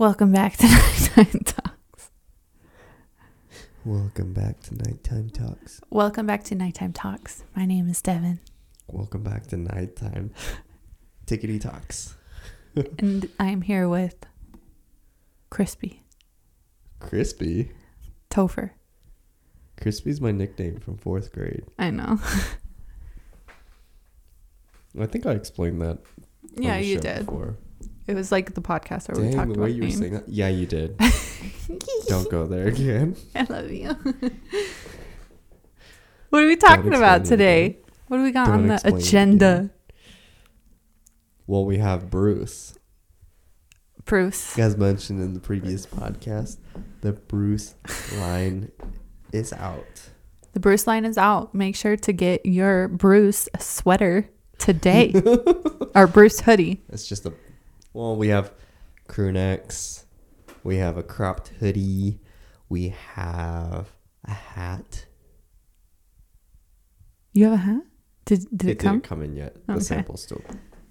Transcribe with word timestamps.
Welcome 0.00 0.32
back 0.32 0.56
to 0.56 0.66
Nighttime 1.16 1.40
Talks. 1.44 2.10
Welcome 3.84 4.32
back 4.32 4.58
to 4.62 4.74
Nighttime 4.74 5.28
Talks. 5.28 5.82
Welcome 5.90 6.24
back 6.24 6.42
to 6.44 6.54
Nighttime 6.54 6.94
Talks. 6.94 7.44
My 7.54 7.66
name 7.66 7.86
is 7.86 8.00
Devin, 8.00 8.40
Welcome 8.86 9.22
back 9.22 9.48
to 9.48 9.58
Nighttime 9.58 10.32
Tickety 11.26 11.60
Talks. 11.60 12.16
and 12.98 13.28
I 13.38 13.48
am 13.48 13.60
here 13.60 13.90
with 13.90 14.24
Crispy 15.50 16.02
Crispy. 16.98 17.72
Topher. 18.30 18.70
Crispy's 19.78 20.22
my 20.22 20.32
nickname 20.32 20.80
from 20.80 20.96
fourth 20.96 21.30
grade. 21.30 21.66
I 21.78 21.90
know. 21.90 22.18
I 24.98 25.04
think 25.04 25.26
I 25.26 25.32
explained 25.32 25.82
that. 25.82 25.98
yeah, 26.56 26.78
you 26.78 26.98
did. 26.98 27.26
Before. 27.26 27.58
It 28.10 28.14
was 28.16 28.32
like 28.32 28.54
the 28.54 28.60
podcast 28.60 29.08
where 29.08 29.24
we 29.24 29.32
talked 29.32 29.52
the 29.52 29.60
way 29.60 29.66
about 29.66 29.74
you 29.76 29.82
were 29.82 29.86
names. 29.86 29.98
saying 30.00 30.12
that. 30.14 30.28
Yeah, 30.28 30.48
you 30.48 30.66
did. 30.66 30.98
Don't 32.08 32.28
go 32.28 32.44
there 32.44 32.66
again. 32.66 33.14
I 33.36 33.44
love 33.44 33.70
you. 33.70 33.86
what 36.30 36.42
are 36.42 36.46
we 36.46 36.56
talking 36.56 36.92
about 36.92 37.24
today? 37.24 37.78
What 38.08 38.16
do 38.16 38.24
we 38.24 38.32
got 38.32 38.46
Don't 38.46 38.54
on 38.62 38.66
the 38.66 38.80
agenda? 38.84 39.70
Well, 41.46 41.64
we 41.64 41.78
have 41.78 42.10
Bruce. 42.10 42.74
Bruce. 44.06 44.58
As 44.58 44.76
mentioned 44.76 45.22
in 45.22 45.34
the 45.34 45.40
previous 45.40 45.86
podcast, 45.86 46.56
the 47.02 47.12
Bruce 47.12 47.76
line 48.16 48.72
is 49.32 49.52
out. 49.52 50.10
The 50.52 50.58
Bruce 50.58 50.88
line 50.88 51.04
is 51.04 51.16
out. 51.16 51.54
Make 51.54 51.76
sure 51.76 51.96
to 51.96 52.12
get 52.12 52.44
your 52.44 52.88
Bruce 52.88 53.48
sweater 53.60 54.28
today. 54.58 55.12
or 55.94 56.08
Bruce 56.08 56.40
hoodie. 56.40 56.82
It's 56.88 57.06
just 57.06 57.24
a 57.24 57.32
well, 57.92 58.16
we 58.16 58.28
have 58.28 58.52
crew 59.08 59.32
necks, 59.32 60.04
we 60.62 60.76
have 60.76 60.96
a 60.96 61.02
cropped 61.02 61.48
hoodie, 61.60 62.20
we 62.68 62.94
have 63.14 63.92
a 64.24 64.32
hat. 64.32 65.06
You 67.32 67.44
have 67.44 67.52
a 67.54 67.56
hat? 67.58 67.82
Did 68.24 68.46
did 68.56 68.68
it, 68.70 68.78
come? 68.78 68.96
didn't 68.96 69.04
come 69.04 69.22
in 69.22 69.36
yet. 69.36 69.56
The 69.66 69.74
Okay. 69.74 69.82
sample 69.82 70.16
still. 70.16 70.42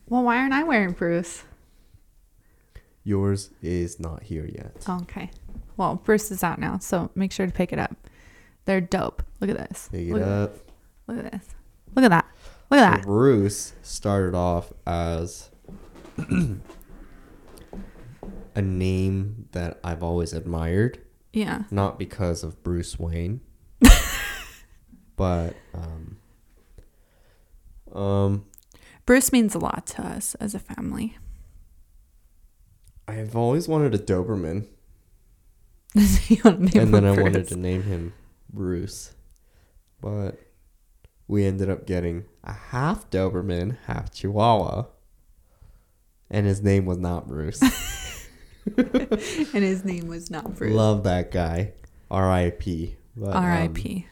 Well, 0.08 0.24
why 0.24 0.38
aren't 0.38 0.54
I 0.54 0.64
wearing 0.64 0.92
Bruce? 0.94 1.44
Yours 3.04 3.50
is 3.62 4.00
not 4.00 4.24
here 4.24 4.46
yet. 4.46 4.86
Okay. 4.88 5.32
Well, 5.78 5.96
Bruce 6.04 6.32
is 6.32 6.44
out 6.44 6.60
now, 6.60 6.78
so 6.80 7.10
make 7.16 7.32
sure 7.32 7.46
to 7.46 7.52
pick 7.52 7.72
it 7.72 7.80
up. 7.80 7.96
They're 8.66 8.82
dope. 8.82 9.24
Look 9.40 9.50
at 9.50 9.58
this. 9.58 9.90
Pick 9.92 10.08
it 10.10 10.14
look, 10.14 10.22
up. 10.24 10.56
Look 11.08 11.18
at 11.26 11.32
this. 11.32 11.46
Look 11.96 12.06
at 12.06 12.10
that. 12.12 12.26
Look 12.70 12.80
at 12.80 12.92
So 12.92 12.98
that. 12.98 13.06
Bruce 13.06 13.74
started 13.82 14.36
off 14.36 14.74
as 14.86 15.50
a 18.60 18.62
name 18.62 19.48
that 19.54 19.80
I've 19.84 20.04
always 20.04 20.34
admired, 20.34 21.00
Yeah. 21.34 21.64
not 21.72 21.98
because 21.98 22.44
of 22.44 22.62
Bruce 22.64 23.00
Wayne, 23.00 23.42
but 25.16 25.56
um, 25.74 26.18
um, 27.94 28.46
Bruce 29.06 29.32
means 29.32 29.56
a 29.56 29.60
lot 29.60 29.88
to 29.88 30.04
us 30.06 30.36
as 30.36 30.54
a 30.54 30.60
family. 30.60 31.18
I've 33.08 33.36
always 33.36 33.68
wanted 33.68 33.96
a 33.96 33.98
Doberman, 33.98 34.68
You 36.30 36.38
wanna 36.46 36.60
name 36.60 36.72
and 36.84 36.94
then 36.94 37.06
I 37.06 37.20
wanted 37.20 37.48
to 37.48 37.56
name 37.56 37.82
him 37.84 38.14
Bruce, 38.54 39.14
but 40.00 40.40
we 41.28 41.46
ended 41.46 41.70
up 41.70 41.88
getting 41.88 42.26
a 42.44 42.54
half 42.54 43.10
Doberman, 43.10 43.78
half 43.88 44.14
Chihuahua, 44.14 44.86
and 46.30 46.46
his 46.46 46.62
name 46.62 46.86
was 46.86 46.98
not 47.00 47.28
Bruce. 47.28 47.62
and 48.78 49.64
his 49.64 49.84
name 49.84 50.08
was 50.08 50.30
not 50.30 50.56
Bruce. 50.56 50.74
Love 50.74 51.04
that 51.04 51.32
guy. 51.32 51.74
R.I.P. 52.12 52.96
But, 53.16 53.36
um, 53.36 53.44
R.I.P. 53.44 54.08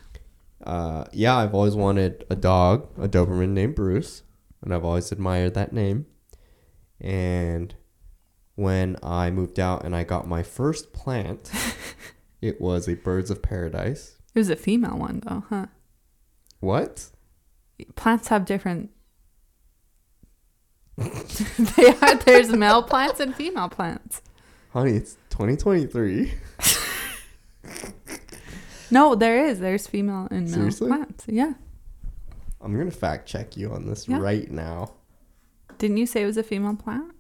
uh, 0.64 1.06
yeah, 1.14 1.38
I've 1.38 1.54
always 1.54 1.76
wanted 1.76 2.26
a 2.30 2.36
dog, 2.36 2.89
a 2.99 3.08
Doberman 3.08 3.49
named 3.49 3.76
Bruce, 3.76 4.23
and 4.61 4.73
I've 4.73 4.83
always 4.86 5.11
admired 5.11 5.54
that 5.55 5.73
name. 5.73 6.05
And 6.99 7.76
when 8.55 8.98
I 9.04 9.30
moved 9.30 9.60
out 9.60 9.86
and 9.86 9.95
I 9.95 10.04
got 10.04 10.27
my 10.27 10.44
first 10.44 10.93
plant, 10.93 11.52
it 12.42 12.60
was 12.60 12.88
a 12.88 12.95
Birds 12.95 13.30
of 13.30 13.42
Paradise. 13.42 14.17
It 14.33 14.39
was 14.39 14.49
a 14.49 14.55
female 14.55 14.98
one 14.98 15.22
though, 15.26 15.43
huh? 15.49 15.66
What? 16.60 17.10
Plants 17.95 18.27
have 18.30 18.45
different. 18.45 18.89
they 20.98 21.93
are. 22.02 22.16
There's 22.16 22.49
male 22.49 22.82
plants 22.82 23.20
and 23.20 23.36
female 23.36 23.70
plants. 23.70 24.22
Honey, 24.77 24.92
it's 24.98 25.15
2023. 25.32 26.33
No, 28.92 29.15
there 29.15 29.43
is. 29.48 29.60
There's 29.60 29.88
female 29.88 30.27
and 30.30 30.43
male 30.45 30.54
Seriously? 30.54 30.88
plants. 30.88 31.26
Yeah. 31.27 31.54
I'm 32.61 32.73
going 32.76 32.89
to 32.89 32.95
fact 32.95 33.27
check 33.27 33.58
you 33.58 33.73
on 33.73 33.87
this 33.87 34.08
Yeah. 34.08 34.20
right 34.20 34.49
now. 34.52 34.93
Didn't 35.80 35.98
you 35.98 36.05
say 36.05 36.21
it 36.21 36.26
was 36.27 36.37
a 36.37 36.43
female 36.43 36.76
plant? 36.76 37.11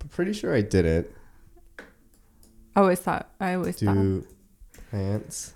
I'm 0.00 0.08
pretty 0.10 0.32
sure 0.34 0.54
I 0.54 0.60
didn't. 0.60 1.08
I 2.76 2.80
always 2.82 3.00
thought. 3.00 3.28
I 3.40 3.54
always 3.54 3.80
thought. 3.80 3.94
Do 3.94 4.26
plants 4.90 5.54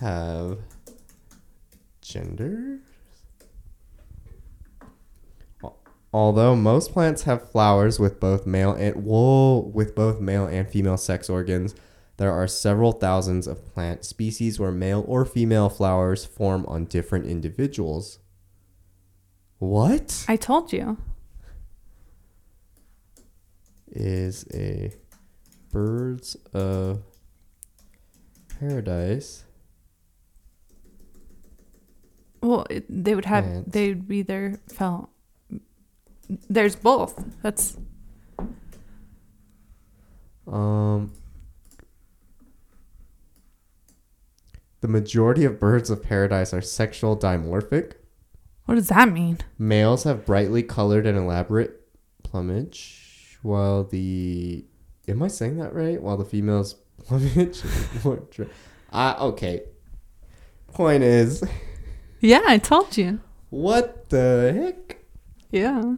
have 0.00 0.60
gender? 2.00 2.78
Although 6.16 6.56
most 6.56 6.94
plants 6.94 7.24
have 7.24 7.50
flowers 7.50 8.00
with 8.00 8.18
both 8.18 8.46
male 8.46 8.72
and 8.72 9.04
with 9.04 9.94
both 9.94 10.18
male 10.18 10.46
and 10.46 10.66
female 10.66 10.96
sex 10.96 11.28
organs, 11.28 11.74
there 12.16 12.32
are 12.32 12.48
several 12.48 12.92
thousands 12.92 13.46
of 13.46 13.66
plant 13.74 14.02
species 14.02 14.58
where 14.58 14.72
male 14.72 15.04
or 15.06 15.26
female 15.26 15.68
flowers 15.68 16.24
form 16.24 16.64
on 16.68 16.86
different 16.86 17.26
individuals. 17.26 18.18
What 19.58 20.24
I 20.26 20.36
told 20.36 20.72
you. 20.72 20.96
is 23.92 24.46
a 24.54 24.94
birds 25.70 26.34
of 26.54 27.02
paradise? 28.58 29.44
Well, 32.40 32.66
it, 32.70 32.86
they 32.88 33.14
would 33.14 33.26
have. 33.26 33.44
Plants. 33.44 33.70
They'd 33.70 34.10
either 34.10 34.60
fell. 34.72 35.10
There's 36.48 36.76
both. 36.76 37.24
That's 37.42 37.76
Um, 40.46 41.12
the 44.80 44.88
majority 44.88 45.44
of 45.44 45.58
birds 45.58 45.90
of 45.90 46.02
paradise 46.02 46.54
are 46.54 46.60
sexual 46.60 47.16
dimorphic. 47.16 47.94
what 48.66 48.76
does 48.76 48.88
that 48.88 49.10
mean? 49.12 49.38
Males 49.58 50.04
have 50.04 50.24
brightly 50.24 50.62
colored 50.62 51.06
and 51.06 51.18
elaborate 51.18 51.80
plumage, 52.22 53.38
while 53.42 53.82
the 53.84 54.64
am 55.08 55.22
I 55.22 55.28
saying 55.28 55.56
that 55.58 55.74
right? 55.74 56.00
While 56.00 56.16
the 56.16 56.24
females 56.24 56.74
plumage 57.04 57.64
is 57.64 57.88
more 58.04 58.16
dry. 58.30 58.46
Ah, 58.92 59.18
okay. 59.20 59.62
Point 60.72 61.02
is, 61.02 61.42
Yeah, 62.20 62.42
I 62.46 62.58
told 62.58 62.96
you. 62.96 63.20
what 63.50 64.10
the 64.10 64.52
heck? 64.54 64.98
Yeah. 65.50 65.94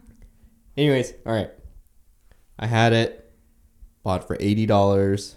Anyways, 0.79 1.13
all 1.27 1.33
right. 1.35 1.51
I 2.59 2.67
had 2.67 2.93
it 2.93 3.31
bought 4.05 4.27
for 4.27 4.37
eighty 4.39 4.65
dollars. 4.65 5.35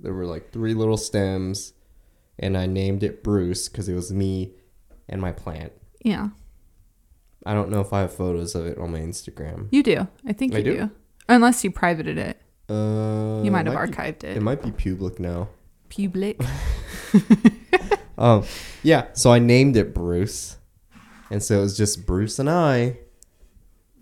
There 0.00 0.14
were 0.14 0.24
like 0.26 0.52
three 0.52 0.72
little 0.74 0.96
stems, 0.96 1.74
and 2.38 2.56
I 2.56 2.64
named 2.66 3.02
it 3.02 3.22
Bruce 3.22 3.68
because 3.68 3.88
it 3.88 3.94
was 3.94 4.10
me 4.12 4.54
and 5.08 5.20
my 5.20 5.32
plant. 5.32 5.72
Yeah. 6.02 6.28
I 7.44 7.52
don't 7.54 7.68
know 7.70 7.80
if 7.80 7.92
I 7.92 8.00
have 8.00 8.12
photos 8.14 8.54
of 8.54 8.66
it 8.66 8.78
on 8.78 8.90
my 8.92 9.00
Instagram. 9.00 9.68
You 9.70 9.82
do. 9.82 10.08
I 10.26 10.32
think 10.32 10.54
I 10.54 10.58
you 10.58 10.64
do? 10.64 10.76
do. 10.78 10.90
Unless 11.28 11.62
you 11.64 11.70
privated 11.70 12.16
it. 12.18 12.40
Uh, 12.70 13.42
You 13.44 13.50
might 13.50 13.66
have 13.66 13.74
be- 13.74 13.92
archived 13.92 14.24
It 14.24 14.36
it. 14.38 14.42
might 14.42 14.62
be 14.62 14.70
public 14.72 15.18
now. 15.20 15.48
Public. 15.94 16.40
Um, 18.18 18.42
yeah. 18.82 19.06
So 19.12 19.30
I 19.32 19.38
named 19.38 19.76
it 19.76 19.94
Bruce, 19.94 20.56
and 21.30 21.40
so 21.40 21.58
it 21.58 21.60
was 21.62 21.76
just 21.76 22.04
Bruce 22.04 22.40
and 22.40 22.50
I 22.50 22.98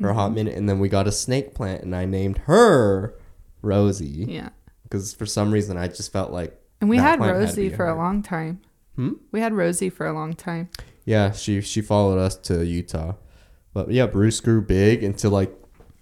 for 0.00 0.08
a 0.10 0.14
hot 0.14 0.26
Mm-hmm. 0.28 0.34
minute, 0.34 0.54
and 0.56 0.68
then 0.68 0.78
we 0.78 0.88
got 0.88 1.06
a 1.06 1.12
snake 1.12 1.54
plant, 1.54 1.82
and 1.82 1.94
I 1.96 2.04
named 2.04 2.38
her 2.46 3.14
Rosie. 3.62 4.26
Yeah. 4.28 4.50
because 4.84 5.12
for 5.14 5.26
some 5.26 5.50
reason 5.50 5.76
I 5.76 5.88
just 5.88 6.12
felt 6.12 6.30
like 6.32 6.58
And 6.80 6.88
we 6.90 6.98
had 6.98 7.20
Rosie 7.20 7.68
be 7.70 7.74
for 7.74 7.86
a 7.88 7.96
long 7.96 8.22
time. 8.22 8.60
Hmm? 8.96 9.12
We 9.32 9.40
had 9.40 9.52
Rosie 9.52 9.90
for 9.90 10.06
a 10.06 10.12
long 10.12 10.34
time. 10.34 10.68
Yeah, 11.04 11.32
she 11.32 11.60
she 11.60 11.80
followed 11.82 12.18
us 12.18 12.36
to 12.48 12.64
Utah, 12.64 13.14
but 13.72 13.90
yeah, 13.90 14.06
Bruce 14.06 14.40
grew 14.40 14.60
big 14.62 15.02
until 15.04 15.30
like 15.32 15.52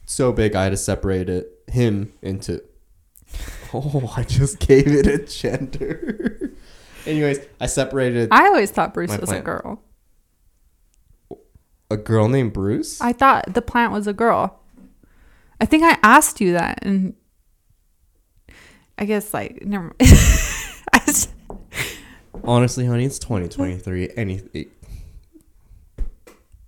so 0.06 0.32
big 0.32 0.54
I 0.54 0.64
had 0.64 0.70
to 0.70 0.76
separate 0.76 1.28
it 1.28 1.48
him 1.68 2.12
into. 2.22 2.62
Oh, 3.76 4.12
I 4.16 4.22
just 4.22 4.60
gave 4.60 4.86
it 4.86 5.08
a 5.08 5.18
gender. 5.26 6.52
Anyways, 7.06 7.40
I 7.60 7.66
separated 7.66 8.28
I 8.30 8.46
always 8.46 8.70
thought 8.70 8.94
Bruce 8.94 9.10
was 9.18 9.28
plant. 9.30 9.42
a 9.42 9.44
girl. 9.44 9.82
A 11.90 11.96
girl 11.96 12.28
named 12.28 12.52
Bruce. 12.52 13.00
I 13.00 13.12
thought 13.12 13.54
the 13.54 13.62
plant 13.62 13.92
was 13.92 14.06
a 14.06 14.12
girl. 14.12 14.60
I 15.60 15.66
think 15.66 15.84
I 15.84 15.98
asked 16.02 16.40
you 16.40 16.52
that, 16.52 16.80
and 16.82 17.14
I 18.98 19.04
guess 19.04 19.32
like 19.32 19.64
never. 19.64 19.94
Just- 21.06 21.30
Honestly, 22.44 22.84
honey, 22.84 23.04
it's 23.06 23.18
2023. 23.18 24.10
Anything 24.16 24.66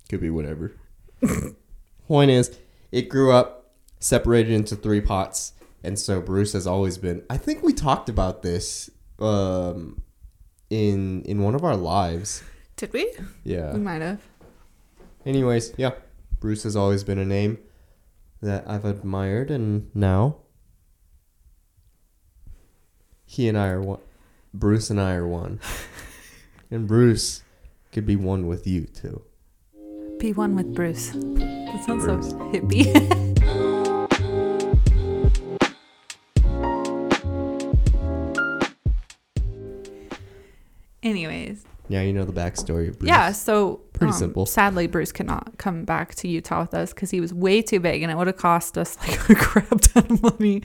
could 0.09 0.21
be 0.21 0.29
whatever. 0.29 0.73
Point 2.07 2.31
is, 2.31 2.57
it 2.91 3.09
grew 3.09 3.31
up, 3.31 3.71
separated 3.99 4.53
into 4.53 4.75
three 4.75 5.01
pots, 5.01 5.53
and 5.83 5.99
so 5.99 6.21
Bruce 6.21 6.53
has 6.53 6.65
always 6.65 6.97
been. 6.97 7.23
I 7.29 7.37
think 7.37 7.61
we 7.63 7.73
talked 7.73 8.09
about 8.09 8.41
this 8.41 8.89
um, 9.19 10.01
in 10.69 11.21
in 11.23 11.43
one 11.43 11.53
of 11.53 11.63
our 11.63 11.75
lives. 11.75 12.43
Did 12.77 12.93
we? 12.93 13.11
Yeah. 13.43 13.73
We 13.73 13.79
might 13.79 14.01
have. 14.01 14.21
Anyways, 15.31 15.73
yeah, 15.75 15.91
Bruce 16.39 16.63
has 16.63 16.77
always 16.77 17.03
been 17.03 17.19
a 17.19 17.25
name 17.25 17.57
that 18.41 18.63
I've 18.65 18.85
admired, 18.85 19.51
and 19.51 19.93
now 19.93 20.37
he 23.25 23.49
and 23.49 23.57
I 23.57 23.67
are 23.67 23.81
one. 23.81 23.99
Bruce 24.53 24.89
and 24.89 25.01
I 25.01 25.15
are 25.15 25.27
one, 25.27 25.59
and 26.71 26.87
Bruce 26.87 27.43
could 27.91 28.05
be 28.05 28.15
one 28.15 28.47
with 28.47 28.65
you 28.65 28.85
too. 28.85 29.21
Be 30.17 30.31
one 30.31 30.55
with 30.55 30.73
Bruce. 30.73 31.09
That 31.09 31.83
sounds 31.85 32.05
Bruce. 32.05 32.29
so 32.29 32.37
hippie. 32.53 32.87
Anyways, 41.03 41.63
Yeah, 41.89 42.01
you 42.01 42.11
know 42.13 42.25
the 42.25 42.33
backstory 42.33 42.89
of 42.89 42.99
Bruce. 42.99 43.07
yeah. 43.07 43.31
So 43.31 43.81
Pretty 43.97 44.13
um, 44.13 44.19
simple. 44.19 44.45
Sadly, 44.45 44.87
Bruce 44.87 45.11
could 45.11 45.25
not 45.25 45.57
come 45.57 45.83
back 45.83 46.13
to 46.15 46.27
Utah 46.27 46.61
with 46.61 46.73
us 46.73 46.93
because 46.93 47.09
he 47.09 47.19
was 47.19 47.33
way 47.33 47.61
too 47.61 47.79
big, 47.79 48.03
and 48.03 48.11
it 48.11 48.15
would 48.15 48.27
have 48.27 48.37
cost 48.37 48.77
us 48.77 48.97
like 49.07 49.29
a 49.29 49.35
crap 49.35 49.81
ton 49.81 50.05
of 50.11 50.21
money 50.21 50.61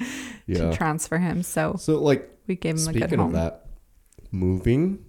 Yeah. 0.47 0.71
to 0.71 0.77
transfer 0.77 1.19
him. 1.19 1.43
So 1.43 1.77
So, 1.79 1.99
like, 1.99 2.29
we 2.47 2.57
gave 2.57 2.77
him 2.77 2.89
a 2.89 2.93
good 2.93 3.03
speaking 3.03 3.21
of 3.21 3.33
that, 3.33 3.67
moving 4.31 5.05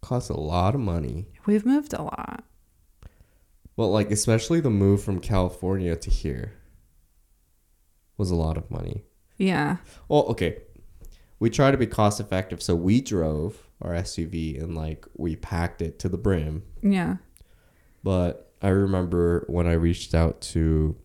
costs 0.00 0.30
a 0.30 0.36
lot 0.38 0.74
of 0.74 0.80
money. 0.80 1.28
We've 1.46 1.64
moved 1.64 1.92
a 1.92 2.02
lot. 2.02 2.44
Well, 3.76 3.90
like, 3.90 4.10
especially 4.10 4.60
the 4.60 4.70
move 4.70 5.02
from 5.02 5.20
California 5.20 5.96
to 5.96 6.10
here 6.10 6.54
was 8.18 8.30
a 8.30 8.34
lot 8.34 8.56
of 8.56 8.70
money. 8.70 9.04
Yeah. 9.38 9.78
Well, 10.08 10.22
okay. 10.24 10.58
We 11.38 11.50
try 11.50 11.70
to 11.70 11.76
be 11.76 11.86
cost 11.86 12.20
effective, 12.20 12.62
so 12.62 12.74
we 12.74 13.00
drove 13.00 13.68
our 13.80 13.92
SUV 13.92 14.62
and 14.62 14.76
like 14.76 15.06
we 15.16 15.34
packed 15.34 15.82
it 15.82 15.98
to 16.00 16.08
the 16.08 16.18
brim. 16.18 16.62
Yeah. 16.82 17.16
But 18.02 18.52
I 18.60 18.68
remember 18.68 19.44
when 19.48 19.66
I 19.66 19.72
reached 19.72 20.14
out 20.14 20.40
to 20.52 20.96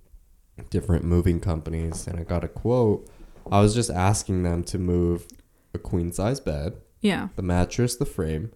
different 0.70 1.06
moving 1.06 1.40
companies 1.40 2.08
and 2.08 2.20
I 2.20 2.24
got 2.24 2.44
a 2.44 2.48
quote, 2.48 3.10
I 3.52 3.62
was 3.62 3.74
just 3.76 3.90
asking 3.90 4.44
them 4.44 4.64
to 4.66 4.78
move 4.80 5.28
a 5.74 5.78
queen 5.80 6.12
size 6.12 6.40
bed, 6.40 6.74
Yeah. 7.02 7.30
the 7.36 7.42
mattress, 7.44 7.96
the 7.96 8.06
frame, 8.06 8.52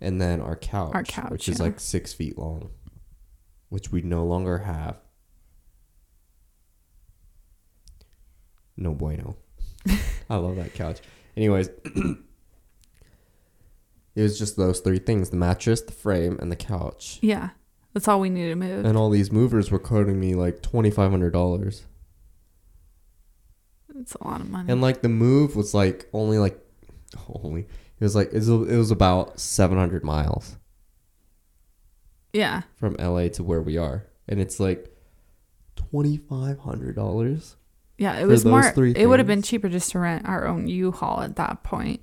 and 0.00 0.20
then 0.20 0.40
our 0.40 0.56
couch, 0.56 0.94
Our 0.94 1.04
couch, 1.04 1.30
which 1.30 1.48
is 1.48 1.60
like 1.60 1.78
six 1.78 2.12
feet 2.12 2.36
long, 2.36 2.70
which 3.68 3.92
we 3.92 4.02
no 4.02 4.24
longer 4.24 4.58
have. 4.58 4.96
No 8.76 8.92
bueno. 8.94 9.36
I 10.30 10.36
love 10.36 10.56
that 10.56 10.74
couch. 10.74 11.00
Anyways, 11.36 11.68
it 14.14 14.22
was 14.22 14.38
just 14.38 14.56
those 14.56 14.80
three 14.80 14.98
things 14.98 15.30
the 15.30 15.36
mattress, 15.36 15.80
the 15.80 15.92
frame, 15.92 16.38
and 16.40 16.50
the 16.52 16.56
couch. 16.56 17.18
Yeah. 17.22 17.50
That's 17.94 18.08
all 18.08 18.20
we 18.20 18.30
needed 18.30 18.50
to 18.50 18.56
move. 18.56 18.84
And 18.84 18.96
all 18.96 19.10
these 19.10 19.30
movers 19.30 19.70
were 19.70 19.78
quoting 19.78 20.18
me 20.18 20.34
like 20.34 20.62
$2,500. 20.62 21.82
It's 23.98 24.14
a 24.14 24.24
lot 24.26 24.40
of 24.40 24.48
money. 24.48 24.72
And 24.72 24.80
like 24.80 25.02
the 25.02 25.08
move 25.08 25.56
was 25.56 25.74
like 25.74 26.08
only 26.12 26.38
like, 26.38 26.58
only, 27.28 27.62
it 27.62 28.04
was 28.04 28.16
like, 28.16 28.28
it 28.28 28.34
was, 28.34 28.48
it 28.48 28.76
was 28.76 28.90
about 28.90 29.38
700 29.38 30.02
miles 30.02 30.56
yeah. 32.32 32.62
from 32.74 32.96
LA 32.98 33.28
to 33.28 33.42
where 33.42 33.60
we 33.60 33.76
are. 33.76 34.06
And 34.26 34.40
it's 34.40 34.58
like 34.58 34.96
$2,500. 35.76 37.54
Yeah. 37.98 38.18
It 38.18 38.26
was 38.26 38.46
more, 38.46 38.72
it 38.76 39.06
would 39.06 39.20
have 39.20 39.26
been 39.26 39.42
cheaper 39.42 39.68
just 39.68 39.90
to 39.92 39.98
rent 39.98 40.26
our 40.26 40.46
own 40.46 40.66
U-Haul 40.66 41.20
at 41.20 41.36
that 41.36 41.62
point. 41.62 42.02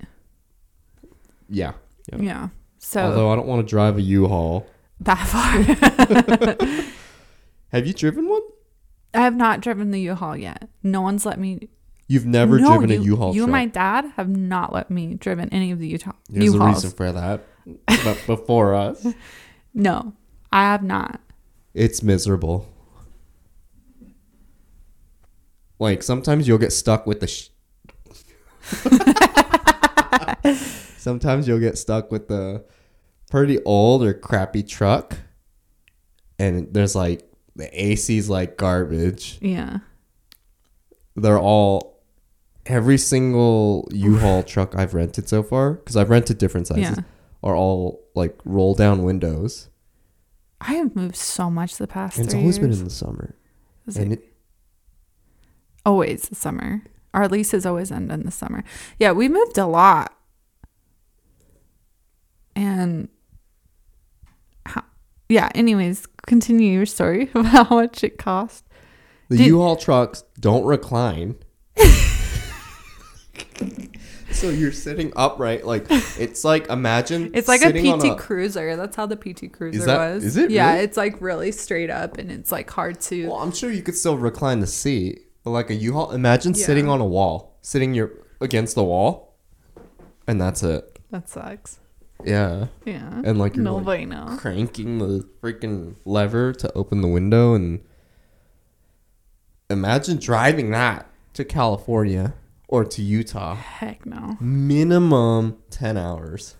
Yeah. 1.48 1.72
Yeah. 2.12 2.18
Yeah. 2.22 2.48
So 2.78 3.02
Although 3.02 3.30
I 3.30 3.36
don't 3.36 3.46
want 3.46 3.66
to 3.66 3.70
drive 3.70 3.98
a 3.98 4.02
U-Haul. 4.02 4.66
that 5.00 5.26
far. 5.26 6.86
Have 7.72 7.86
you 7.86 7.92
driven 7.92 8.28
one? 8.28 8.42
I 9.14 9.20
have 9.22 9.34
not 9.36 9.60
driven 9.60 9.90
the 9.90 10.00
U-Haul 10.00 10.36
yet. 10.36 10.68
No 10.82 11.02
one's 11.02 11.26
let 11.26 11.38
me. 11.38 11.68
You've 12.08 12.26
never 12.26 12.58
no, 12.58 12.68
driven 12.78 12.90
you, 12.90 13.00
a 13.00 13.04
U-Haul 13.04 13.34
You 13.34 13.40
truck. 13.42 13.46
and 13.46 13.52
my 13.52 13.66
dad 13.66 14.04
have 14.16 14.28
not 14.28 14.72
let 14.72 14.90
me 14.90 15.14
driven 15.14 15.48
any 15.50 15.70
of 15.72 15.78
the 15.78 15.86
Utah 15.88 16.12
There's 16.28 16.50
a 16.50 16.52
U-Hauls. 16.56 16.74
reason 16.84 16.90
for 16.96 17.12
that. 17.12 17.44
But 17.86 18.22
before 18.26 18.74
us, 18.74 19.06
No, 19.74 20.14
I 20.52 20.62
have 20.62 20.82
not. 20.82 21.20
it's 21.74 22.02
miserable. 22.02 22.66
Like 25.78 26.02
sometimes 26.02 26.48
you'll 26.48 26.58
get 26.58 26.72
stuck 26.72 27.06
with 27.06 27.20
the. 27.20 27.26
Sh- 27.28 27.48
sometimes 31.00 31.48
you'll 31.48 31.58
get 31.58 31.78
stuck 31.78 32.12
with 32.12 32.28
the 32.28 32.64
pretty 33.30 33.62
old 33.64 34.02
or 34.04 34.12
crappy 34.14 34.62
truck, 34.62 35.16
and 36.38 36.72
there's 36.72 36.94
like 36.94 37.28
the 37.56 37.68
AC's 37.72 38.28
like 38.28 38.56
garbage. 38.56 39.38
Yeah. 39.40 39.78
They're 41.16 41.38
all 41.38 42.02
every 42.66 42.98
single 42.98 43.88
U-Haul 43.92 44.42
truck 44.42 44.76
I've 44.76 44.94
rented 44.94 45.28
so 45.28 45.42
far 45.42 45.74
because 45.74 45.96
I've 45.96 46.10
rented 46.10 46.38
different 46.38 46.66
sizes 46.68 46.98
Yeah. 46.98 47.02
are 47.42 47.56
all 47.56 48.04
like 48.14 48.38
roll 48.44 48.74
down 48.74 49.02
windows, 49.02 49.68
I 50.60 50.74
have 50.74 50.94
moved 50.94 51.16
so 51.16 51.50
much 51.50 51.76
the 51.76 51.86
past 51.86 52.18
and 52.18 52.26
it's 52.26 52.34
always 52.34 52.58
been 52.58 52.72
in 52.72 52.84
the 52.84 52.90
summer. 52.90 53.34
And 53.96 54.12
it, 54.12 54.32
always 55.84 56.28
the 56.28 56.34
summer. 56.36 56.82
Our 57.12 57.26
leases 57.28 57.66
always 57.66 57.90
end 57.90 58.12
in 58.12 58.24
the 58.24 58.30
summer. 58.30 58.62
Yeah, 58.98 59.12
we 59.12 59.28
moved 59.28 59.58
a 59.58 59.66
lot. 59.66 60.14
And 62.60 63.08
how, 64.66 64.84
yeah, 65.30 65.48
anyways, 65.54 66.06
continue 66.26 66.72
your 66.74 66.84
story 66.86 67.30
of 67.34 67.46
how 67.46 67.64
much 67.70 68.04
it 68.04 68.18
cost. 68.18 68.64
The 69.30 69.38
Did- 69.38 69.46
U-Haul 69.46 69.76
trucks 69.76 70.24
don't 70.38 70.64
recline. 70.66 71.36
so 74.30 74.50
you're 74.50 74.72
sitting 74.72 75.10
upright, 75.16 75.64
like 75.64 75.86
it's 75.88 76.44
like 76.44 76.68
imagine 76.68 77.30
It's 77.34 77.48
like 77.48 77.62
a 77.62 77.72
PT 77.72 78.18
Cruiser. 78.18 78.76
That's 78.76 78.94
how 78.96 79.06
the 79.06 79.16
PT 79.16 79.50
Cruiser 79.52 79.84
that- 79.86 80.14
was. 80.14 80.24
is 80.24 80.36
it 80.36 80.50
Yeah, 80.50 80.72
really? 80.72 80.84
it's 80.84 80.96
like 80.98 81.20
really 81.22 81.52
straight 81.52 81.88
up 81.90 82.18
and 82.18 82.30
it's 82.30 82.52
like 82.52 82.68
hard 82.70 83.00
to. 83.02 83.28
Well, 83.28 83.36
I'm 83.38 83.52
sure 83.52 83.70
you 83.70 83.82
could 83.82 83.96
still 83.96 84.18
recline 84.18 84.60
the 84.60 84.66
seat, 84.66 85.20
but 85.44 85.50
like 85.50 85.70
a 85.70 85.74
U-Haul, 85.74 86.10
imagine 86.12 86.52
Yeah. 86.54 86.66
sitting 86.66 86.88
on 86.88 87.00
a 87.00 87.06
wall, 87.06 87.56
sitting 87.62 87.94
your 87.94 88.10
against 88.42 88.74
the 88.74 88.84
wall, 88.84 89.36
and 90.26 90.38
that's 90.40 90.62
it. 90.62 90.98
That 91.10 91.28
sucks. 91.28 91.78
Yeah, 92.26 92.66
Yeah. 92.84 93.22
and 93.24 93.38
like 93.38 93.56
you're 93.56 93.64
no 93.64 93.76
like, 93.76 93.84
bueno. 94.08 94.36
cranking 94.38 94.98
the 94.98 95.26
freaking 95.42 95.96
lever 96.04 96.52
to 96.54 96.72
open 96.74 97.00
the 97.00 97.08
window, 97.08 97.54
and 97.54 97.80
imagine 99.68 100.18
driving 100.18 100.70
that 100.70 101.06
to 101.34 101.44
California 101.44 102.34
or 102.68 102.84
to 102.84 103.02
Utah. 103.02 103.54
Heck 103.56 104.04
no. 104.06 104.36
minimum 104.40 105.58
10 105.70 105.96
hours. 105.96 106.56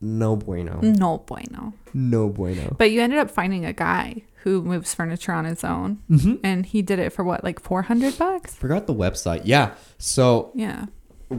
No 0.00 0.34
bueno. 0.34 0.80
No 0.82 1.18
bueno. 1.18 1.74
No 1.94 2.28
bueno. 2.28 2.74
But 2.76 2.90
you 2.90 3.00
ended 3.00 3.20
up 3.20 3.30
finding 3.30 3.64
a 3.64 3.72
guy 3.72 4.22
who 4.42 4.60
moves 4.62 4.92
furniture 4.94 5.32
on 5.32 5.44
his 5.44 5.62
own, 5.62 6.02
Mm-hmm. 6.10 6.34
and 6.42 6.66
he 6.66 6.82
did 6.82 6.98
it 6.98 7.12
for 7.12 7.22
what, 7.22 7.44
like 7.44 7.60
four 7.60 7.82
hundred 7.82 8.18
bucks? 8.18 8.54
Forgot 8.56 8.88
the 8.88 8.94
website. 8.94 9.42
Yeah. 9.44 9.74
So 9.98 10.50
Yeah. 10.56 10.86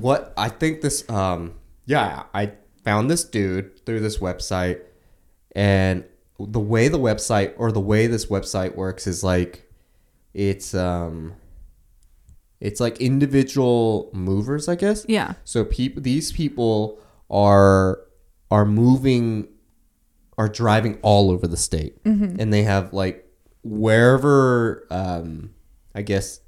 What 0.01 0.33
I 0.37 0.49
think 0.49 0.81
this 0.81 1.07
um 1.09 1.55
yeah, 1.85 2.23
I 2.33 2.53
found 2.83 3.09
this 3.09 3.23
dude 3.23 3.85
through 3.85 3.99
this 4.01 4.17
website 4.17 4.81
and 5.55 6.03
the 6.39 6.59
way 6.59 6.87
the 6.87 6.99
website 6.99 7.53
or 7.57 7.71
the 7.71 7.79
way 7.79 8.07
this 8.07 8.25
website 8.25 8.75
works 8.75 9.07
is 9.07 9.23
like 9.23 9.69
it's 10.33 10.73
um 10.73 11.35
it's 12.63 12.79
like 12.79 13.01
individual 13.01 14.09
movers, 14.13 14.69
I 14.69 14.75
guess. 14.75 15.05
Yeah. 15.07 15.33
So 15.43 15.65
people, 15.65 16.01
these 16.01 16.31
people 16.31 16.97
are 17.29 17.99
are 18.49 18.65
moving, 18.65 19.49
are 20.37 20.47
driving 20.47 20.97
all 21.01 21.29
over 21.29 21.45
the 21.45 21.57
state, 21.57 21.97
and 22.39 22.53
they 22.53 22.63
have 22.63 22.93
like 22.93 23.27
wherever, 23.63 24.87
um, 24.89 25.53
I 25.93 26.03
guess, 26.03 26.39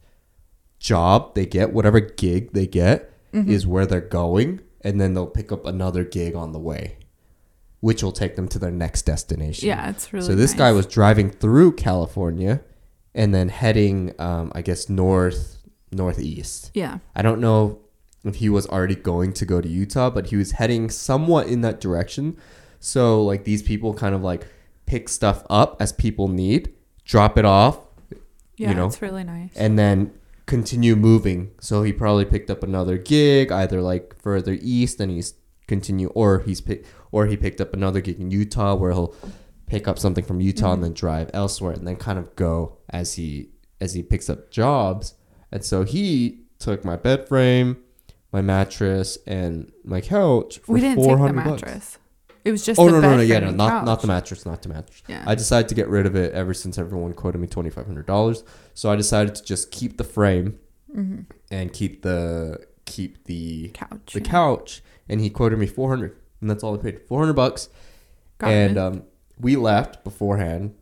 job 0.80 1.36
they 1.36 1.46
get, 1.46 1.74
whatever 1.74 2.00
gig 2.00 2.54
they 2.54 2.68
get, 2.68 3.12
is 3.36 3.68
where 3.68 3.86
they're 3.86 4.02
going, 4.02 4.62
and 4.82 5.00
then 5.02 5.14
they'll 5.14 5.28
pick 5.28 5.52
up 5.52 5.66
another 5.66 6.04
gig 6.04 6.36
on 6.36 6.52
the 6.54 6.60
way, 6.60 6.98
which 7.82 8.02
will 8.02 8.12
take 8.12 8.36
them 8.36 8.48
to 8.50 8.60
their 8.60 8.72
next 8.72 9.04
destination. 9.04 9.68
Yeah. 9.68 9.90
It's 9.90 10.12
really. 10.14 10.26
so 10.26 10.36
this 10.36 10.54
guy 10.54 10.72
was 10.72 10.86
driving 10.86 11.30
through 11.30 11.74
California, 11.74 12.62
and 13.14 13.34
then 13.34 13.50
heading, 13.50 14.14
um, 14.20 14.52
I 14.56 14.62
guess, 14.62 14.90
north 14.90 15.58
northeast. 15.92 16.72
Yeah. 16.74 17.00
I 17.16 17.22
don't 17.22 17.40
know 17.40 17.80
if 18.26 18.36
he 18.36 18.50
was 18.50 18.68
already 18.68 18.96
going 18.96 19.32
to 19.34 19.46
go 19.46 19.62
to 19.62 19.68
Utah, 19.70 20.10
but 20.10 20.28
he 20.28 20.36
was 20.36 20.54
heading 20.54 20.90
somewhat 20.90 21.48
in 21.48 21.62
that 21.62 21.80
direction. 21.80 22.38
So 22.80 23.24
like 23.24 23.44
these 23.44 23.62
people 23.64 23.94
kind 23.94 24.14
of 24.16 24.22
like 24.22 24.48
pick 24.86 25.08
stuff 25.10 25.44
up 25.50 25.78
as 25.82 25.94
people 25.94 26.28
need, 26.28 26.74
drop 27.06 27.38
it 27.38 27.46
off, 27.46 27.80
Yeah, 28.58 28.70
You 28.70 28.76
know? 28.76 28.88
it's 28.88 29.02
really 29.02 29.24
nice. 29.24 29.52
and 29.56 29.78
then 29.80 30.12
continue 30.46 30.96
moving. 30.96 31.52
So 31.60 31.84
he 31.84 31.94
probably 31.94 32.26
picked 32.26 32.50
up 32.50 32.64
another 32.64 32.98
gig 32.98 33.52
either 33.52 33.82
like 33.82 34.20
further 34.22 34.58
east 34.62 35.00
and 35.00 35.12
he's 35.12 35.34
continue 35.68 36.10
or 36.10 36.40
he's 36.40 36.62
pick 36.62 36.86
or 37.12 37.26
he 37.26 37.38
picked 37.38 37.60
up 37.60 37.74
another 37.74 38.02
gig 38.02 38.20
in 38.20 38.32
Utah 38.32 38.76
where 38.76 38.92
he'll 38.92 39.16
pick 39.66 39.88
up 39.88 39.98
something 39.98 40.24
from 40.24 40.42
Utah 40.42 40.74
and 40.74 40.76
mm-hmm. 40.76 40.84
then 40.84 40.94
drive 40.94 41.32
elsewhere 41.34 41.74
and 41.74 41.88
then 41.88 41.96
kind 41.96 42.20
of 42.20 42.36
go 42.36 42.78
as 42.90 43.16
he 43.16 43.50
as 43.82 43.94
he 43.94 44.04
picks 44.04 44.30
up 44.30 44.52
jobs. 44.52 45.16
And 45.52 45.64
so 45.64 45.84
he 45.84 46.42
took 46.60 46.86
my 46.86 46.96
bed 46.96 47.28
frame, 47.28 47.78
my 48.32 48.42
mattress 48.42 49.18
and 49.26 49.72
my 49.84 50.02
couch 50.02 50.60
for 50.60 50.74
we 50.74 50.82
didn't 50.82 50.98
take 50.98 51.12
the 51.12 51.18
400 51.18 51.44
bucks. 51.44 51.98
It 52.46 52.52
was 52.52 52.64
just 52.64 52.80
Oh 52.80 52.86
the 52.86 52.92
no 52.92 53.02
no 53.02 53.18
no 53.18 53.24
yeah 53.24 53.40
no 53.40 53.50
not 53.50 53.86
not 53.86 54.02
the 54.02 54.08
mattress 54.08 54.46
not 54.46 54.62
the 54.62 54.70
mattress. 54.70 55.02
Yeah. 55.08 55.24
I 55.26 55.34
decided 55.34 55.68
to 55.70 55.76
get 55.76 55.90
rid 55.90 56.06
of 56.06 56.16
it 56.16 56.32
ever 56.34 56.54
since 56.54 56.78
everyone 56.78 57.14
quoted 57.14 57.40
me 57.40 57.48
twenty 57.48 57.72
five 57.72 57.88
hundred 57.88 58.06
dollars. 58.06 58.44
So 58.76 58.92
I 58.92 58.96
decided 58.96 59.34
to 59.36 59.44
just 59.44 59.72
keep 59.72 59.98
the 59.98 60.04
frame 60.04 60.60
mm-hmm. 60.96 61.22
and 61.50 61.74
keep 61.74 62.04
the 62.04 62.60
keep 62.86 63.26
the 63.26 63.70
couch. 63.74 64.14
the 64.14 64.20
yeah. 64.20 64.30
couch. 64.30 64.84
And 65.10 65.22
he 65.22 65.30
quoted 65.32 65.58
me 65.58 65.66
four 65.66 65.90
hundred, 65.90 66.18
and 66.40 66.50
that's 66.50 66.64
all 66.64 66.76
I 66.76 66.78
paid 66.78 67.02
four 67.08 67.20
hundred 67.20 67.34
bucks. 67.34 67.70
Got 68.38 68.52
and 68.52 68.78
um, 68.78 69.04
we 69.40 69.56
left 69.56 70.04
beforehand. 70.04 70.76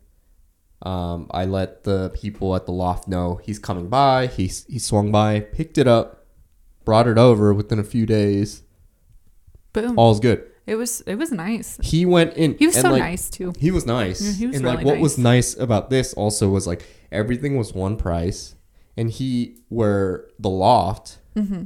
Um, 0.82 1.27
I 1.32 1.46
let 1.46 1.84
the 1.84 2.10
people 2.10 2.55
at 2.55 2.65
the 2.65 2.74
loft 2.74 3.08
know 3.08 3.39
he's 3.43 3.60
coming 3.60 3.88
by. 3.88 4.27
He 4.27 4.51
he 4.67 4.79
swung 4.79 5.12
by, 5.12 5.39
picked 5.39 5.77
it 5.77 5.88
up, 5.88 6.25
brought 6.84 7.08
it 7.08 7.17
over 7.17 7.53
within 7.53 7.79
a 7.79 7.84
few 7.84 8.05
days. 8.05 8.63
Boom. 9.72 9.98
All's 9.98 10.20
good. 10.20 10.50
It 10.65 10.75
was 10.75 11.01
it 11.01 11.15
was 11.15 11.32
nice. 11.32 11.77
He 11.84 12.05
went 12.05 12.34
in. 12.36 12.55
He 12.58 12.65
was 12.67 12.75
so 12.75 12.89
like, 12.91 13.01
nice 13.01 13.29
too. 13.29 13.53
He 13.60 13.72
was 13.72 13.86
nice. 13.86 14.22
Yeah, 14.22 14.32
he 14.34 14.48
was 14.48 14.55
and 14.55 14.65
really 14.65 14.77
like 14.77 14.86
what 14.86 15.00
was 15.00 15.17
nice. 15.17 15.55
nice 15.55 15.63
about 15.63 15.89
this 15.89 16.13
also 16.13 16.50
was 16.50 16.65
like 16.67 16.86
everything 17.12 17.58
was 17.58 17.74
one 17.74 17.98
price. 17.98 18.55
And 18.96 19.10
he 19.10 19.58
where 19.70 20.27
the 20.39 20.50
loft 20.50 21.20
hmm 21.36 21.63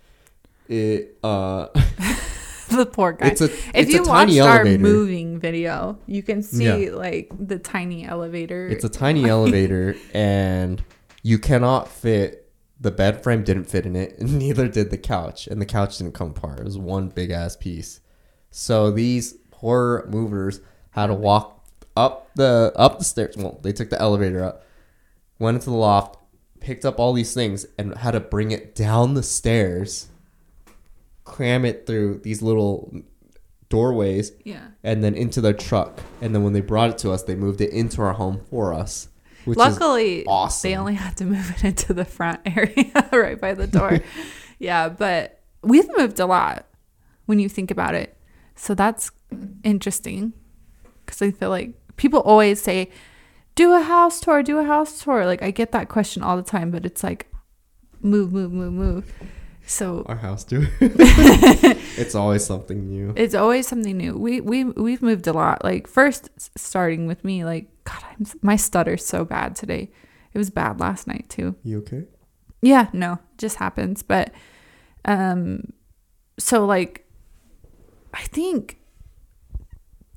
it 0.68 1.18
uh 1.24 1.66
the 2.70 2.86
poor 2.86 3.12
guy. 3.12 3.28
it's 3.28 3.40
a 3.40 3.46
if 3.46 3.74
it's 3.74 3.90
you 3.92 4.02
a 4.02 4.04
tiny 4.04 4.40
watched 4.40 4.48
our 4.50 4.64
moving 4.78 5.40
video, 5.40 5.98
you 6.06 6.22
can 6.22 6.42
see 6.42 6.84
Yeah. 6.86 6.94
like 6.94 7.30
the 7.36 7.58
tiny 7.58 8.06
elevator. 8.06 8.68
It's 8.68 8.84
a 8.84 8.88
tiny 8.88 9.24
elevator 9.28 9.96
and 10.14 10.82
you 11.22 11.38
cannot 11.38 11.88
fit 11.88 12.36
the 12.80 12.90
bed 12.90 13.22
frame 13.22 13.44
didn't 13.44 13.64
fit 13.64 13.84
in 13.84 13.94
it, 13.94 14.18
and 14.18 14.38
neither 14.38 14.66
did 14.66 14.90
the 14.90 14.96
couch. 14.96 15.46
And 15.46 15.60
the 15.60 15.66
couch 15.66 15.98
didn't 15.98 16.14
come 16.14 16.30
apart. 16.30 16.60
It 16.60 16.64
was 16.64 16.78
one 16.78 17.08
big 17.08 17.30
ass 17.30 17.54
piece. 17.54 18.00
So 18.50 18.90
these 18.90 19.34
poor 19.50 20.06
movers 20.08 20.60
had 20.90 21.06
to 21.06 21.14
walk 21.14 21.64
up 21.96 22.30
the 22.34 22.72
up 22.76 22.98
the 22.98 23.04
stairs. 23.04 23.36
Well, 23.36 23.58
they 23.62 23.72
took 23.72 23.90
the 23.90 24.00
elevator 24.00 24.44
up, 24.44 24.64
went 25.38 25.56
into 25.56 25.70
the 25.70 25.76
loft, 25.76 26.16
picked 26.60 26.84
up 26.84 26.98
all 26.98 27.12
these 27.12 27.34
things, 27.34 27.66
and 27.78 27.96
had 27.96 28.12
to 28.12 28.20
bring 28.20 28.50
it 28.50 28.74
down 28.74 29.14
the 29.14 29.22
stairs, 29.22 30.08
cram 31.24 31.64
it 31.64 31.86
through 31.86 32.18
these 32.18 32.42
little 32.42 32.92
doorways, 33.68 34.32
yeah. 34.44 34.68
and 34.82 35.02
then 35.02 35.14
into 35.14 35.40
their 35.40 35.52
truck. 35.52 36.00
And 36.20 36.34
then 36.34 36.42
when 36.42 36.52
they 36.52 36.60
brought 36.60 36.90
it 36.90 36.98
to 36.98 37.12
us, 37.12 37.22
they 37.22 37.34
moved 37.34 37.60
it 37.60 37.70
into 37.70 38.02
our 38.02 38.12
home 38.12 38.40
for 38.50 38.74
us. 38.74 39.08
Which 39.46 39.56
Luckily, 39.56 40.26
awesome. 40.26 40.70
they 40.70 40.76
only 40.76 40.94
had 40.94 41.16
to 41.18 41.24
move 41.26 41.50
it 41.56 41.64
into 41.64 41.94
the 41.94 42.04
front 42.04 42.40
area 42.44 43.08
right 43.12 43.40
by 43.40 43.54
the 43.54 43.66
door. 43.66 44.00
yeah, 44.58 44.88
but 44.88 45.40
we've 45.62 45.88
moved 45.96 46.20
a 46.20 46.26
lot 46.26 46.66
when 47.26 47.38
you 47.38 47.48
think 47.48 47.70
about 47.70 47.94
it. 47.94 48.16
So 48.60 48.74
that's 48.74 49.10
interesting 49.64 50.34
because 51.06 51.22
I 51.22 51.30
feel 51.30 51.48
like 51.48 51.72
people 51.96 52.20
always 52.20 52.60
say, 52.60 52.90
do 53.54 53.72
a 53.72 53.80
house 53.80 54.20
tour, 54.20 54.42
do 54.42 54.58
a 54.58 54.64
house 54.64 55.02
tour. 55.02 55.24
Like, 55.24 55.42
I 55.42 55.50
get 55.50 55.72
that 55.72 55.88
question 55.88 56.22
all 56.22 56.36
the 56.36 56.42
time, 56.42 56.70
but 56.70 56.84
it's 56.84 57.02
like, 57.02 57.32
move, 58.02 58.34
move, 58.34 58.52
move, 58.52 58.74
move. 58.74 59.12
So 59.64 60.04
our 60.06 60.16
house 60.16 60.44
too. 60.44 60.66
it's 60.80 62.14
always 62.14 62.44
something 62.44 62.86
new. 62.86 63.14
it's 63.16 63.34
always 63.34 63.66
something 63.66 63.96
new. 63.96 64.14
We 64.18 64.42
we 64.42 64.64
we've 64.64 65.00
moved 65.00 65.26
a 65.26 65.32
lot. 65.32 65.64
Like 65.64 65.86
first 65.86 66.28
starting 66.58 67.06
with 67.06 67.24
me, 67.24 67.46
like 67.46 67.66
God, 67.84 68.04
I'm 68.10 68.26
my 68.42 68.56
stutter's 68.56 69.06
so 69.06 69.24
bad 69.24 69.56
today. 69.56 69.90
It 70.34 70.38
was 70.38 70.50
bad 70.50 70.80
last 70.80 71.06
night 71.06 71.30
too. 71.30 71.54
You 71.64 71.78
okay? 71.78 72.04
Yeah, 72.60 72.88
no, 72.92 73.20
just 73.38 73.56
happens. 73.56 74.02
But 74.02 74.32
um, 75.06 75.72
so 76.38 76.66
like, 76.66 77.06
I 78.12 78.22
think 78.22 78.78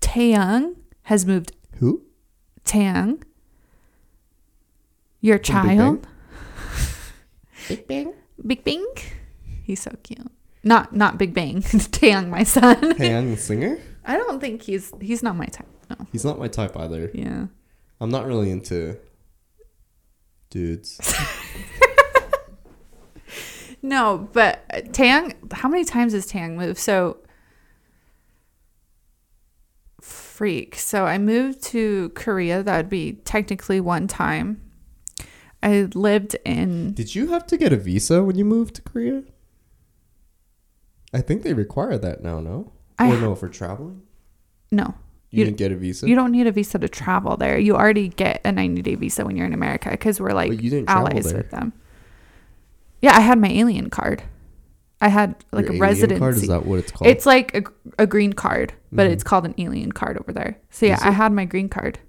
Taeyang 0.01 0.75
has 1.03 1.25
moved. 1.25 1.51
Who? 1.77 2.03
Taeyang, 2.65 3.21
your 5.21 5.37
From 5.37 5.43
child, 5.43 6.07
Big 7.67 7.87
Bang. 7.87 8.13
Big 8.45 8.63
Bang. 8.63 8.85
He's 9.63 9.81
so 9.81 9.91
cute. 10.03 10.31
Not 10.63 10.95
not 10.95 11.17
Big 11.17 11.33
Bang. 11.33 11.61
Taeyang, 11.61 12.29
my 12.29 12.43
son. 12.43 12.95
Hey, 12.97 13.15
I'm 13.15 13.31
the 13.31 13.37
singer. 13.37 13.79
I 14.05 14.17
don't 14.17 14.39
think 14.39 14.63
he's 14.63 14.91
he's 15.01 15.23
not 15.23 15.35
my 15.35 15.45
type. 15.45 15.67
No. 15.89 16.07
He's 16.11 16.25
not 16.25 16.39
my 16.39 16.47
type 16.47 16.77
either. 16.77 17.11
Yeah. 17.13 17.47
I'm 17.99 18.09
not 18.09 18.25
really 18.25 18.49
into 18.51 18.97
dudes. 20.49 20.99
No, 23.85 24.29
but 24.31 24.63
uh, 24.73 24.79
Tang, 24.93 25.33
how 25.51 25.67
many 25.67 25.83
times 25.83 26.13
has 26.13 26.25
Tang 26.25 26.55
moved? 26.57 26.79
So, 26.79 27.17
freak. 30.33 30.75
So, 30.75 31.05
I 31.05 31.17
moved 31.17 31.61
to 31.73 32.09
Korea. 32.15 32.63
That 32.63 32.77
would 32.77 32.89
be 32.89 33.13
technically 33.23 33.79
one 33.79 34.07
time. 34.07 34.59
I 35.61 35.87
lived 35.93 36.35
in, 36.43 36.93
Did 36.93 37.15
you 37.15 37.27
have 37.27 37.45
to 37.47 37.55
get 37.57 37.71
a 37.71 37.77
visa 37.77 38.23
when 38.23 38.35
you 38.37 38.43
moved 38.43 38.75
to 38.75 38.81
Korea? 38.81 39.23
I 41.13 41.21
think 41.21 41.43
they 41.43 41.53
require 41.53 41.97
that 41.97 42.23
now. 42.23 42.39
No. 42.41 42.71
I- 42.99 43.11
or 43.11 43.19
no 43.19 43.35
for 43.35 43.47
traveling. 43.47 44.01
no, 44.71 44.95
You, 45.29 45.39
You- 45.39 45.45
didn't 45.45 45.57
get 45.57 45.71
a 45.71 45.75
visa. 45.75 46.07
you 46.09 46.15
don't 46.15 46.31
need 46.31 46.47
a 46.47 46.51
visa 46.51 46.77
to 46.79 46.89
travel 46.89 47.37
there. 47.37 47.57
You 47.57 47.75
already 47.75 48.09
get 48.09 48.41
a 48.43 48.51
90 48.51 48.81
day 48.81 48.95
visa 48.95 49.23
when 49.25 49.35
you're 49.37 49.45
in 49.45 49.53
America 49.53 49.89
because 49.91 50.19
we're 50.19 50.33
like 50.33 50.51
allies 50.87 51.31
with 51.33 51.49
them. 51.51 51.73
Yeah, 53.01 53.15
I 53.15 53.21
had 53.21 53.39
my 53.39 53.49
alien 53.49 53.89
card. 53.89 54.23
I 55.03 55.09
had 55.09 55.35
like 55.51 55.65
Your 55.65 55.75
a 55.75 55.79
residency. 55.79 56.19
card 56.19 56.35
is 56.37 56.47
that 56.47 56.65
what 56.65 56.79
it's 56.79 56.91
called? 56.93 57.11
It's 57.11 57.25
like 57.25 57.53
a, 57.57 57.63
a 57.99 58.07
green 58.07 58.31
card, 58.31 58.71
but 58.91 59.07
Mhm. 59.07 59.11
it's 59.11 59.23
called 59.23 59.45
an 59.45 59.53
alien 59.57 59.91
card 59.91 60.17
over 60.17 60.31
there. 60.31 60.57
So 60.69 60.85
yeah, 60.85 60.97
I 61.01 61.11
had 61.11 61.33
my 61.33 61.43
green 61.43 61.67
card. 61.67 61.99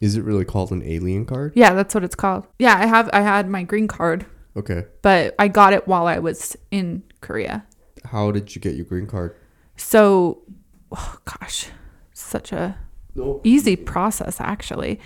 Is 0.00 0.16
it 0.16 0.24
really 0.24 0.44
called 0.44 0.72
an 0.72 0.82
alien 0.82 1.24
card? 1.24 1.52
Yeah, 1.54 1.72
that's 1.72 1.94
what 1.94 2.02
it's 2.02 2.16
called. 2.16 2.48
Yeah, 2.58 2.74
I 2.76 2.86
have 2.86 3.08
I 3.12 3.20
had 3.20 3.48
my 3.48 3.62
green 3.62 3.86
card, 3.86 4.26
Okay. 4.56 4.86
but 5.02 5.36
I 5.38 5.46
got 5.46 5.72
it 5.72 5.86
while 5.86 6.08
I 6.08 6.18
was 6.18 6.56
in 6.72 7.04
Korea. 7.20 7.64
How 8.06 8.32
did 8.32 8.54
you 8.56 8.60
get 8.60 8.74
your 8.74 8.86
green 8.86 9.06
card? 9.06 9.36
So, 9.76 10.42
oh 10.90 11.18
gosh, 11.24 11.68
such 12.12 12.50
a 12.52 12.76
No. 13.14 13.40
easy 13.44 13.76
process 13.76 14.40
actually. 14.40 14.98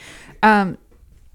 Um, 0.43 0.79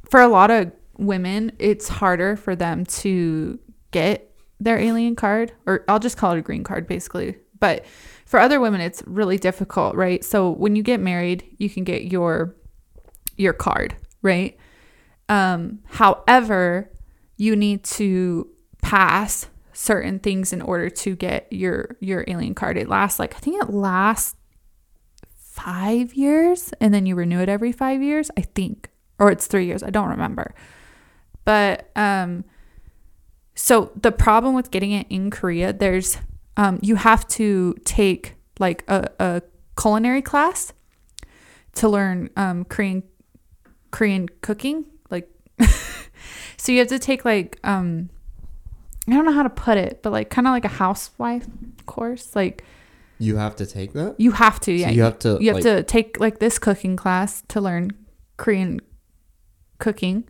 for 0.10 0.19
a 0.19 0.27
lot 0.27 0.50
of 0.50 0.72
women, 0.98 1.51
it's 1.60 1.88
harder 1.89 2.36
for 2.36 2.55
them 2.55 2.86
to 3.03 3.60
get 3.91 4.33
their 4.63 4.77
alien 4.77 5.15
card, 5.15 5.53
or 5.65 5.84
I'll 5.88 6.00
just 6.00 6.17
call 6.17 6.34
it 6.34 6.39
a 6.39 6.41
green 6.41 6.63
card 6.63 6.88
basically. 6.88 7.38
But 7.60 7.86
for 8.25 8.39
other 8.39 8.60
women, 8.60 8.82
it's 8.82 9.03
really 9.05 9.38
difficult, 9.38 9.96
right? 9.96 10.24
So 10.24 10.50
when 10.50 10.75
you 10.75 10.84
get 10.84 11.00
married, 11.00 11.55
you 11.58 11.70
can 11.70 11.84
get 11.84 12.12
your 12.12 12.55
your 13.38 13.53
card, 13.53 13.96
right? 14.22 14.58
Um, 15.29 15.79
however, 15.86 16.91
you 17.38 17.55
need 17.55 17.84
to 17.86 18.50
pass 18.82 19.48
certain 19.72 20.20
things 20.20 20.53
in 20.53 20.62
order 20.62 20.89
to 20.89 21.15
get 21.15 21.48
your 21.51 21.98
your 22.00 22.24
alien 22.27 22.55
card. 22.55 22.77
It 22.77 22.89
lasts 22.89 23.20
like 23.20 23.36
I 23.36 23.39
think 23.39 23.62
it 23.62 23.70
lasts 23.70 24.36
five 25.53 26.15
years 26.15 26.74
and 26.82 26.91
then 26.93 27.05
you 27.05 27.13
renew 27.15 27.39
it 27.39 27.48
every 27.48 27.72
five 27.72 28.01
years 28.01 28.32
i 28.36 28.41
think 28.41 28.89
or 29.20 29.29
it's 29.29 29.46
three 29.46 29.67
years 29.67 29.84
i 29.84 29.89
don't 29.91 30.10
remember 30.10 30.55
but 31.46 31.91
um 31.96 32.43
so 33.55 33.91
the 33.95 34.12
problem 34.12 34.53
with 34.55 34.72
getting 34.72 34.91
it 34.91 35.05
in 35.10 35.29
korea 35.29 35.72
there's 35.74 36.17
um 36.57 36.79
you 36.81 36.95
have 36.95 37.27
to 37.27 37.75
take 37.86 38.36
like 38.60 38.83
a, 38.88 39.10
a 39.19 39.41
culinary 39.79 40.22
class 40.22 40.74
to 41.74 41.88
learn 41.89 42.29
um 42.38 42.63
korean 42.65 43.03
korean 43.91 44.27
cooking 44.41 44.86
like 45.10 45.29
so 46.57 46.72
you 46.72 46.79
have 46.79 46.88
to 46.88 47.00
take 47.00 47.25
like 47.25 47.60
um 47.63 48.10
i 49.07 49.12
don't 49.13 49.25
know 49.25 49.31
how 49.31 49.43
to 49.43 49.50
put 49.50 49.77
it 49.77 50.01
but 50.01 50.12
like 50.12 50.29
kind 50.29 50.48
of 50.48 50.51
like 50.51 50.65
a 50.65 50.75
housewife 50.83 51.45
course 51.86 52.36
like 52.36 52.63
You 53.19 53.38
have 53.38 53.55
to 53.57 53.65
take 53.65 53.93
that. 53.93 54.15
you 54.19 54.31
have 54.31 54.60
to 54.62 54.72
So 54.77 54.81
yeah 54.81 54.89
you 54.89 55.03
have 55.03 55.19
to. 55.19 55.38
you 55.39 55.48
have 55.53 55.63
like, 55.63 55.63
to 55.63 55.83
take 55.83 56.19
like 56.19 56.39
this 56.39 56.57
cooking 56.60 56.95
class 56.98 57.43
to 57.50 57.62
learn 57.62 57.91
Korean 58.38 58.81
cooking. 59.79 60.24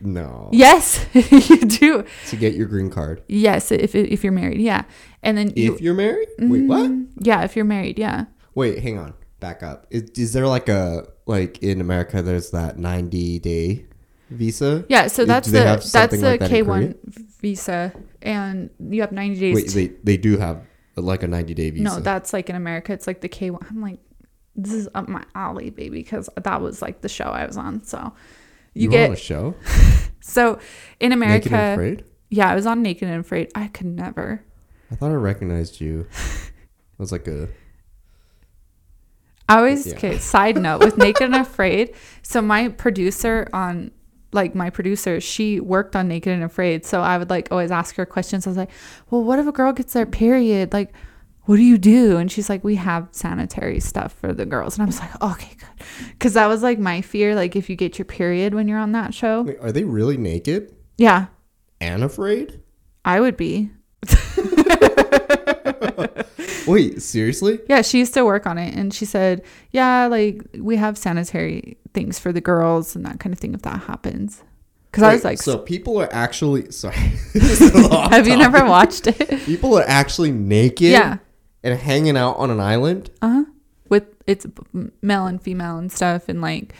No. 0.00 0.50
Yes, 0.52 1.06
you 1.14 1.58
do. 1.60 2.04
To 2.28 2.36
get 2.36 2.54
your 2.54 2.66
green 2.66 2.90
card. 2.90 3.22
Yes, 3.28 3.72
if 3.72 3.94
if 3.94 4.22
you're 4.22 4.32
married, 4.32 4.60
yeah. 4.60 4.82
And 5.22 5.36
then 5.38 5.52
you, 5.56 5.74
If 5.74 5.80
you're 5.80 5.94
married? 5.94 6.28
Wait, 6.38 6.66
what? 6.66 6.90
Mm, 6.90 7.08
Yeah, 7.20 7.42
if 7.44 7.56
you're 7.56 7.64
married, 7.64 7.98
yeah. 7.98 8.26
Wait, 8.54 8.78
hang 8.80 8.98
on. 8.98 9.14
Back 9.40 9.62
up. 9.62 9.86
Is, 9.90 10.04
is 10.16 10.32
there 10.32 10.46
like 10.46 10.68
a 10.68 11.06
like 11.26 11.62
in 11.62 11.80
America? 11.80 12.22
There's 12.22 12.50
that 12.50 12.78
90 12.78 13.38
day 13.40 13.86
visa. 14.30 14.84
Yeah, 14.88 15.06
so 15.08 15.24
that's 15.24 15.48
the 15.48 15.60
that's 15.60 15.92
the 15.92 16.38
K 16.48 16.62
one 16.62 16.94
visa, 17.40 17.92
and 18.22 18.70
you 18.78 19.00
have 19.00 19.12
ninety 19.12 19.40
days. 19.40 19.54
Wait, 19.54 19.68
to- 19.68 19.74
they 19.74 19.86
they 20.04 20.16
do 20.16 20.36
have 20.38 20.62
like 20.96 21.22
a 21.22 21.28
90 21.28 21.54
day 21.54 21.70
visa. 21.70 21.84
no, 21.84 22.00
that's 22.00 22.32
like 22.32 22.48
in 22.50 22.56
America. 22.56 22.92
It's 22.92 23.06
like 23.06 23.20
the 23.20 23.28
K 23.28 23.50
one. 23.50 23.64
I'm 23.68 23.80
like, 23.82 23.98
this 24.54 24.72
is 24.72 24.88
up 24.94 25.08
my 25.08 25.24
alley, 25.34 25.70
baby, 25.70 26.02
because 26.02 26.28
that 26.42 26.60
was 26.60 26.80
like 26.82 27.00
the 27.02 27.08
show 27.08 27.24
I 27.24 27.46
was 27.46 27.56
on. 27.56 27.82
So 27.84 28.12
you, 28.76 28.84
you 28.84 28.90
get 28.90 29.08
on 29.08 29.14
a 29.14 29.16
show. 29.16 29.54
so 30.20 30.58
in 31.00 31.12
America. 31.12 31.48
Naked 31.48 31.52
and 31.52 31.72
Afraid. 31.72 32.04
Yeah, 32.28 32.50
I 32.50 32.54
was 32.54 32.66
on 32.66 32.82
Naked 32.82 33.08
and 33.08 33.20
Afraid. 33.20 33.50
I 33.54 33.68
could 33.68 33.86
never. 33.86 34.44
I 34.90 34.94
thought 34.96 35.10
I 35.10 35.14
recognized 35.14 35.80
you. 35.80 36.06
It 36.98 37.00
was 37.00 37.12
like 37.12 37.28
a 37.28 37.48
I 39.48 39.58
always 39.58 39.86
Yeah. 39.86 39.96
okay. 39.96 40.18
Side 40.18 40.56
note 40.56 40.80
with 40.80 40.96
Naked 40.96 41.22
and 41.26 41.34
Afraid. 41.46 41.94
So 42.22 42.40
my 42.40 42.68
producer 42.68 43.48
on 43.52 43.90
like 44.32 44.54
my 44.54 44.70
producer, 44.70 45.20
she 45.20 45.60
worked 45.60 45.94
on 45.94 46.08
Naked 46.08 46.32
and 46.32 46.42
Afraid. 46.42 46.84
So 46.84 47.00
I 47.00 47.16
would 47.18 47.30
like 47.30 47.48
always 47.50 47.70
ask 47.70 47.96
her 47.96 48.06
questions. 48.06 48.46
I 48.46 48.50
was 48.50 48.56
like, 48.56 48.70
"Well, 49.10 49.22
what 49.22 49.38
if 49.38 49.46
a 49.46 49.52
girl 49.52 49.72
gets 49.72 49.92
their 49.92 50.06
period? 50.06 50.72
Like, 50.72 50.92
what 51.46 51.56
do 51.56 51.62
you 51.62 51.78
do?" 51.78 52.16
And 52.16 52.30
she's 52.30 52.48
like, 52.48 52.62
"We 52.62 52.76
have 52.76 53.08
sanitary 53.10 53.80
stuff 53.80 54.12
for 54.12 54.32
the 54.32 54.46
girls." 54.46 54.76
And 54.76 54.82
I 54.82 54.86
was 54.86 55.00
like, 55.00 55.22
"Okay, 55.22 55.56
good," 55.58 55.86
because 56.12 56.34
that 56.34 56.46
was 56.46 56.62
like 56.62 56.78
my 56.78 57.00
fear. 57.00 57.34
Like 57.34 57.56
if 57.56 57.70
you 57.70 57.76
get 57.76 57.98
your 57.98 58.04
period 58.04 58.54
when 58.54 58.68
you're 58.68 58.78
on 58.78 58.92
that 58.92 59.14
show, 59.14 59.42
Wait, 59.42 59.58
are 59.60 59.72
they 59.72 59.84
really 59.84 60.16
naked 60.16 60.74
yeah, 60.98 61.26
and 61.80 62.04
afraid? 62.04 62.60
I 63.04 63.20
would 63.20 63.36
be. 63.36 63.70
Wait, 66.66 67.00
seriously? 67.00 67.60
Yeah, 67.68 67.82
she 67.82 67.98
used 67.98 68.14
to 68.14 68.24
work 68.24 68.46
on 68.46 68.58
it 68.58 68.74
and 68.74 68.92
she 68.92 69.04
said, 69.04 69.42
Yeah, 69.70 70.06
like 70.06 70.42
we 70.58 70.76
have 70.76 70.98
sanitary 70.98 71.78
things 71.94 72.18
for 72.18 72.32
the 72.32 72.40
girls 72.40 72.96
and 72.96 73.06
that 73.06 73.20
kind 73.20 73.32
of 73.32 73.38
thing 73.38 73.54
if 73.54 73.62
that 73.62 73.82
happens. 73.82 74.42
Because 74.90 75.02
I 75.02 75.12
was 75.12 75.24
like, 75.24 75.38
so 75.38 75.58
people 75.58 76.00
are 76.00 76.12
actually 76.12 76.70
sorry. 76.70 76.96
Have 78.10 78.26
you 78.26 78.36
never 78.36 78.64
watched 78.64 79.06
it? 79.06 79.44
People 79.44 79.78
are 79.78 79.84
actually 79.86 80.32
naked. 80.32 80.90
Yeah. 80.90 81.18
And 81.66 81.78
hanging 81.80 82.16
out 82.16 82.36
on 82.36 82.50
an 82.50 82.60
island. 82.60 83.10
Uh 83.20 83.28
huh. 83.28 83.44
With 83.88 84.04
it's 84.26 84.46
male 85.02 85.26
and 85.26 85.42
female 85.42 85.78
and 85.78 85.90
stuff 85.90 86.28
and 86.28 86.40
like, 86.40 86.74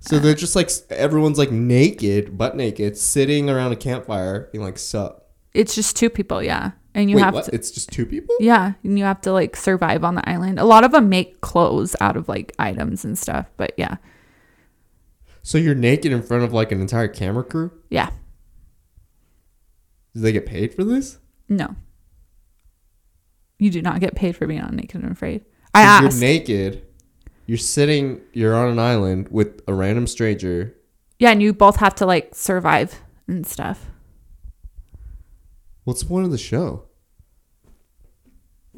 So 0.00 0.18
they're 0.18 0.34
just 0.34 0.56
like 0.56 0.68
everyone's 0.90 1.38
like 1.38 1.50
naked, 1.52 2.36
butt 2.36 2.56
naked, 2.56 2.96
sitting 2.96 3.48
around 3.48 3.72
a 3.72 3.76
campfire, 3.76 4.48
being 4.52 4.64
like, 4.64 4.78
"Sup." 4.78 5.30
it's 5.54 5.74
just 5.74 5.96
two 5.96 6.08
people, 6.10 6.42
yeah. 6.42 6.72
And 6.94 7.08
you 7.10 7.16
Wait, 7.16 7.22
have 7.22 7.34
what? 7.34 7.44
to, 7.46 7.54
It's 7.54 7.70
just 7.70 7.90
two 7.90 8.04
people. 8.06 8.34
yeah, 8.40 8.72
and 8.84 8.98
you 8.98 9.04
have 9.04 9.20
to 9.22 9.32
like 9.32 9.54
survive 9.56 10.02
on 10.04 10.14
the 10.14 10.28
island. 10.28 10.58
A 10.58 10.64
lot 10.64 10.82
of 10.84 10.92
them 10.92 11.08
make 11.08 11.40
clothes 11.40 11.94
out 12.00 12.16
of 12.16 12.28
like 12.28 12.52
items 12.58 13.04
and 13.04 13.16
stuff, 13.18 13.46
but 13.56 13.72
yeah, 13.78 13.96
So 15.42 15.56
you're 15.58 15.74
naked 15.74 16.10
in 16.12 16.22
front 16.22 16.42
of 16.44 16.52
like 16.52 16.70
an 16.72 16.80
entire 16.80 17.08
camera 17.08 17.44
crew. 17.44 17.70
yeah, 17.90 18.10
Do 20.14 20.20
they 20.20 20.32
get 20.32 20.46
paid 20.46 20.74
for 20.74 20.84
this? 20.84 21.18
no. 21.48 21.76
You 23.62 23.70
do 23.70 23.80
not 23.80 24.00
get 24.00 24.16
paid 24.16 24.34
for 24.34 24.48
being 24.48 24.60
on 24.60 24.74
Naked 24.74 25.00
and 25.04 25.12
Afraid. 25.12 25.44
I 25.72 25.82
asked. 25.82 26.20
You're 26.20 26.20
naked. 26.20 26.82
You're 27.46 27.58
sitting. 27.58 28.20
You're 28.32 28.56
on 28.56 28.68
an 28.70 28.80
island 28.80 29.28
with 29.30 29.60
a 29.68 29.72
random 29.72 30.08
stranger. 30.08 30.74
yeah, 31.20 31.30
and 31.30 31.40
you 31.40 31.52
both 31.52 31.76
have 31.76 31.94
to 31.96 32.04
like 32.04 32.34
survive 32.34 33.00
and 33.28 33.46
stuff. 33.46 33.86
What's 35.84 36.00
the 36.02 36.08
point 36.08 36.24
of 36.24 36.32
the 36.32 36.38
show? 36.38 36.86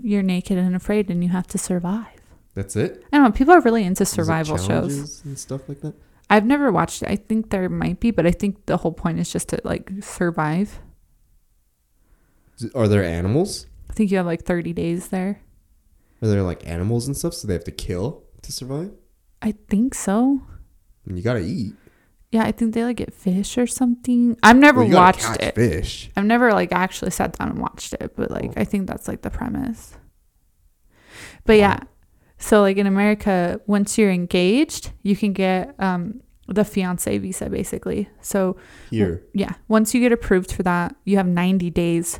You're 0.02 0.22
naked 0.22 0.58
and 0.58 0.76
afraid, 0.76 1.08
and 1.08 1.24
you 1.24 1.30
have 1.30 1.46
to 1.46 1.56
survive. 1.56 2.20
That's 2.54 2.76
it. 2.76 3.02
I 3.10 3.16
don't 3.16 3.24
know. 3.24 3.32
People 3.32 3.54
are 3.54 3.62
really 3.62 3.84
into 3.84 4.04
survival 4.04 4.58
shows. 4.58 5.24
and 5.24 5.38
stuff 5.38 5.66
like 5.66 5.80
that. 5.80 5.94
I've 6.28 6.44
never 6.44 6.70
watched 6.70 7.02
it. 7.02 7.08
I 7.08 7.16
think 7.16 7.48
there 7.48 7.70
might 7.70 8.00
be, 8.00 8.10
but 8.10 8.26
I 8.26 8.32
think 8.32 8.66
the 8.66 8.76
whole 8.76 8.92
point 8.92 9.18
is 9.18 9.32
just 9.32 9.48
to 9.48 9.62
like 9.64 9.90
survive. 10.02 10.78
Are 12.74 12.86
there 12.86 13.02
animals? 13.02 13.66
I 13.94 13.96
think 13.96 14.10
you 14.10 14.16
have 14.16 14.26
like 14.26 14.42
30 14.42 14.72
days 14.72 15.08
there. 15.10 15.40
Are 16.20 16.26
there 16.26 16.42
like 16.42 16.66
animals 16.66 17.06
and 17.06 17.16
stuff? 17.16 17.32
So 17.32 17.46
they 17.46 17.54
have 17.54 17.62
to 17.62 17.70
kill 17.70 18.24
to 18.42 18.50
survive. 18.50 18.90
I 19.40 19.52
think 19.68 19.94
so. 19.94 20.42
And 21.06 21.16
you 21.16 21.22
gotta 21.22 21.38
eat. 21.38 21.74
Yeah, 22.32 22.42
I 22.42 22.50
think 22.50 22.74
they 22.74 22.82
like 22.82 22.96
get 22.96 23.14
fish 23.14 23.56
or 23.56 23.68
something. 23.68 24.36
I've 24.42 24.56
never 24.56 24.80
Well, 24.80 24.88
you 24.88 24.96
watched 24.96 25.20
catch 25.20 25.40
it. 25.40 25.54
Fish. 25.54 26.10
I've 26.16 26.24
never 26.24 26.52
like 26.52 26.72
actually 26.72 27.12
sat 27.12 27.38
down 27.38 27.50
and 27.50 27.60
watched 27.60 27.92
it, 27.94 28.16
but 28.16 28.32
like 28.32 28.50
Oh. 28.56 28.60
I 28.60 28.64
think 28.64 28.88
that's 28.88 29.06
like 29.06 29.22
the 29.22 29.30
premise. 29.30 29.96
But 31.44 31.58
yeah, 31.58 31.78
so 32.36 32.62
like 32.62 32.78
in 32.78 32.88
America, 32.88 33.60
once 33.68 33.96
you're 33.96 34.10
engaged, 34.10 34.90
you 35.04 35.14
can 35.14 35.32
get 35.32 35.76
um 35.78 36.20
the 36.48 36.64
fiance 36.64 37.16
visa 37.18 37.48
basically. 37.48 38.08
So 38.22 38.56
Here. 38.90 39.22
yeah, 39.34 39.52
once 39.68 39.94
you 39.94 40.00
get 40.00 40.10
approved 40.10 40.50
for 40.50 40.64
that, 40.64 40.96
you 41.04 41.16
have 41.16 41.28
90 41.28 41.70
days 41.70 42.18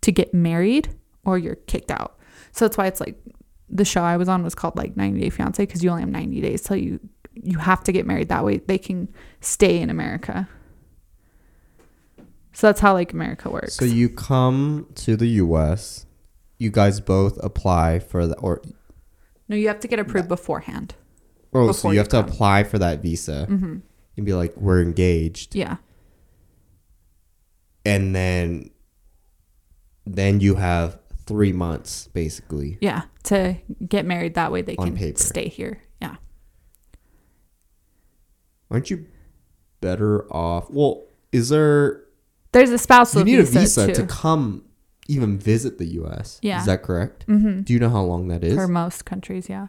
to 0.00 0.10
get 0.10 0.34
married 0.34 0.88
or 1.24 1.38
you're 1.38 1.54
kicked 1.56 1.90
out. 1.90 2.18
So 2.52 2.64
that's 2.66 2.76
why 2.76 2.86
it's 2.86 3.00
like 3.00 3.16
the 3.68 3.84
show 3.84 4.02
I 4.02 4.16
was 4.16 4.28
on 4.28 4.42
was 4.42 4.54
called 4.54 4.76
like 4.76 4.96
90 4.96 5.20
Day 5.20 5.30
Fiance 5.30 5.62
because 5.64 5.82
you 5.82 5.90
only 5.90 6.02
have 6.02 6.10
90 6.10 6.40
days 6.40 6.62
till 6.62 6.76
you 6.76 7.00
you 7.34 7.58
have 7.58 7.82
to 7.84 7.92
get 7.92 8.06
married. 8.06 8.28
That 8.28 8.44
way 8.44 8.58
they 8.58 8.76
can 8.78 9.08
stay 9.40 9.80
in 9.80 9.88
America. 9.88 10.48
So 12.52 12.66
that's 12.66 12.80
how 12.80 12.92
like 12.92 13.12
America 13.14 13.48
works. 13.48 13.74
So 13.76 13.84
you 13.86 14.10
come 14.10 14.86
to 14.96 15.16
the 15.16 15.26
U.S. 15.26 16.04
You 16.58 16.70
guys 16.70 17.00
both 17.00 17.38
apply 17.42 18.00
for 18.00 18.26
the 18.26 18.36
or 18.38 18.60
no, 19.48 19.56
you 19.56 19.68
have 19.68 19.80
to 19.80 19.88
get 19.88 19.98
approved 19.98 20.28
beforehand. 20.28 20.94
oh, 21.54 21.72
so 21.72 21.88
you 21.88 21.94
you 21.94 21.98
have 21.98 22.08
to 22.08 22.18
apply 22.20 22.64
for 22.64 22.78
that 22.78 23.00
visa 23.00 23.46
hmm 23.46 23.78
and 24.14 24.26
be 24.26 24.34
like, 24.34 24.54
we're 24.58 24.82
engaged, 24.82 25.54
Yeah. 25.56 25.78
and 27.84 28.14
then 28.14 28.70
then 30.04 30.40
you 30.40 30.56
have 30.56 30.98
three 31.32 31.52
months 31.52 32.08
basically. 32.08 32.78
Yeah. 32.80 33.02
To 33.24 33.56
get 33.88 34.04
married 34.04 34.34
that 34.34 34.52
way 34.52 34.60
they 34.62 34.76
On 34.76 34.88
can 34.88 34.96
paper. 34.96 35.18
stay 35.18 35.48
here. 35.48 35.80
Yeah. 36.00 36.16
Aren't 38.70 38.90
you 38.90 39.06
better 39.80 40.30
off? 40.32 40.70
Well, 40.70 41.04
is 41.32 41.48
there 41.48 42.04
There's 42.52 42.70
a 42.70 42.78
spousal 42.78 43.20
you 43.20 43.36
need 43.36 43.40
a 43.40 43.44
visa, 43.44 43.86
too. 43.86 43.94
to 43.94 44.06
come 44.06 44.64
even 45.08 45.38
visit 45.38 45.78
the 45.78 45.86
U.S. 45.86 46.38
Yeah. 46.42 46.60
is 46.60 46.66
that 46.66 46.82
correct? 46.82 47.26
mm-hmm. 47.26 47.62
Do 47.62 47.72
you 47.72 47.78
know 47.78 47.90
how 47.90 48.02
long 48.02 48.28
that 48.28 48.44
is? 48.44 48.54
For 48.54 48.68
most 48.68 49.04
countries, 49.04 49.48
yeah. 49.48 49.68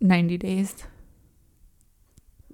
90 0.00 0.36
days. 0.36 0.84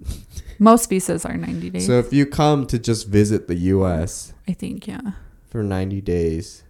most 0.59 0.89
visas 0.89 1.25
are 1.25 1.35
90 1.35 1.69
days. 1.69 1.85
So 1.85 1.99
if 1.99 2.13
you 2.13 2.25
come 2.25 2.65
to 2.67 2.79
just 2.79 3.07
visit 3.07 3.47
the 3.47 3.55
U.S. 3.55 4.33
I 4.47 4.53
think, 4.53 4.87
yeah. 4.87 5.11
for 5.45 5.63
90 5.63 6.01
days. 6.01 6.62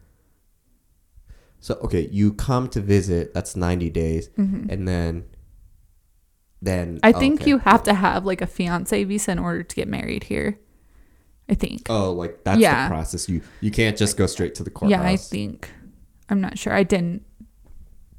So 1.63 1.75
okay, 1.75 2.09
you 2.11 2.33
come 2.33 2.67
to 2.75 2.81
visit, 2.81 3.33
that's 3.33 3.55
90 3.55 3.89
days, 3.89 4.29
hmm 4.35 4.65
and 4.67 4.85
then 4.85 5.23
then 6.61 6.99
I 7.03 7.13
think 7.13 7.39
okay. 7.41 7.49
you 7.49 7.57
have 7.59 7.83
to 7.83 7.93
have 7.93 8.25
like 8.25 8.41
a 8.41 8.47
fiance 8.47 9.01
visa 9.05 9.31
in 9.31 9.39
order 9.39 9.63
to 9.63 9.75
get 9.75 9.87
married 9.87 10.25
here. 10.25 10.59
I 11.47 11.55
think. 11.55 11.87
Oh, 11.89 12.11
like 12.11 12.43
that's 12.43 12.59
Yeah. 12.59 12.83
the 12.83 12.89
process. 12.89 13.29
You 13.29 13.41
you 13.61 13.71
can't 13.71 13.95
just 13.95 14.17
go 14.17 14.27
straight 14.27 14.55
to 14.55 14.63
the 14.63 14.69
courthouse. 14.71 14.99
yeah, 14.99 15.09
I 15.09 15.15
think. 15.15 15.69
I'm 16.27 16.41
not 16.41 16.57
sure. 16.57 16.73
I 16.73 16.83
didn't 16.83 17.23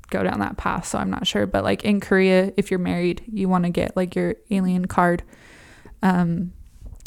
go 0.09 0.23
down 0.23 0.41
that 0.41 0.57
path, 0.57 0.87
so 0.87 0.99
I'm 0.99 1.11
not 1.11 1.27
sure. 1.27 1.47
But 1.47 1.65
like 1.65 1.85
in 1.85 2.01
Korea, 2.01 2.51
if 2.57 2.71
you're 2.71 2.81
married, 2.81 3.25
you 3.31 3.51
want 3.51 3.65
to 3.65 3.71
get 3.71 3.95
like 3.95 4.15
your 4.17 4.37
alien 4.51 4.87
card. 4.87 5.23
Um, 6.03 6.55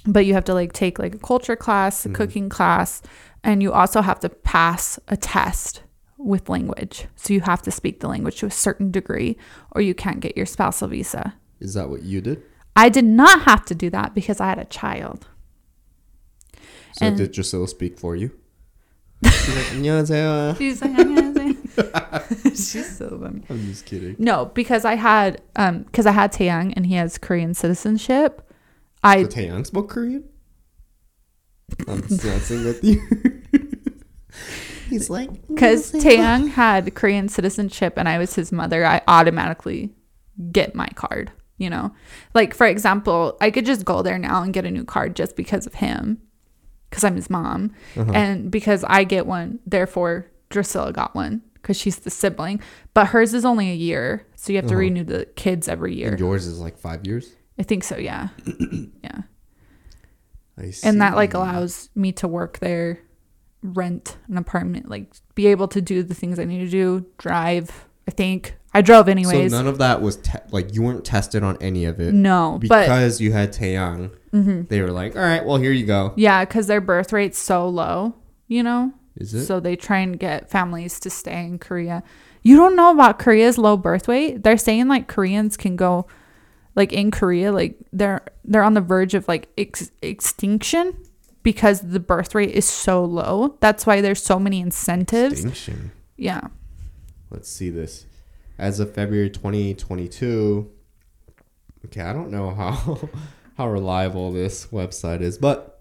but 0.05 0.27
you 0.27 0.35
have 0.35 0.45
to 0.45 0.53
like 0.53 0.71
take 0.73 0.99
like 0.99 1.15
a 1.15 1.19
culture 1.19 1.55
class, 1.55 2.05
a 2.05 2.09
Mhm. 2.09 2.13
cooking 2.13 2.49
class, 2.49 3.01
and 3.43 3.63
you 3.63 3.71
also 3.73 4.01
have 4.03 4.19
to 4.19 4.29
pass 4.29 4.99
a 5.07 5.17
test 5.17 5.81
with 6.18 6.48
language. 6.48 7.06
So 7.16 7.32
you 7.34 7.40
have 7.42 7.62
to 7.62 7.70
speak 7.70 8.00
the 8.00 8.08
language 8.08 8.36
to 8.40 8.46
a 8.46 8.50
certain 8.50 8.90
degree, 8.90 9.36
or 9.72 9.82
you 9.82 9.94
can't 9.94 10.20
get 10.20 10.36
your 10.36 10.46
spousal 10.46 10.88
visa. 10.88 11.34
Is 11.60 11.74
that 11.74 11.90
what 11.90 12.02
you 12.02 12.20
did? 12.20 12.42
I 12.74 12.88
did 12.88 13.04
not 13.04 13.42
have 13.42 13.64
to 13.66 13.74
do 13.74 13.90
that 13.90 14.14
because 14.14 14.40
I 14.40 14.48
had 14.48 14.58
a 14.58 14.64
child. 14.64 15.26
So 16.94 17.06
And- 17.06 17.16
did 17.16 17.32
Drusilla 17.32 17.68
speak 17.68 17.98
for 17.98 18.16
you? 18.16 18.30
She's 19.24 19.54
like, 19.54 19.66
"안녕하세요." 19.76 20.56
She's 20.58 20.82
like, 20.82 20.98
"I'm 20.98 21.14
gonna 21.14 21.34
say-" 21.34 22.50
She's 22.54 22.98
so 22.98 23.18
funny. 23.22 23.42
I'm 23.48 23.66
just 23.66 23.86
kidding. 23.86 24.16
No, 24.18 24.46
because 24.46 24.84
I 24.84 24.94
had 24.96 25.40
um 25.54 25.82
because 25.84 26.06
I 26.06 26.12
had 26.12 26.32
Taeyang 26.32 26.72
and 26.76 26.86
he 26.86 26.94
has 26.96 27.18
Korean 27.18 27.54
citizenship. 27.54 28.42
I 29.04 29.22
So 29.22 29.28
Taeyang 29.28 29.64
spoke 29.66 29.88
Korean? 29.90 30.24
I'm 31.86 32.00
dancing 32.02 32.64
with 32.64 32.82
you. 32.82 32.98
He's 34.89 35.09
like, 35.09 35.29
because 35.47 35.91
Taeyang 35.91 36.49
had 36.49 36.95
Korean 36.95 37.27
citizenship 37.29 37.93
and 37.97 38.07
I 38.07 38.17
was 38.17 38.35
his 38.35 38.51
mother, 38.51 38.85
I 38.85 39.01
automatically 39.07 39.93
get 40.51 40.75
my 40.75 40.87
card. 40.95 41.31
you 41.59 41.69
know? 41.69 41.91
Like, 42.35 42.53
for 42.53 42.67
example, 42.67 43.35
I 43.41 43.49
could 43.51 43.65
just 43.65 43.83
go 43.83 44.01
there 44.03 44.19
now 44.19 44.43
and 44.43 44.53
get 44.53 44.65
a 44.65 44.71
new 44.71 44.83
card 44.85 45.15
just 45.15 45.35
because 45.35 45.65
of 45.65 45.73
him, 45.75 46.19
because 46.89 47.03
I'm 47.03 47.15
his 47.15 47.29
mom. 47.31 47.73
Uh-huh. 47.95 48.11
And 48.13 48.51
because 48.51 48.83
I 48.87 49.03
get 49.03 49.25
one, 49.25 49.59
therefore 49.65 50.27
Drusilla 50.49 50.93
got 50.93 51.15
one 51.15 51.41
because 51.55 51.75
she's 51.75 51.97
the 51.97 52.11
sibling. 52.11 52.61
But 52.93 53.07
hers 53.07 53.33
is 53.33 53.43
only 53.43 53.71
a 53.71 53.75
year. 53.75 54.27
So 54.35 54.53
you 54.53 54.57
have 54.57 54.67
to 54.67 54.73
Uh-huh. 54.75 54.79
renew 54.81 55.03
the 55.03 55.25
kids 55.35 55.67
every 55.67 55.95
year. 55.95 56.11
And 56.11 56.19
yours 56.19 56.45
is 56.45 56.59
like 56.59 56.77
five 56.77 57.05
years. 57.07 57.33
I 57.59 57.63
think 57.63 57.83
so, 57.83 57.97
yeah. 57.97 58.29
yeah. 59.03 59.21
I 60.59 60.69
see. 60.71 60.87
And 60.87 61.01
that 61.01 61.15
like 61.15 61.33
allows 61.33 61.89
me 61.95 62.11
to 62.13 62.27
work 62.27 62.59
there, 62.59 62.99
rent 63.61 64.17
an 64.27 64.37
apartment, 64.37 64.89
like 64.89 65.11
be 65.35 65.47
able 65.47 65.67
to 65.69 65.81
do 65.81 66.03
the 66.03 66.13
things 66.13 66.39
I 66.39 66.45
need 66.45 66.59
to 66.59 66.69
do, 66.69 67.05
drive. 67.17 67.85
I 68.07 68.11
think 68.11 68.55
I 68.73 68.81
drove 68.81 69.09
anyways. 69.09 69.51
So 69.51 69.57
none 69.57 69.67
of 69.67 69.79
that 69.79 70.01
was 70.01 70.17
te- 70.17 70.39
like 70.51 70.73
you 70.73 70.81
weren't 70.81 71.03
tested 71.03 71.43
on 71.43 71.57
any 71.61 71.85
of 71.85 71.99
it 71.99 72.13
no, 72.13 72.59
but 72.61 72.83
because 72.83 73.19
you 73.19 73.31
had 73.31 73.53
Taeyang. 73.53 74.15
Mm-hmm. 74.31 74.63
They 74.69 74.81
were 74.81 74.91
like, 74.91 75.15
"All 75.15 75.21
right, 75.21 75.43
well 75.45 75.57
here 75.57 75.71
you 75.71 75.85
go." 75.85 76.13
yeah, 76.15 76.45
because 76.45 76.67
their 76.67 76.81
birth 76.81 77.11
rate's 77.11 77.39
so 77.39 77.67
low, 77.67 78.15
you 78.47 78.63
know? 78.63 78.93
Is 79.15 79.33
it? 79.33 79.45
So 79.45 79.59
they 79.59 79.75
try 79.75 79.99
and 79.99 80.19
get 80.19 80.49
families 80.49 80.99
to 81.01 81.09
stay 81.09 81.45
in 81.45 81.59
Korea. 81.59 82.03
You 82.43 82.55
don't 82.55 82.75
know 82.75 82.91
about 82.91 83.19
Korea's 83.19 83.57
low 83.57 83.75
birth 83.75 84.07
weight? 84.07 84.43
They're 84.43 84.57
saying 84.57 84.87
like 84.87 85.07
Koreans 85.07 85.57
can 85.57 85.75
go 85.75 86.05
like 86.75 86.93
in 86.93 87.11
Korea 87.11 87.51
like 87.51 87.75
they're 87.91 88.21
they're 88.45 88.63
on 88.63 88.75
the 88.75 88.81
verge 88.81 89.15
of 89.15 89.27
like 89.27 89.49
ex- 89.57 89.91
extinction 90.01 90.95
because 91.47 91.79
the 91.79 91.99
birth 92.01 92.35
rate 92.35 92.51
is 92.51 92.67
so 92.67 93.05
low. 93.05 93.55
That's 93.61 93.85
why 93.85 94.01
there's 94.01 94.21
so 94.21 94.37
many 94.37 94.59
incentives. 94.59 95.45
Extinction. 95.45 95.91
Yeah. 96.17 96.41
Let's 97.29 97.49
see 97.49 97.69
this. 97.69 98.05
As 98.57 98.81
of 98.81 98.93
February 98.93 99.29
2022. 99.29 100.69
Okay, 101.85 102.01
I 102.01 102.11
don't 102.11 102.31
know 102.31 102.53
how 102.53 102.99
how 103.57 103.69
reliable 103.69 104.33
this 104.33 104.65
website 104.73 105.21
is, 105.21 105.37
but 105.37 105.79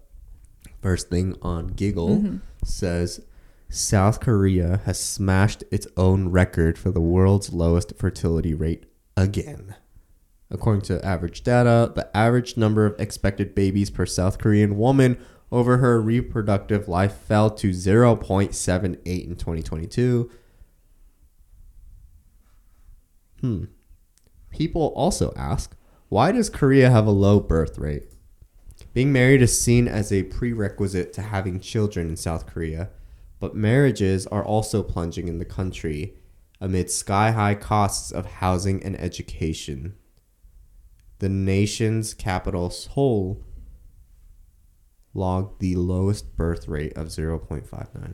first 0.81 1.09
thing 1.09 1.35
on 1.41 1.67
Giggle 1.67 2.15
Mm-hmm. 2.19 2.37
says 2.63 3.19
South 3.69 4.21
Korea 4.21 4.79
has 4.85 4.97
smashed 4.97 5.65
its 5.69 5.85
own 5.97 6.29
record 6.29 6.77
for 6.77 6.91
the 6.91 7.01
world's 7.01 7.51
lowest 7.51 7.91
fertility 7.97 8.53
rate 8.53 8.85
again. 9.17 9.75
According 10.49 10.83
to 10.83 11.05
average 11.05 11.43
data, 11.43 11.91
the 11.93 12.09
average 12.15 12.55
number 12.55 12.85
of 12.85 12.97
expected 13.01 13.53
babies 13.53 13.89
per 13.89 14.05
South 14.05 14.37
Korean 14.37 14.77
woman 14.77 15.17
over 15.51 15.77
her 15.77 16.01
reproductive 16.01 16.87
life 16.87 17.13
fell 17.13 17.49
to 17.49 17.69
0.78 17.69 19.05
in 19.05 19.35
2022. 19.35 20.29
Hmm. 23.41 23.65
People 24.49 24.93
also 24.95 25.33
ask, 25.35 25.75
why 26.09 26.31
does 26.31 26.49
Korea 26.49 26.89
have 26.89 27.05
a 27.05 27.11
low 27.11 27.39
birth 27.39 27.77
rate? 27.77 28.11
Being 28.93 29.11
married 29.11 29.41
is 29.41 29.59
seen 29.59 29.87
as 29.87 30.11
a 30.11 30.23
prerequisite 30.23 31.13
to 31.13 31.21
having 31.21 31.59
children 31.59 32.09
in 32.09 32.17
South 32.17 32.47
Korea, 32.47 32.89
but 33.39 33.55
marriages 33.55 34.25
are 34.27 34.43
also 34.43 34.81
plunging 34.81 35.27
in 35.27 35.39
the 35.39 35.45
country 35.45 36.15
amid 36.59 36.89
sky 36.89 37.31
high 37.31 37.55
costs 37.55 38.11
of 38.11 38.25
housing 38.25 38.81
and 38.83 38.99
education. 38.99 39.95
The 41.19 41.29
nation's 41.29 42.13
capital, 42.13 42.69
Seoul, 42.69 43.43
logged 45.17 45.59
the 45.59 45.75
lowest 45.75 46.35
birth 46.35 46.67
rate 46.67 46.95
of 46.95 47.07
0.59. 47.07 48.13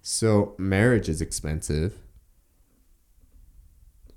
So, 0.00 0.54
marriage 0.58 1.08
is 1.08 1.20
expensive. 1.20 1.98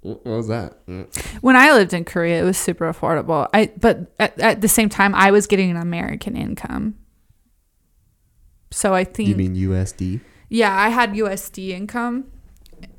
What 0.02 0.26
was 0.26 0.48
that? 0.48 0.86
Mm. 0.88 1.08
When 1.42 1.56
I 1.56 1.72
lived 1.74 1.94
in 1.94 2.06
Korea, 2.06 2.42
it 2.42 2.46
was 2.46 2.58
super 2.58 2.92
affordable. 2.92 3.50
I 3.54 3.72
but 3.78 4.12
at, 4.20 4.40
at 4.40 4.62
the 4.62 4.68
same 4.68 4.90
time, 4.90 5.14
I 5.16 5.32
was 5.32 5.48
getting 5.48 5.72
an 5.72 5.78
American 5.78 6.36
income. 6.36 6.96
So 8.72 8.94
I 8.94 9.04
think 9.04 9.30
You 9.30 9.36
mean 9.36 9.56
USD? 9.56 10.22
yeah, 10.50 10.74
I 10.78 10.90
had 10.90 11.14
USD 11.14 11.70
income 11.70 12.26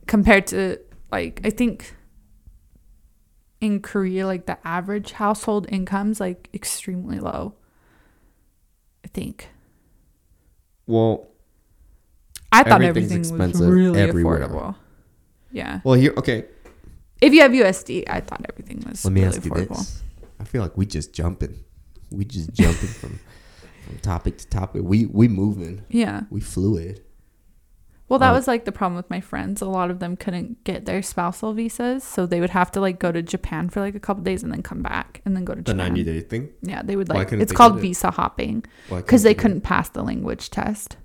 compared 0.06 0.46
to 0.48 0.78
like 1.12 1.40
I 1.44 1.50
think 1.50 1.94
in 3.60 3.80
Korea, 3.80 4.26
like 4.26 4.46
the 4.46 4.58
average 4.66 5.12
household 5.12 5.66
income's 5.70 6.20
like 6.20 6.48
extremely 6.54 7.18
low. 7.18 7.54
I 9.04 9.08
think. 9.08 9.48
Well, 10.86 11.28
I 12.52 12.62
thought 12.64 12.82
everything 12.82 13.20
was 13.20 13.60
really 13.60 14.00
everywhere. 14.00 14.40
affordable. 14.40 14.74
Yeah. 15.52 15.80
well 15.84 15.94
here. 15.94 16.12
Okay, 16.16 16.44
If 17.20 17.32
you 17.32 17.40
have 17.42 17.52
USD, 17.52 18.04
I 18.08 18.20
thought 18.20 18.44
everything 18.50 18.84
was 18.88 19.04
let 19.04 19.12
me 19.12 19.22
really 19.22 19.36
ask 19.36 19.44
you 19.44 19.50
affordable. 19.50 19.76
this. 19.78 20.02
I 20.40 20.44
feel 20.44 20.62
like 20.62 20.76
we 20.76 20.86
just 20.86 21.12
jumping. 21.12 21.64
We 22.10 22.24
just 22.24 22.52
jumping 22.52 22.88
from 22.88 23.18
from 23.86 23.98
topic 23.98 24.38
to 24.38 24.46
topic. 24.48 24.82
We 24.84 25.06
we 25.06 25.28
moving. 25.28 25.84
Yeah. 25.88 26.22
We 26.30 26.40
fluid. 26.40 27.02
Well, 28.08 28.18
that 28.20 28.30
Oh. 28.30 28.34
was 28.34 28.48
like 28.48 28.64
the 28.64 28.72
problem 28.72 28.96
with 28.96 29.10
my 29.10 29.20
friends. 29.20 29.60
A 29.60 29.66
lot 29.66 29.90
of 29.90 29.98
them 29.98 30.16
couldn't 30.16 30.64
get 30.64 30.86
their 30.86 31.02
spousal 31.02 31.52
visas, 31.52 32.02
so 32.02 32.24
they 32.24 32.40
would 32.40 32.50
have 32.50 32.70
to 32.72 32.80
like 32.80 32.98
go 32.98 33.12
to 33.12 33.22
Japan 33.22 33.68
for 33.68 33.80
like 33.80 33.94
a 33.94 34.00
couple 34.00 34.22
days 34.22 34.42
and 34.42 34.50
then 34.52 34.62
come 34.62 34.80
back 34.82 35.20
and 35.26 35.36
then 35.36 35.44
go 35.44 35.54
to 35.54 35.60
Japan. 35.60 35.76
The 35.76 35.82
Japan. 35.84 35.94
ninety 35.94 36.04
day 36.04 36.20
thing. 36.26 36.48
Yeah, 36.62 36.82
they 36.82 36.96
would 36.96 37.08
like 37.10 37.32
it's 37.32 37.52
called 37.52 37.76
it? 37.78 37.80
visa 37.80 38.10
hopping 38.10 38.64
because 38.88 39.22
they 39.24 39.32
it? 39.32 39.38
couldn't 39.38 39.60
pass 39.60 39.90
the 39.90 40.02
language 40.02 40.48
test. 40.50 40.96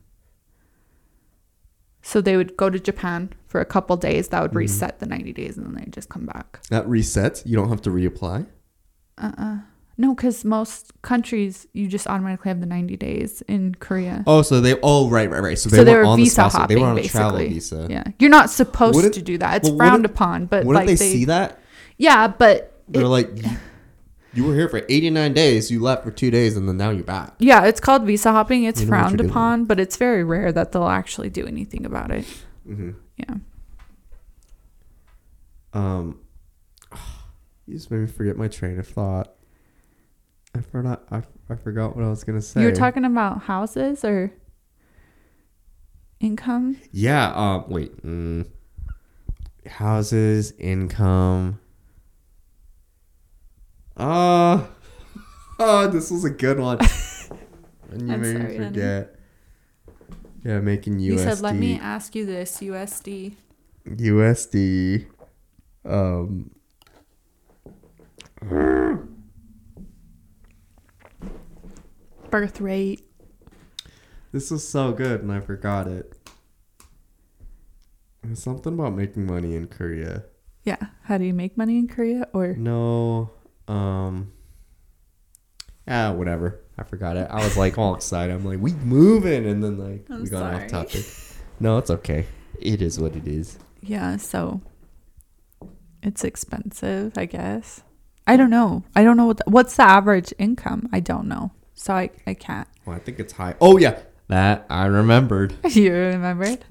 So 2.02 2.20
they 2.22 2.36
would 2.38 2.58
go 2.58 2.70
to 2.70 2.80
Japan 2.80 3.32
for 3.48 3.62
a 3.62 3.66
couple 3.66 3.96
days. 3.98 4.28
That 4.30 4.42
would 4.42 4.52
Mm-hmm. 4.52 4.58
reset 4.60 5.00
the 5.00 5.06
90 5.06 5.34
days 5.34 5.58
and 5.58 5.66
then 5.66 5.76
they'd 5.76 5.94
just 5.94 6.10
come 6.10 6.26
back. 6.26 6.60
That 6.70 6.86
resets. 6.86 7.46
You 7.46 7.56
don't 7.56 7.70
have 7.70 7.82
to 7.84 7.90
reapply. 7.90 8.46
Uh-uh. 9.18 9.58
No, 9.96 10.16
because 10.16 10.44
most 10.44 10.92
countries, 11.04 11.68
you 11.74 11.88
just 11.88 12.08
automatically 12.08 12.50
have 12.50 12.60
the 12.60 12.66
90 12.66 12.98
days 12.98 13.42
in 13.48 13.76
Korea. 13.76 14.24
Oh, 14.26 14.42
so 14.42 14.60
they. 14.60 14.76
Oh, 14.82 15.08
right, 15.10 15.30
right, 15.30 15.42
right. 15.44 15.60
So 15.60 15.70
they, 15.70 15.78
so 15.78 15.84
they 15.84 15.94
were 15.94 16.04
on 16.04 16.18
the 16.18 16.24
visa 16.24 16.34
spousal. 16.34 16.60
hopping, 16.62 16.76
They 16.78 16.82
were 16.82 16.88
on 16.90 16.98
a 16.98 17.04
travel 17.04 17.38
visa. 17.38 17.88
Yeah. 17.90 18.04
You're 18.18 18.32
not 18.32 18.50
supposed 18.50 18.96
Wouldn't- 18.96 19.14
to 19.14 19.22
do 19.22 19.38
that. 19.38 19.58
It's 19.58 19.70
well, 19.70 19.78
frowned 19.78 20.02
wouldn't- 20.02 20.16
upon, 20.16 20.46
but 20.48 20.66
Wouldn't 20.66 20.88
like 20.88 20.98
they, 20.98 21.12
see 21.12 21.26
that? 21.26 21.60
Yeah, 21.98 22.28
but 22.28 22.82
They're 22.88 23.04
it- 23.04 23.08
like, 23.08 23.30
you, 24.34 24.46
were 24.46 24.56
here 24.56 24.68
for 24.68 24.82
89 24.90 25.32
days. 25.34 25.70
You 25.70 25.80
left 25.80 26.04
for 26.04 26.10
two 26.10 26.32
days, 26.32 26.58
and 26.58 26.68
then 26.68 26.78
now 26.78 26.90
you're 26.90 27.04
back. 27.04 27.36
Yeah, 27.38 27.66
it's 27.66 27.80
called 27.80 28.04
visa 28.04 28.32
hopping. 28.32 28.64
It's 28.64 28.80
You 28.80 28.88
know 28.88 28.90
frowned 28.90 29.20
doing. 29.20 29.30
upon, 29.30 29.66
but 29.66 29.80
it's 29.80 29.96
very 29.96 30.24
rare 30.24 30.52
that 30.52 30.72
they'll 30.72 30.88
actually 30.88 31.30
do 31.30 31.46
anything 31.46 31.86
about 31.86 32.10
it. 32.10 32.26
hmm 32.66 32.92
Yeah. 33.18 33.36
Um, 35.74 36.20
you 37.68 37.76
just 37.76 37.92
made 37.92 38.00
me 38.02 38.08
forget 38.08 38.38
my 38.38 38.48
train 38.48 38.80
of 38.80 38.88
thought. 38.88 39.33
I 40.56 40.62
forgot. 40.62 41.04
I, 41.12 41.24
I 41.50 41.56
forgot 41.56 41.96
what 41.96 42.06
I 42.06 42.10
was 42.10 42.24
gonna 42.24 42.42
say. 42.42 42.62
You 42.62 42.68
were 42.68 42.76
talking 42.76 43.06
about 43.06 43.44
houses 43.44 44.06
or 44.06 44.32
income? 46.20 46.78
Yeah. 46.92 47.34
Um. 47.34 47.66
Wait. 47.70 48.06
Mm, 48.06 48.48
houses, 49.68 50.54
income. 50.60 51.60
Uh, 53.96 54.66
oh, 55.60 55.88
this 55.92 56.12
was 56.12 56.24
a 56.26 56.30
good 56.30 56.60
one. 56.60 56.80
and 57.92 58.08
you 58.08 58.14
I'm 58.14 58.22
made 58.22 58.38
sorry, 58.38 58.58
me 58.60 58.66
forget. 58.66 59.16
Yeah, 60.44 60.60
making 60.60 60.98
USD. 60.98 61.04
You 61.04 61.18
said, 61.18 61.40
let 61.42 61.56
me 61.56 61.80
ask 61.80 62.16
you 62.16 62.26
this 62.26 62.60
USD. 62.60 63.34
USD. 63.88 65.06
Um. 65.86 66.52
Birth 72.34 72.60
rate. 72.60 73.06
This 74.32 74.50
was 74.50 74.68
so 74.68 74.92
good, 74.92 75.22
and 75.22 75.32
I 75.32 75.40
forgot 75.40 75.86
it. 75.88 76.18
It 78.24 78.32
was 78.32 78.42
something 78.42 78.74
about 78.74 78.96
making 78.96 79.28
money 79.28 79.56
in 79.56 79.68
Korea. 79.68 80.24
Yeah. 80.64 80.78
How 81.04 81.20
do 81.20 81.26
you 81.26 81.34
make 81.36 81.56
money 81.58 81.78
in 81.78 81.88
Korea? 81.88 82.28
Or 82.34 82.56
No. 82.56 83.30
Um. 83.68 84.32
Ah, 85.88 86.12
whatever. 86.14 86.60
I 86.76 86.82
forgot 86.82 87.18
it. 87.18 87.28
I 87.30 87.44
was 87.44 87.56
like 87.56 87.78
all 87.78 87.94
excited. 87.94 88.34
I'm 88.34 88.44
like, 88.44 88.58
we 88.60 88.74
moving, 88.74 89.46
and 89.46 89.64
then 89.64 89.78
like 89.78 90.08
I'm 90.10 90.24
we 90.24 90.30
got 90.30 90.40
sorry. 90.40 90.64
off 90.64 90.68
topic. 90.72 91.06
No, 91.60 91.78
it's 91.78 91.92
okay. 91.92 92.26
It 92.60 92.82
is 92.82 93.00
what 93.00 93.16
it 93.16 93.28
is. 93.28 93.60
yeah, 93.82 94.18
so 94.18 94.60
it's 96.02 96.24
expensive, 96.24 97.16
I 97.16 97.26
guess. 97.26 97.84
I 98.26 98.38
don't 98.38 98.50
know. 98.50 98.86
I 98.96 99.04
don't 99.04 99.18
know 99.18 99.28
what 99.28 99.38
the, 99.38 99.44
what's 99.46 99.76
the 99.76 99.84
average 99.84 100.34
income. 100.40 100.90
I 100.92 101.00
don't 101.00 101.28
know. 101.28 101.52
So 101.76 101.94
I, 101.94 102.10
I 102.28 102.34
can't. 102.34 102.68
Well, 102.86 102.96
I 102.96 103.00
think 103.00 103.20
it's 103.20 103.34
high. 103.34 103.56
Oh 103.62 103.78
yeah, 103.78 104.00
that 104.28 104.66
I 104.70 104.86
remembered. 104.86 105.56
you 105.72 105.94
remembered? 105.94 106.66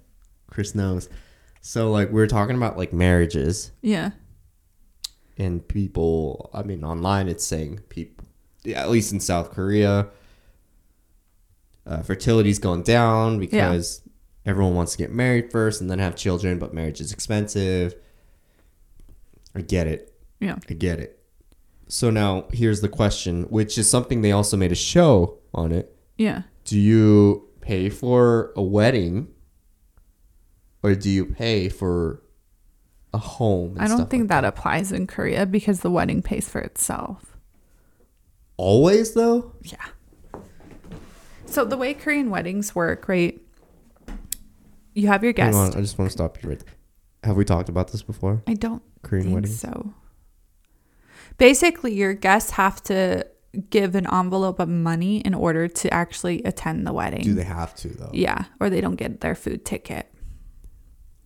Chris 0.51 0.75
knows. 0.75 1.09
So 1.61 1.91
like 1.91 2.09
we 2.09 2.15
were 2.15 2.27
talking 2.27 2.57
about 2.57 2.77
like 2.77 2.93
marriages 2.93 3.71
Yeah. 3.83 4.11
and 5.39 5.67
people. 5.67 6.51
I 6.53 6.63
mean, 6.63 6.85
online 6.85 7.29
it's 7.29 7.45
saying 7.47 7.81
people, 7.89 8.25
yeah, 8.65 8.83
at 8.83 8.91
least 8.91 9.13
in 9.13 9.21
South 9.21 9.51
Korea, 9.53 10.09
uh, 11.87 12.03
fertility's 12.03 12.59
going 12.59 12.83
down 12.83 13.39
because 13.39 14.03
everyone 14.47 14.75
wants 14.75 14.93
to 14.93 14.99
get 14.99 15.13
married 15.13 15.51
first 15.51 15.81
and 15.81 15.91
then 15.91 15.99
have 15.99 16.17
children, 16.17 16.59
but 16.59 16.75
marriage 16.75 17.01
is 17.01 17.13
expensive. 17.13 17.95
I 19.55 19.61
get 19.63 19.87
it. 19.87 20.13
Yeah. 20.41 20.57
I 20.69 20.75
get 20.75 20.99
it. 20.99 21.22
So 21.93 22.09
now 22.09 22.47
here's 22.51 22.81
the 22.81 22.89
question, 22.89 23.43
which 23.51 23.77
is 23.77 23.89
something 23.89 24.23
they 24.23 24.33
also 24.33 24.57
made 24.57 24.73
a 24.73 24.75
show 24.75 25.37
on 25.53 25.73
it. 25.73 25.95
Yeah. 26.17 26.45
Do 26.65 26.81
you 26.81 27.51
pay 27.61 27.91
for 27.91 28.51
a 28.57 28.63
wedding 28.63 29.29
or 30.83 30.95
do 30.95 31.11
you 31.11 31.27
pay 31.27 31.69
for 31.69 32.23
a 33.13 33.19
home? 33.19 33.73
and 33.73 33.83
I 33.83 33.89
don't 33.89 34.09
think 34.09 34.23
like 34.23 34.29
that 34.31 34.45
applies 34.47 34.91
in 34.91 35.07
Korea 35.07 35.45
because 35.45 35.81
the 35.81 35.91
wedding 35.91 36.23
pays 36.23 36.49
for 36.49 36.63
itself. 36.63 37.37
Always 38.57 39.13
though? 39.13 39.53
Yeah. 39.61 39.85
So 41.45 41.67
the 41.67 41.77
way 41.77 41.93
Korean 41.93 42.31
weddings 42.31 42.75
work, 42.75 43.07
right? 43.07 43.39
You 44.95 45.09
have 45.09 45.23
your 45.23 45.35
guests. 45.35 45.55
Hang 45.55 45.73
on, 45.73 45.77
I 45.77 45.83
just 45.83 45.99
want 45.99 46.11
to 46.11 46.13
stop 46.13 46.43
you 46.43 46.49
right 46.49 46.59
there. 46.59 46.75
Have 47.25 47.37
we 47.37 47.45
talked 47.45 47.69
about 47.69 47.93
this 47.93 48.03
before? 48.03 48.43
I 48.47 48.55
don't 48.55 48.83
Korean 49.03 49.25
think 49.27 49.35
weddings? 49.35 49.61
so. 49.61 49.93
Basically, 51.43 51.93
your 51.93 52.15
guests 52.15 52.53
have 52.53 52.81
to 52.85 53.27
give 53.69 53.97
an 53.97 54.07
envelope 54.07 54.61
of 54.61 54.69
money 54.69 55.19
in 55.19 55.35
order 55.35 55.67
to 55.67 55.93
actually 55.93 56.41
attend 56.45 56.87
the 56.87 56.93
wedding. 56.93 57.23
Do 57.23 57.35
they 57.35 57.43
have 57.43 57.75
to 57.79 57.89
though? 57.89 58.11
Yeah, 58.13 58.45
or 58.61 58.71
they 58.71 58.81
don't 58.81 58.95
get 58.95 59.23
their 59.23 59.35
food 59.35 59.65
ticket. 59.65 60.07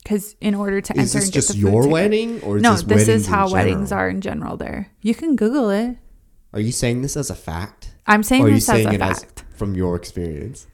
Because 0.02 0.34
in 0.40 0.54
order 0.54 0.80
to 0.80 0.92
Is 0.94 0.98
enter 0.98 1.18
this 1.18 1.24
and 1.26 1.32
get 1.34 1.40
just 1.40 1.54
your 1.56 1.82
ticket- 1.82 1.92
wedding 1.92 2.40
or 2.40 2.56
is 2.56 2.62
no, 2.62 2.72
this, 2.72 2.82
this 2.84 3.08
is 3.08 3.26
how 3.26 3.50
weddings 3.50 3.90
general? 3.90 4.06
are 4.06 4.08
in 4.08 4.20
general. 4.22 4.56
There, 4.56 4.90
you 5.02 5.14
can 5.14 5.36
Google 5.36 5.68
it. 5.68 5.98
Are 6.54 6.60
you 6.60 6.72
saying 6.72 7.02
this 7.02 7.14
as 7.14 7.28
a 7.28 7.34
fact? 7.34 7.92
I'm 8.06 8.22
saying 8.22 8.40
or 8.40 8.46
are 8.46 8.48
you 8.48 8.54
this 8.54 8.70
as 8.70 8.76
saying 8.76 8.88
a 8.88 8.92
it 8.94 8.98
fact. 9.00 9.44
as 9.52 9.58
from 9.58 9.74
your 9.74 9.96
experience? 9.96 10.66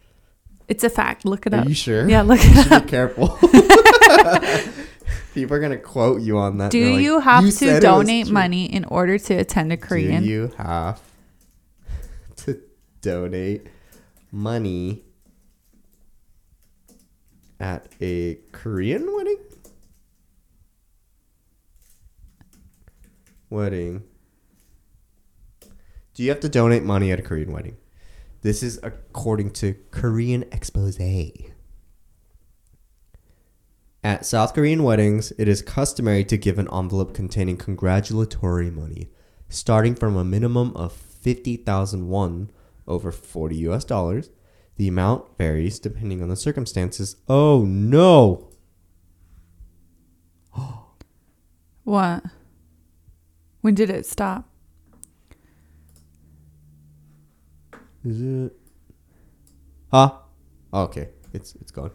It's 0.69 0.85
a 0.85 0.89
fact. 0.89 1.25
Look 1.25 1.49
it 1.49 1.55
Are 1.55 1.63
up. 1.63 1.69
you 1.69 1.75
sure? 1.75 2.09
Yeah, 2.09 2.23
look 2.23 2.39
it 2.43 2.71
up. 2.71 2.85
be 2.85 2.91
careful. 2.91 3.37
People 5.35 5.57
are 5.57 5.61
gonna 5.61 5.79
quote 5.79 6.21
you 6.21 6.39
on 6.39 6.59
that. 6.59 6.71
Do 6.71 6.93
like, 6.93 7.03
you 7.03 7.21
have 7.21 7.51
said 7.53 7.81
to 7.81 7.81
donate 7.81 8.29
money 8.29 8.67
in 8.67 8.85
order 8.85 9.19
to 9.19 9.35
attend 9.35 9.73
a 9.73 9.77
Korean? 9.77 10.23
Do 10.23 10.29
you 10.29 10.53
have 10.59 11.01
to 12.37 12.61
donate 13.01 13.67
money 14.31 15.05
at 17.59 17.89
a 18.01 18.35
Korean 18.53 19.09
wedding? 19.15 19.39
Wedding. 23.49 24.03
Do 26.15 26.23
you 26.23 26.29
have 26.29 26.41
to 26.41 26.49
donate 26.49 26.83
money 26.83 27.11
at 27.11 27.19
a 27.19 27.23
Korean 27.23 27.53
wedding? 27.53 27.79
This 28.43 28.63
is 28.63 28.79
according 28.83 29.53
to 29.53 29.77
Korean 29.91 30.45
Expose. 30.53 30.99
At 34.05 34.27
South 34.27 34.53
Korean 34.53 34.83
weddings, 34.83 35.33
it 35.39 35.47
is 35.47 35.63
customary 35.63 36.25
to 36.25 36.37
give 36.37 36.59
an 36.59 36.69
envelope 36.73 37.15
containing 37.15 37.57
congratulatory 37.57 38.69
money, 38.69 39.11
starting 39.49 39.95
from 39.95 40.17
a 40.17 40.25
minimum 40.25 40.77
of 40.77 40.93
50,000 40.93 42.09
won, 42.09 42.51
over 42.89 43.13
40 43.13 43.57
US 43.69 43.85
dollars. 43.85 44.31
The 44.77 44.89
amount 44.89 45.39
varies 45.39 45.79
depending 45.79 46.21
on 46.21 46.29
the 46.29 46.37
circumstances. 46.37 47.17
Oh 47.29 47.65
no! 47.65 48.49
What? 51.85 52.25
When 53.61 53.75
did 53.75 53.91
it 53.91 54.07
stop? 54.07 54.49
Is 58.05 58.21
it? 58.21 58.57
Huh? 59.91 60.13
Oh, 60.73 60.83
okay, 60.85 61.11
it's 61.33 61.55
it's 61.57 61.71
gone. 61.71 61.91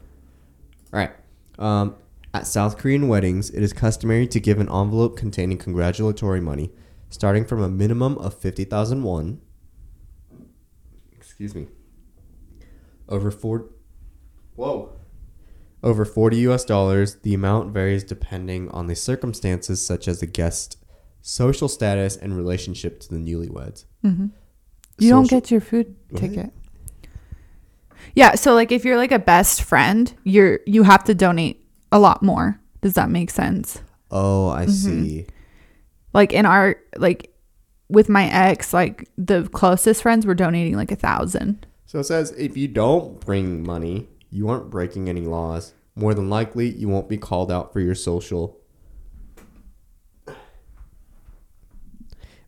All 0.94 1.00
right. 1.00 1.12
Um, 1.58 1.96
at 2.34 2.46
South 2.46 2.78
Korean 2.78 3.08
weddings, 3.08 3.50
it 3.50 3.64
is 3.64 3.74
customary 3.74 4.28
to 4.28 4.40
give 4.40 4.60
an 4.60 4.70
envelope 4.70 5.18
containing 5.18 5.58
congratulatory 5.58 6.42
money, 6.42 6.72
starting 7.10 7.46
from 7.46 7.62
a 7.62 7.70
minimum 7.70 8.18
of 8.20 8.34
fifty 8.34 8.64
thousand 8.64 9.04
won. 9.04 9.42
Excuse 11.16 11.56
me. 11.56 11.68
Over 13.10 13.32
four. 13.32 13.70
Whoa. 14.56 14.94
Over 15.84 16.06
40 16.06 16.38
US 16.50 16.66
dollars, 16.66 17.16
the 17.22 17.36
amount 17.36 17.72
varies 17.72 18.04
depending 18.04 18.68
on 18.70 18.88
the 18.88 18.96
circumstances, 18.96 19.86
such 19.86 20.08
as 20.08 20.20
the 20.20 20.26
guest 20.26 20.78
social 21.22 21.68
status 21.68 22.18
and 22.18 22.36
relationship 22.36 23.00
to 23.02 23.10
the 23.10 23.18
newlyweds. 23.18 23.86
hmm 24.02 24.28
You 24.98 25.12
don't 25.12 25.30
get 25.30 25.52
your 25.52 25.62
food 25.62 25.96
What? 26.10 26.22
ticket. 26.22 26.52
Yeah, 28.16 28.36
so 28.36 28.54
like 28.54 28.72
if 28.72 28.84
you're 28.86 28.98
like 28.98 29.12
a 29.12 29.20
best 29.20 29.62
friend, 29.64 30.14
you're 30.24 30.60
you 30.66 30.84
have 30.84 31.04
to 31.06 31.16
donate 31.16 31.64
a 31.92 32.00
lot 32.00 32.24
more. 32.24 32.60
Does 32.82 32.94
that 32.94 33.10
make 33.10 33.30
sense? 33.30 33.82
Oh, 34.12 34.50
I 34.50 34.66
Mm-hmm. 34.66 34.72
see. 35.04 35.26
Like 36.14 36.34
in 36.34 36.46
our 36.46 36.78
like 36.98 37.34
with 37.90 38.10
my 38.10 38.26
ex, 38.30 38.74
like 38.74 39.10
the 39.18 39.48
closest 39.50 40.02
friends 40.02 40.26
were 40.26 40.36
donating 40.36 40.76
like 40.76 40.92
a 40.92 40.96
thousand. 40.96 41.66
So 41.86 42.00
it 42.00 42.06
says 42.06 42.32
if 42.32 42.58
you 42.58 42.68
don't 42.68 43.20
bring 43.20 43.64
money, 43.64 44.08
you 44.30 44.50
aren't 44.50 44.70
breaking 44.70 45.08
any 45.10 45.22
laws. 45.22 45.74
More 45.96 46.14
than 46.14 46.30
likely, 46.30 46.70
you 46.70 46.88
won't 46.90 47.10
be 47.10 47.18
called 47.18 47.52
out 47.52 47.74
for 47.74 47.80
your 47.80 47.96
social. 47.96 48.60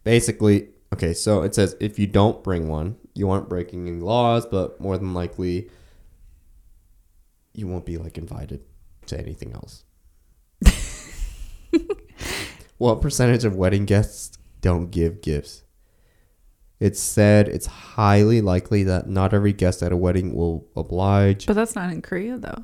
Basically, 0.03 0.69
okay, 0.93 1.13
so 1.13 1.43
it 1.43 1.53
says 1.55 1.75
if 1.79 1.99
you 1.99 2.07
don't 2.07 2.43
bring 2.43 2.67
one, 2.67 2.95
you 3.19 3.29
aren't 3.29 3.49
breaking 3.49 3.85
any 3.89 3.99
laws, 3.99 4.45
but 4.45 4.79
more 4.79 4.97
than 4.97 5.13
likely, 5.13 5.69
you 7.53 7.67
won't 7.67 7.85
be 7.85 7.97
like 7.97 8.17
invited 8.17 8.61
to 9.07 9.19
anything 9.19 9.51
else. 9.51 9.83
what 12.77 13.01
percentage 13.01 13.43
of 13.43 13.57
wedding 13.57 13.83
guests 13.83 14.37
don't 14.61 14.89
give 14.89 15.21
gifts? 15.21 15.63
It's 16.79 17.01
said 17.01 17.49
it's 17.49 17.65
highly 17.65 18.39
likely 18.39 18.83
that 18.83 19.09
not 19.09 19.33
every 19.33 19.51
guest 19.51 19.83
at 19.83 19.91
a 19.91 19.97
wedding 19.97 20.33
will 20.33 20.69
oblige. 20.77 21.45
But 21.45 21.57
that's 21.57 21.75
not 21.75 21.91
in 21.91 22.01
Korea 22.01 22.37
though. 22.37 22.63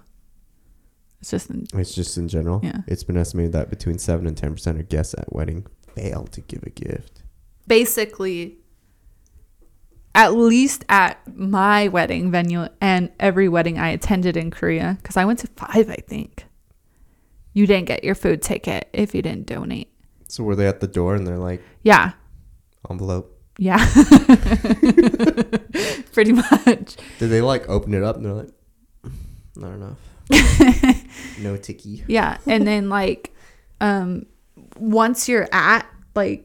It's 1.20 1.32
just 1.32 1.50
in 1.50 1.68
It's 1.74 1.94
just 1.94 2.18
in 2.18 2.30
general. 2.30 2.62
Yeah. 2.63 2.80
It's 2.88 3.04
been 3.04 3.18
estimated 3.18 3.52
that 3.52 3.70
between 3.70 3.98
7 3.98 4.26
and 4.26 4.38
10% 4.38 4.80
of 4.80 4.88
guests 4.88 5.15
at 5.18 5.34
wedding 5.34 5.68
fail 5.94 6.28
to 6.28 6.39
give 6.39 6.63
a 6.63 6.70
gift. 6.70 7.24
basically 7.68 8.60
at 10.15 10.34
least 10.34 10.84
at 10.89 11.19
my 11.38 11.88
wedding 11.89 12.32
venue 12.32 12.67
and 12.82 13.12
every 13.19 13.47
wedding 13.49 13.78
I 13.78 13.89
attended 13.89 14.36
in 14.38 14.49
Korea 14.49 14.97
cuz 15.04 15.15
I 15.17 15.25
went 15.25 15.39
to 15.39 15.47
5 15.47 15.89
I 15.89 15.97
think. 16.08 16.45
You 17.54 17.67
didn't 17.67 17.86
get 17.86 18.04
your 18.04 18.15
food 18.15 18.41
ticket 18.41 18.89
if 18.93 19.13
you 19.13 19.21
didn't 19.21 19.45
donate. 19.45 19.89
So 20.28 20.43
were 20.43 20.56
they 20.56 20.67
at 20.67 20.80
the 20.80 20.88
door 20.88 21.15
and 21.15 21.28
they're 21.28 21.38
like, 21.38 21.62
Yeah. 21.84 22.13
envelope? 22.89 23.32
Yeah. 23.58 23.78
Pretty 26.13 26.32
much. 26.34 26.95
Did 27.19 27.30
they 27.30 27.41
like 27.41 27.67
open 27.69 27.93
it 27.93 28.04
up 28.04 28.15
and 28.17 28.25
they're 28.25 28.34
like, 28.34 28.49
not 29.56 29.73
enough. 29.73 29.97
no 31.41 31.56
ticky. 31.58 32.04
Yeah, 32.08 32.38
and 32.45 32.65
then 32.67 32.89
like 32.89 33.34
um 33.80 34.25
once 34.78 35.30
you're 35.30 35.47
at 35.51 35.86
like 36.15 36.43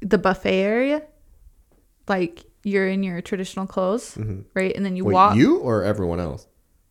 the 0.00 0.18
buffet 0.18 0.60
area, 0.62 1.02
like 2.08 2.44
you're 2.62 2.88
in 2.88 3.02
your 3.02 3.20
traditional 3.20 3.66
clothes, 3.66 4.14
hmm 4.14 4.40
right? 4.54 4.74
And 4.74 4.84
then 4.84 4.96
you 4.96 5.04
Wait, 5.04 5.14
walk 5.14 5.36
you 5.36 5.58
or 5.58 5.84
everyone 5.84 6.20
else? 6.20 6.46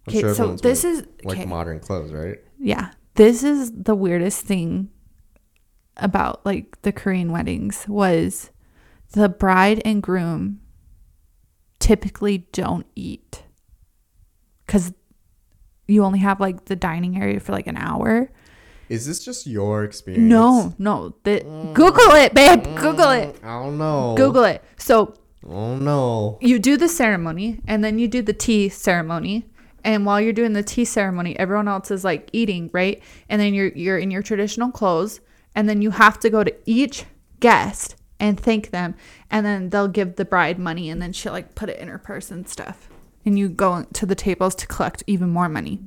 I'm 0.08 0.16
Okay, 0.16 0.34
so 0.34 0.56
this 0.56 0.84
is 0.84 1.06
like 1.24 1.40
okay. 1.40 1.46
modern 1.48 1.80
clothes, 1.80 2.12
right? 2.12 2.40
Yeah. 2.60 2.92
This 3.16 3.44
is 3.44 3.72
the 3.72 3.96
weirdest 3.96 4.46
thing 4.46 4.90
about 5.98 6.46
like 6.46 6.82
the 6.82 6.92
Korean 6.92 7.32
weddings 7.32 7.88
was 7.88 8.50
the 9.12 9.30
bride 9.30 9.82
and 9.86 10.02
groom 10.02 10.60
typically 11.80 12.48
don't 12.52 12.88
eat 12.96 13.44
cuz 14.68 14.94
you 15.88 16.04
only 16.04 16.20
have 16.20 16.40
like 16.40 16.66
the 16.66 16.76
dining 16.76 17.18
area 17.22 17.40
for 17.40 17.52
like 17.52 17.68
an 17.68 17.78
hour. 17.78 18.32
Is 18.90 19.06
this 19.08 19.24
just 19.24 19.48
your 19.48 19.84
experience? 19.84 20.30
No, 20.30 20.74
no. 20.78 21.16
The, 21.24 21.40
Google 21.74 22.12
it, 22.16 22.34
babe. 22.34 22.64
Mm, 22.64 22.82
Google 22.82 23.12
it. 23.12 23.40
I 23.44 23.64
don't 23.64 23.78
know. 23.78 24.14
Google 24.18 24.44
it. 24.44 24.64
So 24.78 25.16
Oh 25.46 25.76
no. 25.76 26.38
you 26.42 26.60
do 26.60 26.78
the 26.78 26.88
ceremony 26.88 27.60
and 27.68 27.84
then 27.84 28.00
you 28.00 28.08
do 28.08 28.22
the 28.22 28.34
tea 28.34 28.70
ceremony 28.70 29.46
and 29.84 30.06
while 30.06 30.22
you're 30.22 30.32
doing 30.32 30.54
the 30.54 30.64
tea 30.64 30.86
ceremony 30.86 31.38
everyone 31.38 31.68
else 31.68 31.92
is 31.92 32.06
like 32.06 32.30
eating 32.32 32.70
right 32.72 33.04
and 33.28 33.42
then 33.42 33.54
you're 33.54 33.68
you're 33.76 33.98
in 33.98 34.10
your 34.10 34.22
traditional 34.24 34.72
clothes 34.72 35.20
and 35.54 35.68
then 35.68 35.82
you 35.82 35.92
have 35.92 36.18
to 36.22 36.30
go 36.30 36.46
to 36.46 36.54
each 36.66 37.04
guest 37.42 37.98
and 38.22 38.40
thank 38.40 38.72
them 38.72 38.96
and 39.30 39.46
then 39.46 39.70
they'll 39.70 39.90
give 39.90 40.16
the 40.16 40.24
bride 40.24 40.58
money 40.58 40.90
and 40.90 41.02
then 41.02 41.12
she'll 41.12 41.34
like 41.34 41.56
put 41.56 41.70
it 41.70 41.78
in 41.80 41.90
her 41.90 41.98
purse 41.98 42.32
and 42.32 42.48
stuff 42.48 42.88
and 43.26 43.38
you 43.38 43.50
go 43.50 43.84
to 43.92 44.06
the 44.06 44.16
tables 44.16 44.56
to 44.56 44.66
collect 44.68 45.04
even 45.08 45.30
more 45.30 45.50
money 45.50 45.80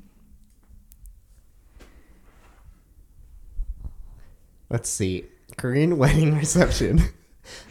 Let's 4.71 4.89
see. 4.89 5.25
Korean 5.57 5.97
wedding 5.99 6.35
reception. 6.37 7.03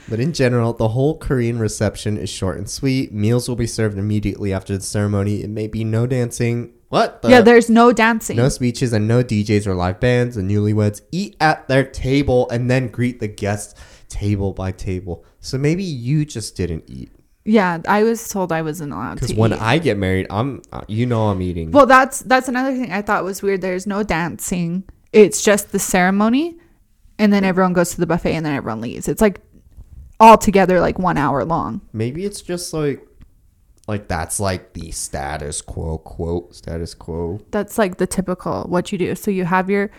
But 0.07 0.19
in 0.19 0.31
general, 0.33 0.71
the 0.73 0.89
whole 0.89 1.17
Korean 1.17 1.59
reception 1.59 2.17
is 2.17 2.29
short 2.29 2.57
and 2.57 2.69
sweet. 2.69 3.11
Meals 3.11 3.49
will 3.49 3.57
be 3.57 3.67
served 3.67 3.97
immediately 3.97 4.53
after 4.53 4.77
the 4.77 4.83
ceremony. 4.83 5.43
It 5.43 5.49
may 5.49 5.67
be 5.67 5.83
no 5.83 6.07
dancing. 6.07 6.71
What? 6.89 7.21
The? 7.21 7.29
yeah, 7.29 7.41
there's 7.41 7.69
no 7.69 7.91
dancing. 7.91 8.37
no 8.37 8.47
speeches 8.47 8.93
and 8.93 9.07
no 9.07 9.23
DJs 9.23 9.67
or 9.67 9.73
live 9.75 9.99
bands. 9.99 10.35
The 10.37 10.43
newlyweds 10.43 11.01
eat 11.11 11.35
at 11.41 11.67
their 11.67 11.83
table 11.83 12.47
and 12.49 12.71
then 12.71 12.87
greet 12.87 13.19
the 13.19 13.27
guests 13.27 13.75
table 14.07 14.53
by 14.53 14.71
table. 14.71 15.25
So 15.41 15.57
maybe 15.57 15.83
you 15.83 16.23
just 16.23 16.55
didn't 16.55 16.85
eat. 16.87 17.11
yeah, 17.43 17.79
I 17.87 18.03
was 18.03 18.29
told 18.29 18.51
I 18.53 18.61
wasn't 18.61 18.93
allowed 18.93 19.09
to 19.09 19.15
Because 19.15 19.31
eat. 19.31 19.37
when 19.37 19.51
I 19.53 19.77
get 19.79 19.97
married, 19.97 20.27
I'm 20.29 20.61
uh, 20.71 20.81
you 20.87 21.05
know 21.05 21.27
I'm 21.29 21.41
eating. 21.41 21.71
well, 21.71 21.85
that's 21.87 22.19
that's 22.21 22.47
another 22.47 22.71
thing 22.71 22.91
I 22.93 23.01
thought 23.01 23.23
was 23.25 23.41
weird. 23.41 23.59
There's 23.61 23.85
no 23.87 24.03
dancing. 24.03 24.83
It's 25.11 25.41
just 25.43 25.71
the 25.73 25.79
ceremony, 25.79 26.57
and 27.19 27.31
then 27.31 27.43
everyone 27.43 27.73
goes 27.73 27.91
to 27.91 27.99
the 27.99 28.07
buffet, 28.07 28.33
and 28.35 28.45
then 28.45 28.53
everyone 28.55 28.81
leaves. 28.81 29.07
It's 29.07 29.21
like 29.21 29.39
all 30.19 30.37
together, 30.37 30.79
like 30.79 30.97
one 30.99 31.17
hour 31.17 31.43
long. 31.45 31.81
maybe 31.93 32.25
it's 32.25 32.41
just 32.41 32.73
like 32.73 33.05
like 33.87 34.07
that's 34.07 34.39
like 34.39 34.73
the 34.73 34.89
status 34.91 35.61
quo 35.61 35.97
quote 35.99 36.55
status 36.55 36.93
quo. 36.93 37.39
That's 37.51 37.77
like 37.77 37.97
the 37.97 38.07
typical 38.07 38.63
what 38.63 38.91
you 38.91 38.97
do. 38.97 39.13
So 39.15 39.29
you 39.31 39.45
have 39.45 39.69
your 39.69 39.91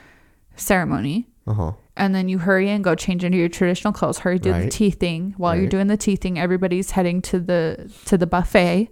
ceremony. 0.57 1.29
Uh 1.49 1.53
huh. 1.53 1.73
and 1.97 2.13
then 2.13 2.29
you 2.29 2.39
hurry 2.39 2.69
and 2.69 2.83
go 2.83 2.97
change 2.97 3.23
into 3.23 3.39
your 3.39 3.49
traditional 3.49 3.93
clothes. 3.93 4.19
Hurry 4.19 4.41
do 4.41 4.53
the 4.53 4.69
tea 4.69 4.91
thing. 4.91 5.33
While 5.37 5.55
you're 5.55 5.69
doing 5.69 5.87
the 5.87 5.97
tea 5.97 6.17
thing, 6.17 6.39
everybody's 6.41 6.91
heading 6.91 7.23
to 7.23 7.39
the 7.39 7.89
to 8.07 8.19
the 8.19 8.27
buffet, 8.27 8.89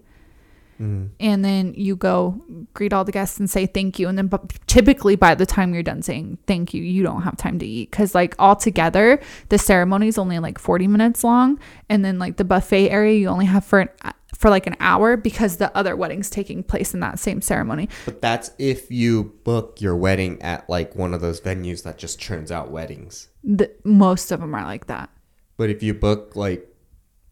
Mm-hmm. 0.85 1.07
and 1.21 1.45
then 1.45 1.75
you 1.75 1.97
go 1.97 2.45
greet 2.75 2.93
all 2.93 3.05
the 3.05 3.13
guests 3.13 3.39
and 3.39 3.49
say 3.49 3.67
thank 3.67 3.99
you. 3.99 4.09
And 4.09 4.19
then, 4.19 4.27
but 4.27 4.53
typically 4.67 5.17
by 5.17 5.35
the 5.35 5.47
time 5.47 5.73
you're 5.73 5.83
done 5.83 6.03
saying 6.03 6.39
thank 6.47 6.75
you, 6.75 6.83
you 6.83 7.03
don't 7.03 7.23
have 7.23 7.37
time 7.37 7.59
to 7.59 7.67
eat 7.67 7.91
because 7.91 8.15
like 8.15 8.35
all 8.39 8.57
together 8.57 9.21
the 9.49 9.59
ceremony 9.59 10.09
is 10.09 10.19
only 10.19 10.39
like 10.39 10.59
40 10.59 10.87
minutes 10.89 11.25
long, 11.25 11.59
and 11.89 12.05
then 12.05 12.19
like 12.19 12.37
the 12.37 12.45
buffet 12.45 12.91
area 12.91 13.19
you 13.19 13.29
only 13.29 13.47
have 13.47 13.65
for 13.65 13.81
an 13.81 13.89
for 14.37 14.51
like 14.51 14.67
an 14.67 14.77
hour 14.81 15.17
because 15.17 15.57
the 15.57 15.75
other 15.77 15.97
wedding's 15.97 16.29
taking 16.29 16.63
place 16.63 16.93
in 16.93 17.01
that 17.01 17.19
same 17.19 17.41
ceremony. 17.41 17.89
But 18.05 18.21
that's 18.21 18.51
if 18.59 18.91
you 18.91 19.33
book 19.45 19.81
your 19.81 19.97
wedding 19.97 20.43
at 20.43 20.69
like 20.69 20.95
one 20.95 21.15
of 21.15 21.21
those 21.21 21.41
venues 21.41 21.83
that 21.85 21.99
just 21.99 22.19
churns 22.19 22.51
out 22.51 22.71
weddings. 22.71 23.29
The, 23.43 23.71
most 23.85 24.33
of 24.33 24.41
them 24.41 24.55
are 24.55 24.65
like 24.65 24.87
that. 24.89 25.11
But 25.57 25.71
if 25.71 25.83
you 25.83 25.95
book 25.95 26.35
like 26.35 26.74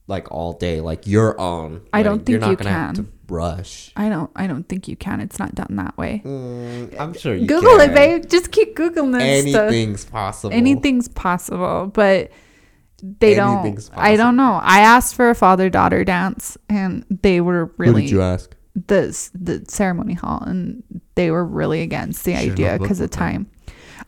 like 0.07 0.31
all 0.33 0.53
day, 0.55 0.81
like 0.81 1.07
your 1.07 1.41
own, 1.41 1.83
I 1.93 2.03
don't 2.03 2.19
wedding, 2.19 2.33
you're 2.33 2.41
think 2.41 2.41
not 2.41 2.51
you 2.51 2.57
gonna 2.57 2.71
have 2.71 2.95
to 2.97 3.03
can. 3.05 3.13
rush. 3.29 3.93
I 3.97 4.09
don't. 4.09 4.31
I 4.37 4.47
don't 4.47 4.69
think 4.69 4.89
you 4.89 4.97
can. 4.97 5.21
It's 5.21 5.39
not 5.39 5.55
done 5.55 5.77
that 5.77 5.97
way. 5.97 6.23
Mm, 6.25 6.99
I'm 7.01 7.15
sure 7.15 7.35
you 7.35 7.47
Google 7.47 7.79
can. 7.79 7.91
it, 7.91 7.95
babe. 7.95 8.29
Just 8.31 8.51
keep 8.53 8.77
googling 8.77 9.13
this 9.19 9.51
stuff. 9.51 9.69
Anything's 9.69 10.05
possible. 10.05 10.55
Anything's 10.55 11.09
possible, 11.09 11.87
but 11.93 12.31
they 13.03 13.35
don't. 13.35 13.59
Anything's 13.61 13.91
I 13.95 14.17
don't 14.17 14.37
know. 14.37 14.59
I 14.63 14.81
asked 14.81 15.15
for 15.15 15.31
a 15.31 15.35
father 15.35 15.71
daughter 15.71 16.05
dance, 16.05 16.57
and 16.69 17.05
they 17.23 17.41
were 17.41 17.67
Who 17.67 17.73
really 17.79 18.03
did 18.03 18.11
you 18.11 18.23
ask? 18.23 18.55
the 18.75 19.07
the 19.35 19.65
ceremony 19.69 20.15
hall, 20.15 20.43
and 20.45 20.83
they 21.15 21.31
were 21.31 21.45
really 21.45 21.83
against 21.83 22.25
the 22.25 22.35
Should've 22.35 22.53
idea 22.53 22.79
because 22.79 23.01
of 23.01 23.11
time. 23.11 23.47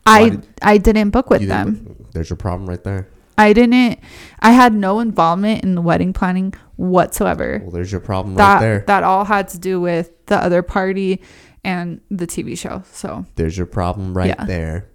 I 0.07 0.29
did- 0.29 0.47
I 0.61 0.77
didn't 0.77 1.09
book 1.11 1.29
with 1.29 1.47
them. 1.47 1.73
didn't- 1.75 2.13
There's 2.13 2.29
your 2.29 2.37
problem 2.37 2.69
right 2.69 2.83
there. 2.83 3.09
I 3.37 3.53
didn't. 3.53 3.99
I 4.39 4.51
had 4.51 4.73
no 4.73 4.99
involvement 4.99 5.63
in 5.63 5.75
the 5.75 5.81
wedding 5.81 6.13
planning 6.13 6.53
whatsoever. 6.77 7.59
Well, 7.63 7.71
there's 7.71 7.91
your 7.91 8.01
problem 8.01 8.35
that 8.35 8.53
right 8.55 8.59
there. 8.61 8.83
that 8.87 9.03
all 9.03 9.25
had 9.25 9.47
to 9.49 9.59
do 9.59 9.79
with 9.81 10.11
the 10.27 10.37
other 10.37 10.61
party 10.61 11.21
and 11.63 11.99
the 12.09 12.27
TV 12.27 12.57
show. 12.57 12.83
So 12.91 13.25
There's 13.35 13.57
your 13.57 13.65
problem 13.65 14.15
right 14.15 14.27
Yeah. 14.37 14.45
there. 14.45 14.87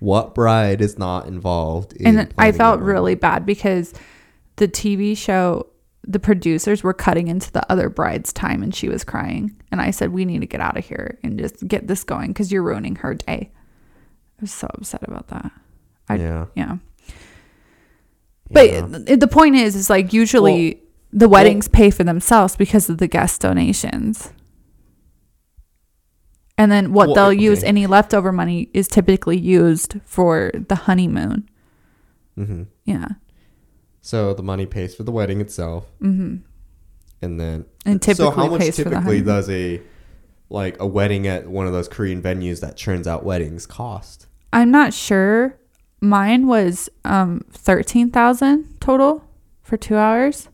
What 0.00 0.34
bride 0.34 0.80
is 0.80 0.98
not 0.98 1.26
involved? 1.26 1.92
In 1.94 2.18
and 2.18 2.34
I 2.36 2.50
felt 2.52 2.80
really 2.80 3.14
bad 3.14 3.46
because 3.46 3.94
the 4.56 4.66
TV 4.66 5.16
show, 5.16 5.66
the 6.04 6.18
producers 6.18 6.82
were 6.82 6.92
cutting 6.94 7.28
into 7.28 7.52
the 7.52 7.70
other 7.70 7.88
bride's 7.88 8.32
time 8.32 8.62
and 8.64 8.74
she 8.74 8.88
was 8.88 9.04
crying. 9.04 9.54
And 9.70 9.80
I 9.80 9.92
said, 9.92 10.12
We 10.12 10.24
need 10.24 10.40
to 10.40 10.46
get 10.46 10.60
out 10.60 10.76
of 10.76 10.84
here 10.84 11.18
and 11.22 11.38
just 11.38 11.66
get 11.68 11.86
this 11.86 12.02
going 12.02 12.28
because 12.28 12.50
you're 12.50 12.62
ruining 12.64 12.96
her 12.96 13.14
day. 13.14 13.52
I 13.52 14.40
was 14.40 14.52
so 14.52 14.66
upset 14.74 15.04
about 15.06 15.28
that. 15.28 15.52
I, 16.08 16.16
Yeah. 16.16 16.46
yeah. 16.56 16.78
But 18.50 19.06
th- 19.06 19.18
the 19.20 19.28
point 19.28 19.56
is, 19.56 19.74
is 19.76 19.88
like 19.88 20.12
usually 20.12 20.82
the 21.12 21.28
weddings 21.28 21.68
pay 21.68 21.90
for 21.90 22.04
themselves 22.04 22.56
because 22.56 22.88
of 22.90 22.98
the 22.98 23.06
guest 23.06 23.40
donations. 23.40 24.30
And 26.58 26.70
then 26.70 26.92
what 26.92 27.08
Well, 27.08 27.14
they'll 27.14 27.24
okay. 27.36 27.40
use, 27.42 27.62
any 27.64 27.86
leftover 27.86 28.30
money 28.30 28.68
is 28.74 28.86
typically 28.88 29.38
used 29.38 29.96
for 30.04 30.52
the 30.68 30.74
honeymoon. 30.74 31.48
Mhm. 32.38 32.66
Yeah. 32.84 33.08
So 34.00 34.34
the 34.34 34.42
money 34.42 34.66
pays 34.66 34.94
for 34.94 35.02
the 35.02 35.12
wedding 35.12 35.40
itself, 35.40 35.86
hmm 36.00 36.36
and 37.20 37.38
then 37.38 37.64
And 37.86 38.02
typically 38.02 38.24
so 38.24 38.30
how 38.32 38.48
much 38.48 38.60
pays 38.60 38.76
for 38.76 38.84
the 38.84 38.90
typically 38.90 39.20
does 39.22 39.48
a 39.48 39.80
like 40.50 40.76
a 40.80 40.86
wedding 40.86 41.26
at 41.26 41.48
one 41.48 41.66
of 41.66 41.72
those 41.72 41.88
Korean 41.88 42.20
venues 42.20 42.60
that 42.60 42.76
churns 42.76 43.06
out 43.06 43.24
weddings 43.24 43.64
cost? 43.66 44.26
I'm 44.52 44.70
not 44.70 44.92
sure. 44.92 45.56
Mine 46.02 46.46
was 46.48 46.90
um 47.04 47.44
thirteen 47.52 48.10
thousand 48.10 48.80
total 48.80 49.24
for 49.62 49.76
two 49.76 49.96
hours, 49.96 50.48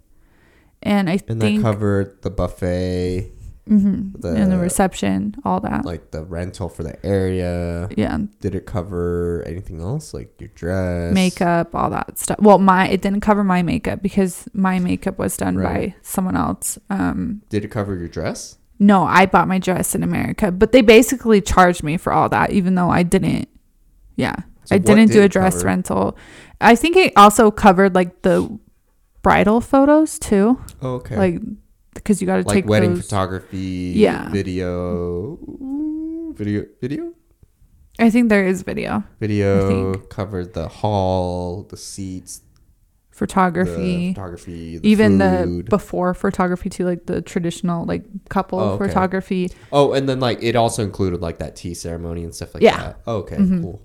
and 0.83 1.09
I 1.09 1.15
And 1.27 1.41
think 1.41 1.63
that 1.63 1.63
covered 1.63 2.21
the 2.21 2.29
buffet, 2.31 3.33
mhm, 3.67 4.21
the- 4.21 4.35
and 4.35 4.53
the 4.53 4.59
reception, 4.59 5.35
all 5.47 5.59
that. 5.61 5.87
like 5.87 6.11
the 6.11 6.23
rental 6.23 6.69
for 6.69 6.83
the 6.83 7.05
area. 7.05 7.89
yeah, 7.97 8.19
Did 8.43 8.55
it 8.57 8.67
cover 8.67 9.43
anything 9.47 9.81
else, 9.81 10.13
like 10.13 10.39
your 10.39 10.51
dress, 10.55 11.15
makeup, 11.15 11.75
all 11.75 11.89
that 11.91 12.19
stuff. 12.19 12.39
Well, 12.41 12.59
my 12.59 12.87
it 12.89 13.01
didn't 13.01 13.21
cover 13.23 13.43
my 13.43 13.63
makeup 13.63 14.03
because 14.03 14.47
my 14.53 14.79
makeup 14.79 15.19
was 15.19 15.35
done 15.39 15.57
Right. 15.57 15.91
by 15.91 15.95
someone 16.03 16.37
else. 16.37 16.79
Um, 16.91 17.41
Did 17.49 17.65
it 17.65 17.69
cover 17.71 17.97
your 17.97 18.09
dress? 18.09 18.59
no, 18.79 19.03
I 19.05 19.25
bought 19.25 19.49
my 19.49 19.59
dress 19.59 19.95
in 19.95 20.03
America, 20.03 20.53
but 20.53 20.73
they 20.73 20.83
basically 20.83 21.41
charged 21.41 21.83
me 21.83 21.97
for 21.97 22.13
all 22.13 22.29
that, 22.29 22.51
even 22.51 22.75
though 22.75 22.91
I 22.91 23.03
didn't. 23.03 23.49
Yeah, 24.15 24.37
So 24.69 24.75
I 24.77 24.79
didn't 24.79 25.11
do 25.13 25.23
a 25.23 25.29
dress 25.29 25.55
cover? 25.57 25.67
rental. 25.67 26.17
I 26.61 26.75
think 26.75 26.95
it 26.97 27.13
also 27.17 27.51
covered 27.51 27.95
like 27.95 28.21
the 28.23 28.59
bridal 29.23 29.61
photos 29.63 30.19
too, 30.19 30.61
Oh, 30.83 30.97
okay. 30.97 31.17
like 31.17 31.41
because 31.95 32.21
you 32.21 32.27
got 32.27 32.37
to 32.37 32.43
like 32.43 32.55
take 32.55 32.67
wedding 32.67 32.95
those. 32.95 33.05
photography, 33.07 33.93
Yeah. 33.97 34.29
video, 34.31 35.39
video, 36.35 36.67
video, 36.81 37.13
I 37.99 38.11
think 38.11 38.29
there 38.29 38.47
is 38.47 38.63
video 38.63 39.03
video 39.19 39.95
covered 40.11 40.53
the 40.53 40.69
hall, 40.69 41.63
the 41.71 41.77
seats, 41.79 42.43
photography. 43.11 44.09
the 44.09 44.15
photography, 44.15 44.79
the 44.79 44.87
even 44.89 45.19
the 45.19 45.65
before 45.69 46.13
photography 46.15 46.69
too, 46.69 46.85
like 46.85 47.07
the 47.07 47.23
traditional 47.23 47.87
like 47.87 48.05
couple 48.29 48.61
Oh, 48.61 48.69
okay. 48.75 48.87
photography. 48.87 49.51
oh, 49.73 49.93
and 49.95 50.07
then 50.09 50.21
like 50.21 50.43
it 50.43 50.55
also 50.57 50.83
included 50.85 51.21
like 51.23 51.39
that 51.39 51.57
tea 51.57 51.73
ceremony 51.75 52.23
and 52.23 52.35
stuff 52.35 52.53
like 52.55 52.63
Yeah. 52.63 52.77
that. 52.77 53.01
Oh, 53.07 53.17
okay, 53.25 53.37
Mhm. 53.37 53.63
cool. 53.63 53.83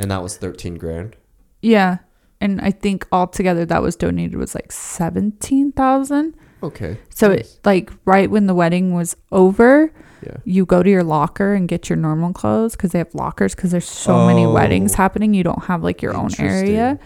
And 0.00 0.10
that 0.10 0.22
was 0.22 0.36
thirteen 0.36 0.74
grand. 0.76 1.14
Yeah, 1.62 1.98
and 2.40 2.60
I 2.60 2.70
think 2.70 3.06
altogether 3.12 3.64
that 3.66 3.82
was 3.82 3.94
donated 3.96 4.36
was 4.36 4.54
like 4.54 4.72
seventeen 4.72 5.72
thousand. 5.72 6.34
Okay. 6.62 6.98
So 7.14 7.28
nice. 7.28 7.54
it, 7.54 7.60
like 7.64 7.90
right 8.04 8.30
when 8.30 8.46
the 8.46 8.54
wedding 8.54 8.92
was 8.94 9.16
over, 9.30 9.92
yeah. 10.26 10.36
you 10.44 10.66
go 10.66 10.82
to 10.82 10.90
your 10.90 11.04
locker 11.04 11.54
and 11.54 11.68
get 11.68 11.88
your 11.88 11.96
normal 11.96 12.32
clothes 12.32 12.76
because 12.76 12.92
they 12.92 12.98
have 12.98 13.14
lockers 13.14 13.54
because 13.54 13.70
there's 13.70 13.88
so 13.88 14.26
many 14.26 14.44
Oh. 14.44 14.52
weddings 14.52 14.94
happening. 14.94 15.32
You 15.34 15.42
don't 15.44 15.64
have 15.64 15.82
like 15.82 16.02
your 16.02 16.16
own 16.16 16.30
area. 16.38 16.98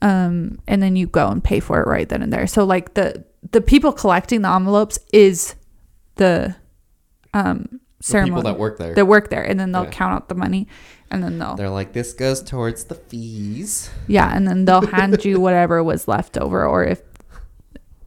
Um, 0.00 0.58
and 0.68 0.80
then 0.82 0.94
you 0.96 1.06
go 1.08 1.28
and 1.28 1.42
pay 1.42 1.58
for 1.60 1.80
it 1.80 1.86
right 1.88 2.08
then 2.08 2.22
and 2.22 2.32
there. 2.32 2.46
So 2.46 2.64
like 2.64 2.94
the 2.94 3.24
the 3.52 3.60
people 3.60 3.92
collecting 3.92 4.42
the 4.42 4.48
envelopes 4.50 4.98
is 5.12 5.54
the 6.16 6.54
um 7.34 7.80
The 7.98 8.04
ceremony 8.04 8.30
people 8.30 8.42
that 8.52 8.58
work 8.58 8.78
there. 8.78 8.94
that 8.94 9.06
work 9.06 9.30
there, 9.30 9.42
and 9.44 9.58
then 9.58 9.72
they'll 9.72 9.84
Yeah. 9.84 9.90
count 9.90 10.14
out 10.14 10.28
the 10.28 10.34
money, 10.34 10.66
and 11.10 11.22
then 11.22 11.38
they'll 11.38 11.54
They're 11.56 11.70
like, 11.70 11.92
this 11.92 12.12
goes 12.12 12.42
towards 12.42 12.84
the 12.84 12.94
fees. 12.94 13.90
yeah, 14.06 14.34
and 14.34 14.46
then 14.46 14.64
they'll 14.64 14.86
hand 14.86 15.24
you 15.24 15.40
whatever 15.40 15.82
was 15.82 16.06
left 16.08 16.36
over, 16.38 16.66
or 16.66 16.84
if 16.84 17.02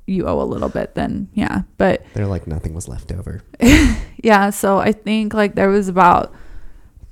you 0.07 0.27
owe 0.27 0.41
a 0.41 0.43
little 0.43 0.69
bit, 0.69 0.95
then 0.95 1.29
yeah. 1.33 1.61
But 1.77 2.03
They're 2.13 2.27
like, 2.27 2.47
nothing 2.47 2.73
was 2.73 2.87
left 2.87 3.11
over. 3.11 3.41
yeah, 4.23 4.49
so 4.49 4.77
I 4.79 4.91
think 4.91 5.33
like 5.33 5.55
there 5.55 5.69
was 5.69 5.87
about 5.87 6.33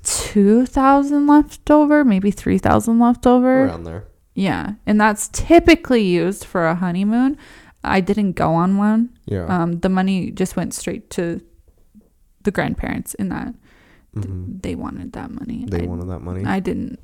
two 0.02 0.66
thousand 0.66 1.26
left 1.26 1.70
over, 1.70 2.04
maybe 2.04 2.30
three 2.30 2.58
thousand 2.58 2.98
left 2.98 3.26
over. 3.26 3.64
Around 3.64 3.84
there. 3.84 4.04
Yeah, 4.34 4.74
and 4.86 5.00
that's 5.00 5.28
typically 5.28 6.02
used 6.02 6.44
for 6.44 6.66
a 6.66 6.74
honeymoon. 6.74 7.36
I 7.82 8.00
didn't 8.00 8.32
go 8.32 8.52
on 8.54 8.76
one. 8.76 9.10
Yeah. 9.26 9.46
Um, 9.46 9.80
the 9.80 9.88
money 9.88 10.30
just 10.30 10.54
went 10.56 10.74
straight 10.74 11.10
to 11.10 11.40
the 12.42 12.50
grandparents 12.50 13.14
in 13.14 13.28
that 13.30 13.54
Mhm. 14.16 14.60
they 14.62 14.74
wanted 14.74 15.12
that 15.12 15.30
money. 15.30 15.64
They 15.68 15.82
I, 15.82 15.86
wanted 15.86 16.08
that 16.08 16.20
money. 16.20 16.44
I 16.44 16.58
didn't 16.60 16.98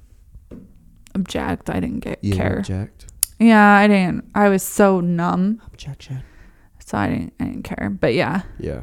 object. 1.14 1.70
I 1.70 1.80
didn't 1.80 2.00
get 2.00 2.22
you 2.22 2.34
care. 2.34 2.58
object. 2.58 3.06
Yeah, 3.38 3.74
I 3.76 3.86
didn't. 3.86 4.24
I 4.34 4.48
was 4.48 4.62
so 4.62 5.00
numb, 5.00 5.60
Objection. 5.66 6.22
so 6.84 6.96
I 6.98 7.08
didn't. 7.08 7.34
I 7.40 7.44
didn't 7.44 7.62
care. 7.64 7.90
But 7.90 8.14
yeah, 8.14 8.42
Yeah. 8.58 8.82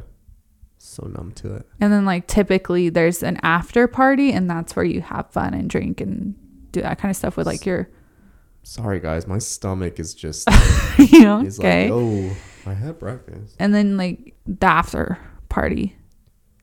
So 0.78 1.08
numb 1.08 1.32
to 1.36 1.56
it. 1.56 1.68
and 1.80 1.92
then 1.94 2.06
like 2.06 2.28
typically 2.28 2.90
there's 2.90 3.24
an 3.24 3.40
after 3.42 3.88
party, 3.88 4.32
and 4.32 4.50
that's 4.50 4.76
where 4.76 4.86
you 4.86 5.02
have 5.02 5.32
fun 5.32 5.54
and 5.54 5.70
drink 5.70 6.02
and 6.02 6.36
do 6.72 6.82
that 6.82 7.00
kind 7.00 7.10
of 7.10 7.16
stuff 7.16 7.38
with 7.38 7.48
like 7.48 7.66
your 7.66 7.90
Sorry, 8.66 9.00
guys, 9.02 9.28
my 9.28 9.40
stomach 9.40 10.00
is 10.00 10.14
just 10.14 10.48
you 10.98 11.22
know, 11.24 11.40
okay. 11.60 11.90
like, 11.90 11.92
oh, 11.92 12.36
I 12.66 12.74
had 12.74 12.98
breakfast. 13.00 13.56
and 13.60 13.74
then 13.74 13.98
like 13.98 14.36
the 14.46 14.66
after 14.68 15.18
party 15.50 15.96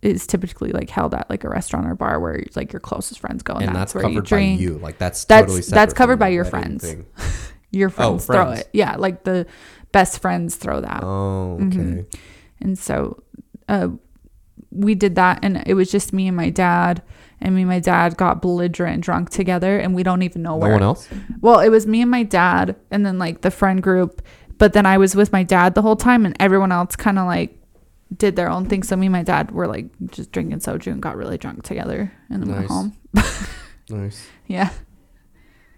is 0.02 0.26
typically 0.26 0.72
like 0.72 0.88
held 0.90 1.14
at 1.14 1.28
like 1.28 1.44
a 1.44 1.48
restaurant 1.48 1.86
or 1.86 1.94
bar 1.94 2.18
where 2.20 2.42
like 2.56 2.72
your 2.72 2.80
closest 2.80 3.20
friends 3.20 3.42
go, 3.42 3.54
and, 3.54 3.64
And, 3.64 3.76
that's, 3.76 3.92
that's, 3.92 3.94
where 3.94 4.10
you 4.10 4.16
covered 4.20 4.24
by 4.24 4.28
drink. 4.28 4.60
you. 4.60 4.78
Like 4.78 4.98
that's 4.98 5.24
That's- 5.24 5.46
totally 5.50 5.62
that's 5.70 5.92
covered 5.94 6.18
by 6.18 6.28
your 6.38 6.44
friends. 6.44 6.94
Your 7.72 7.88
friends, 7.90 8.26
throw 8.26 8.46
friends. 8.46 8.60
it, 8.62 8.68
yeah, 8.72 8.96
like 8.96 9.22
the 9.24 9.46
best 9.92 10.20
friends 10.20 10.56
throw 10.56 10.80
that. 10.80 11.04
Oh, 11.04 11.54
okay. 11.54 11.76
Mhm. 11.76 12.14
And 12.60 12.78
so 12.78 13.22
uh, 13.68 13.88
we 14.72 14.94
did 14.94 15.14
that, 15.16 15.40
and 15.44 15.62
it 15.66 15.74
was 15.74 15.90
just 15.90 16.12
me 16.12 16.26
and 16.28 16.36
my 16.36 16.50
dad. 16.50 17.02
And 17.42 17.54
me 17.54 17.62
and 17.62 17.70
my 17.70 17.78
dad 17.80 18.16
got 18.18 18.42
belligerent 18.42 19.02
drunk 19.02 19.30
together, 19.30 19.78
and 19.78 19.94
we 19.94 20.02
don't 20.02 20.22
even 20.22 20.42
know 20.42 20.50
No 20.50 20.56
where. 20.58 20.72
one 20.72 20.82
else. 20.82 21.08
Well, 21.40 21.60
it 21.60 21.70
was 21.70 21.86
me 21.86 22.02
and 22.02 22.10
my 22.10 22.22
dad, 22.22 22.76
and 22.90 23.06
then 23.06 23.18
like 23.18 23.40
the 23.42 23.50
friend 23.50 23.82
group. 23.82 24.20
But 24.58 24.72
then 24.74 24.84
I 24.84 24.98
was 24.98 25.14
with 25.16 25.32
my 25.32 25.42
dad 25.42 25.74
the 25.74 25.80
whole 25.82 25.96
time, 25.96 26.26
and 26.26 26.36
everyone 26.38 26.70
else 26.72 26.96
kind 26.96 27.18
of 27.18 27.26
like 27.26 27.56
did 28.16 28.36
their 28.36 28.50
own 28.50 28.66
thing. 28.66 28.82
So 28.82 28.96
me 28.96 29.06
and 29.06 29.12
my 29.12 29.22
dad 29.22 29.50
were 29.52 29.66
like 29.66 29.86
just 30.10 30.32
drinking 30.32 30.58
soju 30.58 30.92
and 30.92 31.00
got 31.02 31.16
really 31.16 31.38
drunk 31.38 31.62
together, 31.62 32.12
and 32.28 32.42
then 32.42 32.50
went 32.50 32.60
Nice. 32.62 32.70
home. 32.70 32.96
Nice. 33.90 34.28
Yeah. 34.46 34.70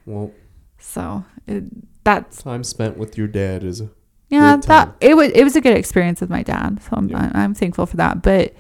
Well, 0.05 0.33
So 0.79 1.25
it, 1.47 1.65
that's 2.05 2.43
time 2.43 2.63
spent 2.65 2.99
with 2.99 3.17
your 3.17 3.27
dad 3.27 3.65
is. 3.65 3.83
yeah 4.29 4.57
that 4.67 4.95
it 5.01 5.15
was 5.17 5.31
it 5.33 5.45
was 5.45 5.57
a 5.57 5.61
good 5.63 5.77
experience 5.77 6.21
with 6.21 6.29
my 6.29 6.43
dad. 6.43 6.83
So 6.83 6.89
I'm 6.93 7.09
Yeah. 7.09 7.31
I, 7.35 7.43
I'm 7.43 7.55
thankful 7.55 7.87
for 7.87 7.97
that. 7.97 8.23
But 8.23 8.55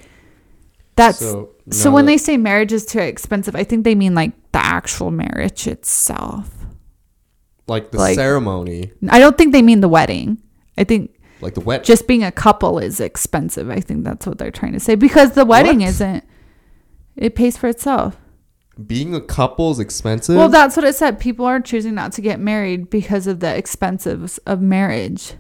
that's 0.96 1.18
so, 1.18 1.50
so. 1.70 1.90
when 1.90 2.04
now 2.06 2.12
they 2.12 2.18
say 2.18 2.36
marriage 2.38 2.72
is 2.72 2.86
too 2.86 3.00
expensive, 3.00 3.54
I 3.56 3.64
think 3.64 3.84
they 3.84 3.94
mean 3.94 4.14
like 4.14 4.32
the 4.52 4.58
actual 4.64 5.10
marriage 5.10 5.66
itself. 5.66 6.48
like 7.66 7.90
the 7.90 7.98
like- 7.98 8.14
ceremony, 8.14 8.92
I 9.10 9.18
don't 9.18 9.36
think 9.36 9.52
they 9.52 9.62
mean 9.62 9.80
the 9.80 9.88
wedding. 9.88 10.38
I 10.78 10.84
think 10.84 11.14
like 11.43 11.55
the 11.55 11.61
wet. 11.61 11.84
just 11.84 12.07
being 12.07 12.22
a 12.24 12.32
couple 12.32 12.78
is 12.78 13.01
expensive. 13.01 13.68
I 13.70 13.80
think 13.80 14.05
that's 14.05 14.26
what 14.26 14.38
they're 14.38 14.51
trying 14.51 14.72
to 14.72 14.80
say 14.80 14.95
because 14.95 15.32
the 15.32 15.45
wedding 15.45 15.80
isn't. 15.82 16.24
It 17.16 17.34
pays 17.34 17.57
for 17.59 17.68
itself. 17.68 18.16
being 18.86 19.14
a 19.14 19.20
couple 19.20 19.70
is 19.70 19.78
expensive. 19.78 20.36
Well, 20.36 20.49
that's 20.49 20.76
what 20.76 20.84
it 20.84 20.95
said. 20.95 21.20
People 21.20 21.45
are 21.45 21.61
choosing 21.61 21.95
not 21.95 22.12
to 22.12 22.22
get 22.22 22.40
married 22.40 22.88
because 22.88 23.26
of 23.26 23.40
the 23.40 23.55
expenses 23.55 24.38
of 24.47 24.62
marriage. 24.62 25.34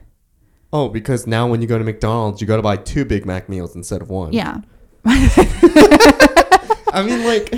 oh, 0.72 0.88
because 0.88 1.26
now 1.26 1.46
when 1.48 1.62
you 1.62 1.68
go 1.68 1.78
to 1.78 1.84
McDonald's, 1.84 2.40
you 2.40 2.46
got 2.46 2.56
to 2.56 2.62
buy 2.62 2.76
two 2.76 3.04
Big 3.06 3.24
Mac 3.24 3.48
meals 3.48 3.74
instead 3.74 4.02
of 4.02 4.10
one. 4.10 4.32
Yeah. 4.32 4.58
I 5.06 7.02
mean, 7.04 7.24
like, 7.24 7.54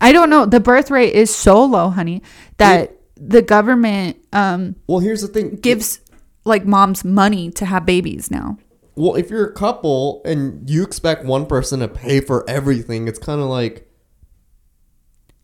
I 0.00 0.12
don't 0.12 0.30
know. 0.30 0.46
The 0.46 0.60
birth 0.60 0.90
rate 0.90 1.14
is 1.14 1.34
so 1.34 1.64
low, 1.64 1.90
honey, 1.90 2.22
that 2.58 2.96
the 3.16 3.42
government 3.42 4.16
um, 4.32 4.76
well, 4.86 5.00
here's 5.00 5.22
the 5.22 5.28
thing. 5.28 5.56
gives 5.56 6.00
like 6.46 6.64
moms 6.64 7.04
money 7.04 7.50
to 7.52 7.66
have 7.66 7.84
babies 7.86 8.30
now. 8.30 8.58
Well, 8.94 9.14
if 9.16 9.28
you're 9.30 9.46
a 9.46 9.52
couple 9.52 10.22
and 10.24 10.68
you 10.70 10.82
expect 10.82 11.24
one 11.24 11.46
person 11.46 11.80
to 11.80 11.88
pay 11.88 12.20
for 12.20 12.48
everything, 12.48 13.08
it's 13.08 13.18
kind 13.18 13.40
of 13.40 13.48
like 13.48 13.86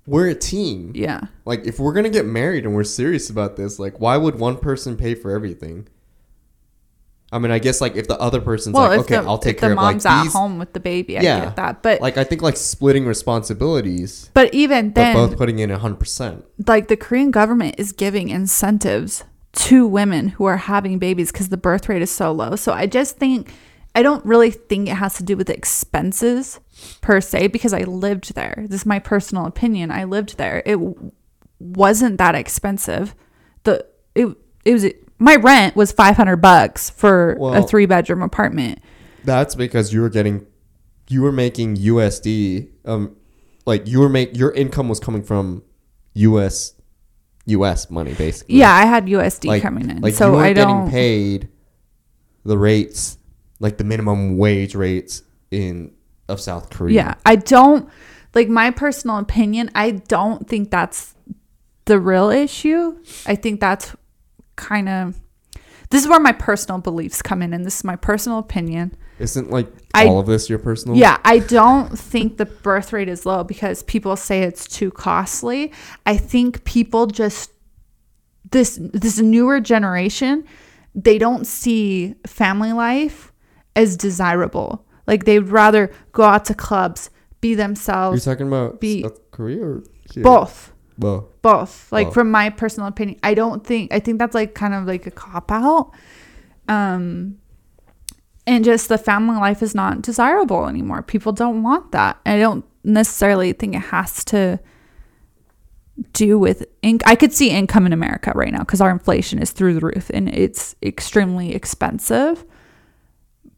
we're 0.06 0.28
a 0.28 0.34
team. 0.34 0.92
Yeah. 0.94 1.20
Like, 1.44 1.64
if 1.66 1.78
we're 1.78 1.92
gonna 1.92 2.10
get 2.10 2.26
married 2.26 2.64
and 2.64 2.74
we're 2.74 2.84
serious 2.84 3.30
about 3.30 3.56
this, 3.56 3.78
like, 3.78 4.00
why 4.00 4.16
would 4.16 4.38
one 4.38 4.56
person 4.56 4.96
pay 4.96 5.14
for 5.14 5.30
everything? 5.30 5.86
I 7.30 7.38
mean, 7.38 7.50
I 7.50 7.58
guess 7.58 7.80
like 7.80 7.96
if 7.96 8.08
the 8.08 8.18
other 8.20 8.40
person's 8.42 8.74
Well, 8.74 8.88
like, 8.88 9.00
okay, 9.00 9.16
the, 9.16 9.22
I'll 9.22 9.38
take 9.38 9.58
care 9.58 9.70
the 9.70 9.74
of 9.74 9.82
like 9.82 9.94
mom's 9.94 10.06
at 10.06 10.26
home 10.26 10.58
with 10.58 10.74
the 10.74 10.80
baby, 10.80 11.16
I 11.18 11.22
Yeah. 11.22 11.44
get 11.46 11.56
that. 11.56 11.82
But 11.82 12.00
Like, 12.02 12.18
I 12.18 12.24
think 12.24 12.42
like 12.42 12.56
splitting 12.58 13.06
responsibilities, 13.06 14.30
but 14.34 14.52
even 14.52 14.90
but 14.90 14.94
then, 14.96 15.14
both 15.16 15.38
putting 15.38 15.58
in 15.58 15.70
hundred 15.70 15.98
percent. 16.00 16.44
like 16.66 16.88
the 16.88 16.96
Korean 16.96 17.30
government 17.30 17.76
is 17.78 17.92
giving 17.92 18.28
incentives 18.28 19.24
to 19.52 19.86
women 19.86 20.28
who 20.28 20.44
are 20.44 20.56
having 20.56 20.98
babies 20.98 21.30
because 21.30 21.48
the 21.48 21.56
birth 21.56 21.88
rate 21.88 22.02
is 22.02 22.10
so 22.10 22.32
low. 22.32 22.56
So 22.56 22.72
I 22.72 22.86
just 22.86 23.16
think 23.18 23.52
I 23.94 24.02
don't 24.02 24.24
really 24.24 24.50
think 24.50 24.88
it 24.88 24.94
has 24.94 25.14
to 25.14 25.22
do 25.22 25.36
with 25.36 25.50
expenses 25.50 26.58
per 27.02 27.20
se 27.20 27.48
because 27.48 27.74
I 27.74 27.82
lived 27.82 28.34
there. 28.34 28.64
This 28.68 28.80
is 28.80 28.86
my 28.86 28.98
personal 28.98 29.44
opinion. 29.46 29.90
I 29.90 30.04
lived 30.04 30.38
there. 30.38 30.62
It 30.64 30.78
wasn't 31.58 32.18
that 32.18 32.34
expensive. 32.34 33.14
The 33.64 33.86
it 34.14 34.34
it 34.64 34.72
was 34.72 34.86
my 35.18 35.36
rent 35.36 35.76
was 35.76 35.92
500 35.92 36.36
bucks 36.38 36.90
for 36.90 37.36
a 37.54 37.62
3 37.62 37.86
bedroom 37.86 38.22
apartment. 38.22 38.80
That's 39.24 39.54
because 39.54 39.92
you 39.92 40.00
were 40.00 40.08
getting, 40.08 40.46
you 41.08 41.22
were 41.22 41.30
making 41.30 41.76
USD. 41.76 42.68
Um, 42.84 43.16
like 43.64 43.86
you 43.86 44.00
were 44.00 44.08
make 44.08 44.36
your 44.36 44.50
income 44.52 44.88
was 44.88 44.98
coming 44.98 45.22
from 45.22 45.62
US, 46.14 46.74
US 47.46 47.90
money 47.90 48.14
basically. 48.14 48.56
Yeah, 48.56 48.72
I 48.72 48.84
had 48.84 49.06
USD 49.06 49.46
like, 49.46 49.62
coming 49.62 49.90
in. 49.90 50.00
Like 50.00 50.14
so 50.14 50.32
you 50.32 50.38
I 50.38 50.52
getting 50.52 50.68
don't 50.68 50.90
paid 50.90 51.48
the 52.44 52.58
rates, 52.58 53.18
like 53.60 53.78
the 53.78 53.84
minimum 53.84 54.36
wage 54.38 54.74
rates 54.74 55.22
in 55.50 55.92
of 56.28 56.40
South 56.40 56.70
Korea. 56.70 56.94
Yeah, 56.94 57.14
I 57.26 57.36
don't 57.36 57.88
like 58.34 58.48
my 58.48 58.70
personal 58.70 59.18
opinion. 59.18 59.70
I 59.74 59.90
don't 59.90 60.48
think 60.48 60.70
that's 60.70 61.14
the 61.84 61.98
real 61.98 62.30
issue. 62.30 62.98
I 63.26 63.34
think 63.34 63.60
that's 63.60 63.94
kind 64.56 64.88
of 64.88 65.20
this 65.90 66.02
is 66.02 66.08
where 66.08 66.20
my 66.20 66.32
personal 66.32 66.78
beliefs 66.80 67.22
come 67.22 67.42
in, 67.42 67.52
and 67.52 67.66
this 67.66 67.78
is 67.78 67.84
my 67.84 67.96
personal 67.96 68.38
opinion. 68.38 68.96
Isn't 69.18 69.50
like 69.50 69.68
I- 69.94 70.06
all 70.06 70.18
of 70.18 70.26
this 70.26 70.48
your 70.50 70.58
personal? 70.58 70.96
Yeah, 70.96 71.18
I 71.24 71.38
don't 71.38 71.96
think 71.98 72.36
the 72.38 72.46
birth 72.46 72.92
rate 72.92 73.08
is 73.08 73.24
low 73.26 73.44
because 73.44 73.82
people 73.84 74.16
say 74.16 74.42
it's 74.42 74.66
too 74.66 74.90
costly. 74.90 75.72
I 76.06 76.16
think 76.16 76.64
people 76.64 77.06
just 77.06 77.52
this 78.50 78.78
this 78.80 79.18
newer 79.18 79.60
generation, 79.60 80.44
they 80.94 81.18
don't 81.18 81.46
see 81.46 82.14
family 82.26 82.72
life 82.72 83.32
as 83.76 83.96
desirable. 83.96 84.84
Like 85.06 85.24
they'd 85.24 85.40
rather 85.48 85.90
go 86.12 86.24
out 86.24 86.44
to 86.46 86.54
clubs, 86.54 87.10
be 87.40 87.54
themselves. 87.54 88.24
You're 88.26 88.34
talking 88.34 88.48
about 88.48 88.80
Be- 88.80 89.02
South 89.02 89.30
Korea 89.30 89.62
or 89.64 89.84
here? 90.12 90.22
both. 90.24 90.70
Both. 90.98 91.40
both 91.40 91.90
like 91.90 92.08
Both. 92.08 92.14
from 92.14 92.30
my 92.30 92.50
personal 92.50 92.86
opinion 92.86 93.18
i 93.22 93.32
don't 93.32 93.66
think 93.66 93.92
i 93.94 93.98
think 93.98 94.18
that's 94.18 94.34
like 94.34 94.54
kind 94.54 94.74
of 94.74 94.84
like 94.86 95.06
a 95.06 95.10
cop 95.10 95.50
out 95.50 95.90
um 96.68 97.38
and 98.46 98.64
just 98.64 98.88
the 98.88 98.98
family 98.98 99.36
life 99.36 99.62
is 99.62 99.74
not 99.74 100.02
desirable 100.02 100.66
anymore. 100.66 101.02
People 101.02 101.32
don't 101.32 101.62
want 101.62 101.92
that. 101.92 102.18
I 102.26 102.38
don't 102.38 102.64
necessarily 102.84 103.52
think 103.52 103.74
it 103.74 103.78
has 103.78 104.24
to 104.26 104.58
do 106.14 106.38
with 106.38 106.64
inc- 106.82 107.02
i 107.04 107.14
could 107.14 107.32
see 107.32 107.50
income 107.50 107.84
in 107.86 107.92
america 107.92 108.32
right 108.34 108.50
now 108.50 108.60
because 108.60 108.80
our 108.80 108.90
inflation 108.90 109.38
is 109.38 109.50
through 109.50 109.74
the 109.74 109.80
roof 109.80 110.10
and 110.12 110.28
it's 110.34 110.74
extremely 110.82 111.54
expensive. 111.54 112.44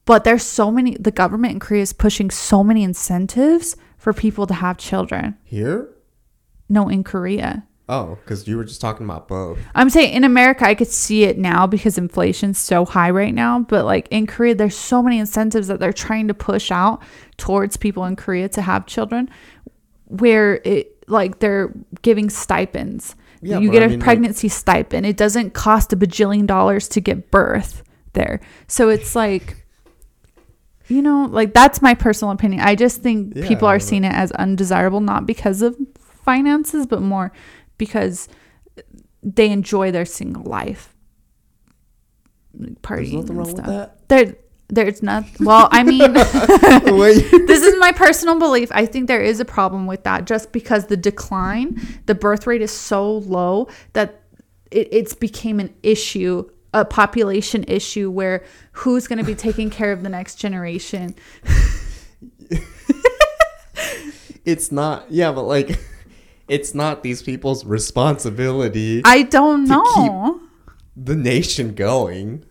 But 0.05 0.25
there's 0.25 0.43
so 0.43 0.71
many 0.71 0.97
the 1.01 1.11
government 1.11 1.55
in 1.55 1.61
korea 1.61 1.83
is 1.83 1.93
pushing 1.95 2.31
so 2.31 2.63
many 2.63 2.83
incentives 2.83 3.77
for 3.97 4.13
people 4.13 4.47
to 4.47 4.55
have 4.55 4.77
children. 4.77 5.39
Here? 5.45 5.89
no 6.69 6.89
in 6.89 7.05
korea 7.05 7.67
Oh, 7.87 8.17
because 8.25 8.49
you 8.49 8.57
were 8.57 8.65
just 8.65 8.81
talking 8.81 9.05
about 9.05 9.29
both. 9.29 9.59
I'm 9.75 9.91
saying 9.91 10.15
in 10.15 10.25
America, 10.25 10.65
I 10.65 10.75
could 10.75 10.89
see 10.89 11.25
it 11.25 11.37
now 11.37 11.67
because 11.67 11.99
inflation's 11.99 12.59
so 12.59 12.87
high 12.87 13.11
right 13.11 13.35
now. 13.35 13.59
But 13.61 13.85
like 13.85 14.09
in 14.11 14.27
Korea, 14.27 14.55
there's 14.55 14.77
so 14.77 15.03
many 15.03 15.19
incentives 15.19 15.69
that 15.69 15.81
they're 15.81 15.93
trying 15.93 16.29
to 16.29 16.35
push 16.35 16.71
out 16.71 17.03
towards 17.37 17.77
people 17.77 18.07
in 18.07 18.17
Korea 18.17 18.49
to 18.51 18.63
have 18.63 18.87
children, 18.87 19.29
where 20.07 20.63
it 20.65 21.09
like 21.09 21.41
they're 21.41 21.75
giving 22.01 22.31
stipends. 22.31 23.17
Yeah, 23.43 23.59
you 23.59 23.71
get 23.71 23.83
I 23.83 23.87
a 23.87 23.89
mean, 23.91 23.99
like- 23.99 24.05
pregnancy 24.05 24.49
stipend. 24.49 25.05
It 25.05 25.19
doesn't 25.19 25.53
cost 25.53 25.93
a 25.93 25.97
bajillion 25.97 26.47
dollars 26.47 26.89
to 26.89 27.01
give 27.03 27.31
birth 27.31 27.83
there. 28.15 28.41
So 28.67 28.89
it's 28.89 29.15
like, 29.15 29.67
you 30.89 31.03
know, 31.03 31.29
like 31.31 31.53
that's 31.53 31.83
my 31.83 31.93
personal 31.93 32.33
opinion. 32.33 32.63
I 32.63 32.75
just 32.75 33.03
think 33.03 33.35
Yeah, 33.37 33.47
people 33.47 33.69
are 33.69 33.79
seeing 33.79 34.05
it 34.05 34.15
as 34.15 34.33
undesirable, 34.33 35.01
not 35.03 35.27
because 35.27 35.61
of 35.61 35.77
finances, 36.25 36.87
but 36.87 37.03
more 37.03 37.33
because 37.85 38.29
they 39.23 39.51
enjoy 39.51 39.91
their 39.91 40.05
single 40.05 40.45
life. 40.45 40.95
Like, 42.59 42.81
Partying 42.83 43.29
and 43.29 43.47
stuff. 43.47 43.91
There, 44.09 44.37
there's 44.69 45.03
not. 45.03 45.25
Well, 45.41 45.69
I 45.71 45.83
mean, 45.83 46.13
this 46.13 47.63
is 47.63 47.75
my 47.79 47.93
personal 47.93 48.39
belief. 48.39 48.71
I 48.73 48.87
think 48.87 49.09
there 49.09 49.23
is 49.23 49.41
a 49.41 49.45
problem 49.45 49.87
with 49.87 50.05
that, 50.05 50.25
just 50.25 50.53
because 50.53 50.87
the 50.87 50.97
decline, 50.97 51.81
the 52.07 52.15
birth 52.15 52.47
rate 52.47 52.63
is 52.63 52.71
so 52.71 53.19
low 53.19 53.69
that 53.93 54.23
it, 54.71 54.89
it's 54.91 55.15
became 55.15 55.61
an 55.61 55.75
issue, 55.83 56.49
a 56.73 56.85
population 56.85 57.65
issue, 57.69 58.11
where 58.11 58.45
who's 58.73 59.07
going 59.07 59.19
to 59.19 59.25
be 59.25 59.35
taking 59.35 59.69
care 59.71 59.93
of 59.93 60.03
the 60.03 60.09
next 60.09 60.37
generation? 60.37 61.15
it's 64.45 64.73
not. 64.73 65.11
Yeah, 65.11 65.33
but 65.33 65.43
like, 65.43 65.79
it's 66.49 66.75
not 66.75 67.03
these 67.03 67.23
people's 67.23 67.65
responsibility. 67.65 69.03
I 69.05 69.23
don't 69.23 69.67
To 69.69 69.75
keep- 69.95 70.13
know. 70.13 70.41
the 70.97 71.17
nation 71.17 71.75
going. 71.75 72.45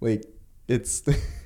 Like, 0.00 0.24
it's 0.68 1.02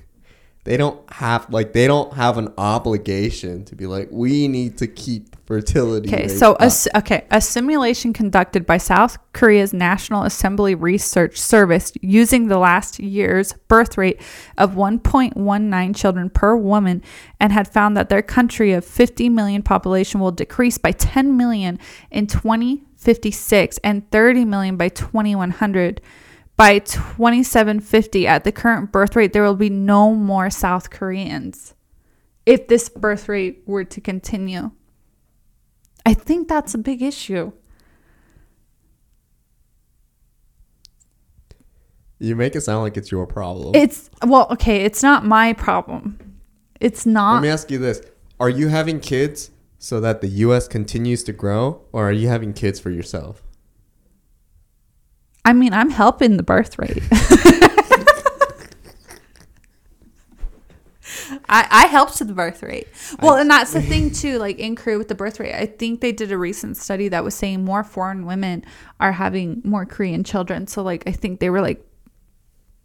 they 0.69 0.77
don't 0.77 1.01
have 1.11 1.51
like 1.51 1.73
they 1.73 1.87
don't 1.87 2.13
have 2.13 2.37
an 2.37 2.53
obligation 2.55 3.65
to 3.65 3.75
be 3.75 3.87
like 3.87 4.07
we 4.11 4.47
need 4.47 4.77
to 4.77 4.85
keep 4.85 5.35
fertility. 5.47 6.07
Okay, 6.07 6.27
so 6.27 6.55
a, 6.59 6.71
okay, 6.95 7.25
a 7.31 7.41
simulation 7.41 8.13
conducted 8.13 8.67
by 8.67 8.77
South 8.77 9.17
Korea's 9.33 9.73
National 9.73 10.21
Assembly 10.21 10.75
Research 10.75 11.39
Service 11.41 11.91
using 12.03 12.49
the 12.49 12.59
last 12.59 12.99
year's 12.99 13.53
birth 13.67 13.97
rate 13.97 14.21
of 14.59 14.75
1.19 14.75 15.95
children 15.95 16.29
per 16.29 16.55
woman 16.55 17.01
and 17.39 17.51
had 17.51 17.67
found 17.67 17.97
that 17.97 18.09
their 18.09 18.21
country 18.21 18.71
of 18.71 18.85
50 18.85 19.27
million 19.29 19.63
population 19.63 20.19
will 20.19 20.31
decrease 20.31 20.77
by 20.77 20.91
10 20.91 21.35
million 21.35 21.79
in 22.11 22.27
2056 22.27 23.79
and 23.83 24.07
30 24.11 24.45
million 24.45 24.77
by 24.77 24.87
2100. 24.89 25.99
By 26.59 26.79
2750 26.79 28.27
at 28.27 28.43
the 28.43 28.51
current 28.51 28.91
birth 28.91 29.15
rate 29.15 29.31
there 29.31 29.43
will 29.43 29.55
be 29.55 29.69
no 29.69 30.13
more 30.13 30.49
South 30.49 30.89
Koreans 30.89 31.73
if 32.45 32.67
this 32.67 32.89
birth 32.89 33.29
rate 33.29 33.63
were 33.65 33.85
to 33.85 34.01
continue. 34.01 34.71
I 36.05 36.13
think 36.13 36.49
that's 36.49 36.73
a 36.73 36.77
big 36.77 37.01
issue. 37.01 37.53
you 42.19 42.35
make 42.35 42.55
it 42.55 42.61
sound 42.61 42.83
like 42.83 42.97
it's 42.97 43.11
your 43.11 43.25
problem. 43.25 43.73
It's 43.73 44.09
well, 44.25 44.47
okay, 44.51 44.83
it's 44.83 45.01
not 45.01 45.25
my 45.25 45.53
problem. 45.53 46.39
It's 46.79 47.05
not 47.05 47.35
Let 47.35 47.43
me 47.43 47.49
ask 47.49 47.71
you 47.71 47.77
this: 47.77 48.01
Are 48.39 48.49
you 48.49 48.67
having 48.67 48.99
kids 48.99 49.51
so 49.77 49.99
that 50.01 50.21
the 50.21 50.27
U.S. 50.27 50.67
continues 50.67 51.23
to 51.23 51.33
grow, 51.33 51.81
or 51.93 52.09
are 52.09 52.11
you 52.11 52.27
having 52.27 52.53
kids 52.53 52.79
for 52.79 52.89
yourself? 52.89 53.43
I 55.45 55.53
mean, 55.53 55.73
I'm 55.73 55.89
helping 55.89 56.37
the 56.37 56.43
birth 56.43 56.77
rate. 56.77 57.03
I, 61.47 61.67
I 61.69 61.85
helped 61.87 62.19
the 62.19 62.33
birth 62.33 62.61
rate. 62.61 62.87
Well, 63.21 63.35
and 63.35 63.49
that's 63.51 63.73
the 63.73 63.81
thing 63.81 64.11
too, 64.11 64.37
like 64.37 64.59
in 64.59 64.75
Korea 64.75 64.97
with 64.97 65.07
the 65.07 65.15
birth 65.15 65.39
rate. 65.39 65.55
I 65.55 65.65
think 65.65 66.01
they 66.01 66.11
did 66.11 66.31
a 66.31 66.37
recent 66.37 66.77
study 66.77 67.07
that 67.09 67.23
was 67.23 67.35
saying 67.35 67.65
more 67.65 67.83
foreign 67.83 68.25
women 68.25 68.63
are 68.99 69.11
having 69.11 69.61
more 69.63 69.85
Korean 69.85 70.23
children. 70.23 70.67
So 70.67 70.83
like 70.83 71.03
I 71.07 71.11
think 71.11 71.39
they 71.39 71.49
were 71.49 71.61
like 71.61 71.83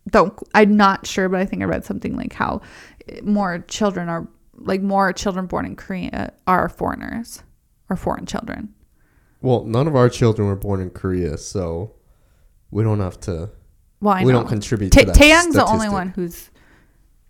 don't 0.09 0.36
I'm 0.55 0.76
not 0.76 1.07
sure, 1.07 1.28
but 1.28 1.40
I 1.40 1.46
think 1.46 1.62
I 1.62 1.66
read 1.66 1.84
something 1.84 2.16
like 2.16 2.32
how 2.32 2.62
eh, 3.09 3.20
more 3.22 3.59
children 3.68 4.09
are 4.09 4.26
like 4.57 4.82
more 4.82 5.12
children 5.12 5.46
born 5.46 5.66
in 5.66 5.76
Korea 5.76 6.32
are 6.46 6.68
foreigners 6.68 7.42
or 7.90 7.96
foreign 7.96 8.26
children. 8.26 8.74
Well, 9.40 9.64
none 9.64 9.86
of 9.86 9.94
our 9.94 10.09
children 10.09 10.48
were 10.48 10.57
born 10.57 10.80
in 10.80 10.90
Korea, 10.90 11.36
so 11.36 11.94
we 12.75 12.83
don't 12.83 12.99
have 12.99 13.20
to. 13.20 13.49
Well, 14.01 14.14
I 14.14 14.25
we 14.25 14.33
know. 14.33 14.41
don't 14.41 14.49
contribute 14.49 14.91
Ta- 14.91 15.01
to 15.01 15.07
that. 15.07 15.14
Taeyang's 15.14 15.55
the 15.55 15.64
only 15.64 15.87
statistic. 15.87 15.93
one 15.93 16.09
who's 16.09 16.51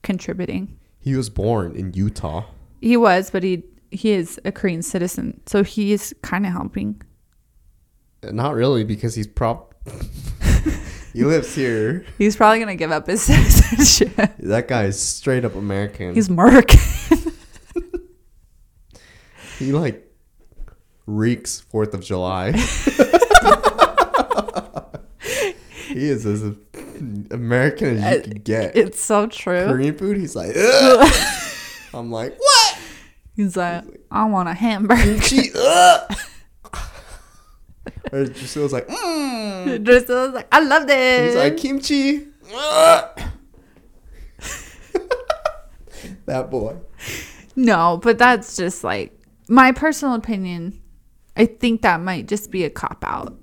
contributing. 0.02 0.78
He 0.98 1.14
was 1.14 1.28
born 1.28 1.76
in 1.76 1.92
Utah. 1.92 2.46
He 2.80 2.96
was, 2.96 3.30
but 3.30 3.42
he 3.42 3.62
he 3.90 4.12
is 4.12 4.40
a 4.46 4.50
Korean 4.50 4.82
citizen, 4.82 5.40
so 5.44 5.62
he 5.62 5.92
is 5.92 6.14
kind 6.22 6.46
of 6.46 6.52
helping. 6.52 7.00
Uh, 8.26 8.32
not 8.32 8.54
really, 8.54 8.84
because 8.84 9.14
he's 9.14 9.26
prop. 9.26 9.74
he 11.12 11.24
lives 11.24 11.54
here. 11.54 12.06
He's 12.16 12.36
probably 12.36 12.58
gonna 12.58 12.74
give 12.74 12.90
up 12.90 13.06
his 13.06 13.22
citizenship. 13.30 14.32
That 14.38 14.66
guy 14.66 14.84
is 14.84 14.98
straight 14.98 15.44
up 15.44 15.54
American. 15.54 16.14
He's 16.14 16.30
American. 16.30 16.80
he 19.58 19.72
like 19.72 20.10
reeks 21.06 21.60
Fourth 21.60 21.92
of 21.92 22.02
July. 22.02 22.52
He 25.94 26.08
is 26.10 26.26
as 26.26 26.42
American 27.30 27.98
as 27.98 28.16
you 28.16 28.22
can 28.22 28.42
get. 28.42 28.76
it's 28.76 29.00
so 29.00 29.28
true. 29.28 29.66
Korean 29.66 29.96
food, 29.96 30.16
he's 30.16 30.34
like, 30.34 30.52
Ugh. 30.56 31.12
I'm 31.94 32.10
like, 32.10 32.36
what? 32.36 32.78
He's 33.36 33.56
like, 33.56 33.84
I 34.10 34.24
want 34.24 34.48
a 34.48 34.54
hamburger. 34.54 35.02
Kimchi, 35.02 35.50
ugh. 35.56 36.16
or 38.12 38.18
was 38.18 38.72
like, 38.72 38.88
mm. 38.88 39.86
Was 39.86 40.34
like, 40.34 40.48
I 40.50 40.60
love 40.60 40.88
this. 40.88 41.34
He's 41.34 41.42
like 41.42 41.56
kimchi. 41.56 42.26
that 46.26 46.50
boy. 46.50 46.76
no, 47.54 48.00
but 48.02 48.18
that's 48.18 48.56
just 48.56 48.82
like 48.82 49.16
my 49.48 49.70
personal 49.70 50.16
opinion. 50.16 50.80
I 51.36 51.46
think 51.46 51.82
that 51.82 52.00
might 52.00 52.26
just 52.26 52.50
be 52.50 52.64
a 52.64 52.70
cop 52.70 53.04
out. 53.06 53.36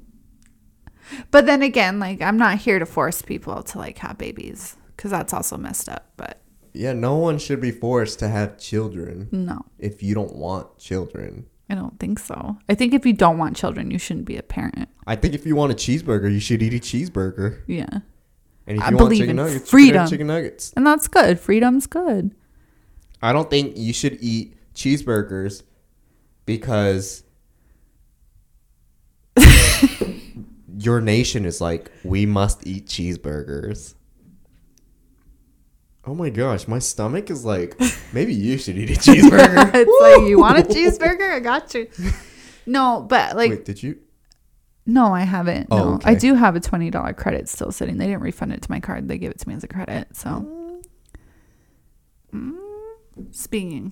But 1.31 1.45
then 1.45 1.61
again, 1.61 1.99
like 1.99 2.21
I'm 2.21 2.37
not 2.37 2.57
here 2.57 2.79
to 2.79 2.85
force 2.85 3.21
people 3.21 3.63
to 3.63 3.77
like 3.77 3.97
have 3.99 4.17
babies 4.17 4.75
because 4.95 5.11
that's 5.11 5.33
also 5.33 5.57
messed 5.57 5.89
up. 5.89 6.11
But 6.17 6.41
Yeah, 6.73 6.93
no 6.93 7.15
one 7.15 7.39
should 7.39 7.61
be 7.61 7.71
forced 7.71 8.19
to 8.19 8.27
have 8.29 8.57
children 8.57 9.27
no, 9.31 9.65
if 9.79 10.01
you 10.03 10.13
don't 10.13 10.35
want 10.35 10.77
children. 10.77 11.45
I 11.69 11.75
don't 11.75 11.97
think 11.99 12.19
so. 12.19 12.57
I 12.67 12.75
think 12.75 12.93
if 12.93 13.05
you 13.05 13.13
don't 13.13 13.37
want 13.37 13.55
children, 13.55 13.91
you 13.91 13.97
shouldn't 13.97 14.25
be 14.25 14.35
a 14.35 14.43
parent. 14.43 14.89
I 15.07 15.15
think 15.15 15.33
if 15.33 15.45
you 15.45 15.55
want 15.55 15.71
a 15.71 15.75
cheeseburger, 15.75 16.31
you 16.31 16.41
should 16.41 16.61
eat 16.61 16.73
a 16.73 16.79
cheeseburger. 16.79 17.61
Yeah. 17.65 17.87
And 18.67 18.77
if 18.77 18.83
I 18.83 18.89
you 18.89 18.95
want 18.95 18.97
believe 18.97 19.19
chicken 19.19 19.29
in 19.31 19.35
nuggets, 19.37 19.53
you 19.53 19.59
can 19.59 19.63
have 19.63 19.69
freedom. 19.69 20.07
chicken 20.09 20.27
nuggets. 20.27 20.73
And 20.75 20.85
that's 20.85 21.07
good. 21.07 21.39
Freedom's 21.39 21.87
good. 21.87 22.35
I 23.21 23.31
don't 23.31 23.49
think 23.49 23.77
you 23.77 23.93
should 23.93 24.17
eat 24.21 24.55
cheeseburgers 24.75 25.63
because 26.45 27.23
your 30.83 31.01
nation 31.01 31.45
is 31.45 31.61
like, 31.61 31.91
we 32.03 32.25
must 32.25 32.65
eat 32.65 32.87
cheeseburgers. 32.87 33.95
Oh 36.05 36.15
my 36.15 36.29
gosh, 36.29 36.67
my 36.67 36.79
stomach 36.79 37.29
is 37.29 37.45
like, 37.45 37.79
maybe 38.13 38.33
you 38.33 38.57
should 38.57 38.77
eat 38.77 38.89
a 38.89 38.93
cheeseburger. 38.99 39.71
it's 39.75 40.01
like 40.01 40.27
you 40.29 40.39
want 40.39 40.57
a 40.59 40.63
cheeseburger? 40.73 41.31
I 41.33 41.39
got 41.39 41.73
you. 41.75 41.87
No, 42.65 43.05
but 43.07 43.35
like 43.35 43.49
Wait, 43.51 43.65
did 43.65 43.83
you? 43.83 43.99
no, 44.85 45.13
I 45.13 45.21
haven't. 45.21 45.67
Oh, 45.69 45.77
no. 45.77 45.93
okay. 45.95 46.09
I 46.11 46.15
do 46.15 46.33
have 46.33 46.55
a 46.55 46.59
twenty 46.59 46.89
dollar 46.89 47.13
credit 47.13 47.47
still 47.49 47.71
sitting. 47.71 47.97
They 47.97 48.07
didn't 48.07 48.21
refund 48.21 48.53
it 48.53 48.61
to 48.63 48.71
my 48.71 48.79
card. 48.79 49.07
They 49.07 49.17
gave 49.19 49.29
it 49.31 49.39
to 49.39 49.47
me 49.49 49.53
as 49.55 49.63
a 49.63 49.67
credit. 49.67 50.15
So 50.15 50.57
Mm, 52.33 52.55
speaking 53.31 53.91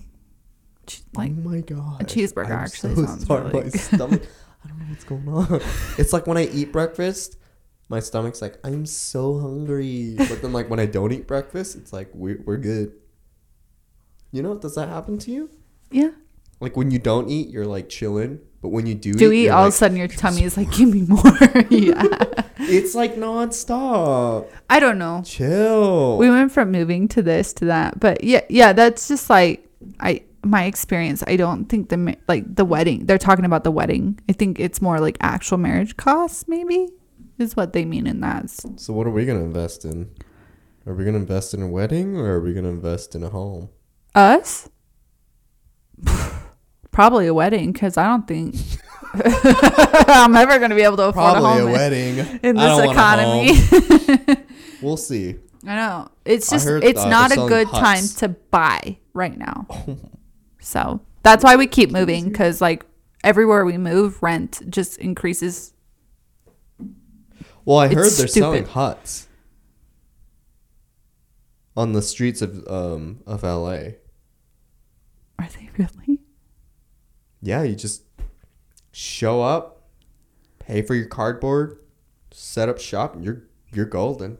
like 1.14 1.32
oh 1.38 1.50
my 1.50 1.60
god, 1.62 2.02
a 2.02 2.06
cheeseburger 2.06 2.50
actually 2.52 2.96
sounds 2.96 3.30
really 3.30 3.44
my 3.54 3.62
good. 3.64 3.80
stomach. 3.80 4.24
I 4.64 4.68
don't 4.68 4.80
know 4.80 4.86
what's 4.90 5.04
going 5.04 5.28
on. 5.28 5.62
It's 5.98 6.14
like 6.14 6.28
when 6.28 6.38
I 6.38 6.46
eat 6.48 6.72
breakfast, 6.72 7.38
my 7.90 8.00
stomach's 8.00 8.42
like 8.42 8.58
I'm 8.64 8.86
so 8.86 9.40
hungry, 9.40 10.16
but 10.18 10.42
then 10.42 10.54
like 10.54 10.70
when 10.70 10.80
I 10.80 10.86
don't 10.86 11.12
eat 11.12 11.28
breakfast, 11.28 11.76
it's 11.76 11.92
like 11.94 12.10
we're 12.14 12.42
we're 12.46 12.58
good. 12.58 12.94
You 14.32 14.44
know, 14.44 14.56
does 14.58 14.76
that 14.76 14.90
happen 14.90 15.18
to 15.20 15.32
you? 15.32 15.50
yeah. 15.92 16.12
Like 16.62 16.76
when 16.76 16.92
you 16.92 17.00
don't 17.00 17.30
eat, 17.30 17.48
you're 17.50 17.66
like 17.66 17.88
chilling, 17.88 18.42
but 18.62 18.68
when 18.70 18.86
you 18.86 18.94
do, 18.94 19.14
Do 19.14 19.32
eat 19.32 19.44
you're 19.46 19.54
all 19.54 19.64
of 19.68 19.70
a 19.70 19.72
sudden 19.72 19.96
your 19.96 20.08
tummy 20.22 20.44
is 20.44 20.58
like, 20.58 20.70
give 20.74 20.90
me 20.94 21.04
more. 21.04 21.24
yeah. 21.70 22.04
It's 22.60 22.94
like 22.96 23.16
nonstop. 23.16 24.50
I 24.70 24.82
don't 24.82 25.00
know. 25.00 25.22
Chill. 25.26 26.18
we 26.18 26.30
went 26.30 26.52
from 26.52 26.70
moving 26.70 27.08
to 27.10 27.22
this 27.22 27.54
to 27.54 27.66
that 27.66 27.98
but 28.00 28.24
yeah 28.26 28.42
yeah 28.50 28.74
that's 28.74 29.08
just 29.08 29.30
like 29.30 29.66
i 30.02 30.22
my 30.44 30.64
experience 30.66 31.24
i 31.28 31.36
don't 31.36 31.66
think 31.66 31.90
the 31.90 32.16
like 32.28 32.44
the 32.56 32.66
wedding 32.66 33.06
they're 33.06 33.18
talking 33.18 33.46
about 33.46 33.64
the 33.64 33.72
wedding 33.72 34.20
i 34.30 34.34
think 34.34 34.60
it's 34.60 34.82
more 34.82 35.00
like 35.00 35.18
actual 35.22 35.58
marriage 35.58 35.98
costs 35.98 36.48
maybe 36.48 36.88
is 37.38 37.56
what 37.56 37.74
they 37.74 37.86
mean 37.86 38.06
in 38.08 38.20
that 38.22 38.50
so 38.50 38.94
what 38.94 39.06
are 39.08 39.12
we 39.12 39.26
gonna 39.26 39.44
invest 39.44 39.86
in? 39.86 40.10
Are 40.86 40.94
we 40.94 41.06
gonna 41.06 41.18
invest 41.18 41.54
in 41.54 41.62
a 41.62 41.68
wedding 41.68 42.18
or 42.18 42.36
are 42.36 42.42
we 42.42 42.54
gonna 42.54 42.70
invest 42.70 43.14
in 43.16 43.24
a 43.24 43.30
home? 43.30 43.70
us 44.16 44.70
probably 46.92 47.28
a 47.28 47.34
wedding 47.34 47.72
because 47.72 47.98
i 47.98 48.06
don't 48.08 48.28
think 48.28 48.56
i'm 49.14 50.36
ever 50.36 50.58
going 50.60 50.70
to 50.70 50.76
be 50.76 50.84
able 50.84 50.98
to 50.98 51.04
afford 51.04 51.38
a 51.38 51.40
Probably 51.40 51.60
home 51.62 51.70
a 51.70 51.72
wedding. 51.72 52.18
in 52.44 52.58
I 52.58 52.78
this 52.78 52.78
don't 52.78 52.86
want 52.86 52.88
a 52.88 52.92
economy 52.92 54.46
We'll 54.82 54.98
see. 54.98 55.36
I 55.68 55.76
know. 55.76 56.08
It's 56.24 56.50
just 56.50 56.66
it's 56.68 57.04
not 57.04 57.32
a 57.34 57.36
good 57.36 57.68
selling 57.68 57.84
time 57.84 58.04
to 58.20 58.30
buy 58.30 58.98
right 59.14 59.38
now. 59.38 59.66
Oh 59.70 59.98
So 60.60 61.02
that's 61.24 61.44
why 61.44 61.56
we 61.56 61.68
keep 61.68 61.92
moving 61.92 62.30
because 62.30 62.62
like 62.62 62.86
everywhere 63.24 63.66
we 63.66 63.78
move, 63.78 64.22
rent 64.22 64.62
just 64.70 64.98
increases. 64.98 65.74
Well, 67.66 67.78
I 67.78 67.86
It's 67.86 67.96
heard 67.96 68.12
they're 68.12 68.28
selling 68.28 68.66
huts 68.66 69.28
on 71.76 71.94
the 71.94 72.02
streets 72.02 72.42
of 72.42 72.68
um 72.68 73.22
of 73.26 73.44
LA. 73.44 73.96
Are 75.38 75.48
they 75.58 75.70
really? 75.78 76.20
Yeah, 77.42 77.64
you 77.64 77.76
just 77.76 78.04
show 78.92 79.42
up, 79.42 79.84
pay 80.60 80.82
for 80.82 80.94
your 80.94 81.06
cardboard, 81.08 81.80
set 82.32 82.68
up 82.68 82.80
shop, 82.80 83.16
and 83.16 83.24
you're 83.24 83.44
you're 83.72 83.86
golden. 83.86 84.38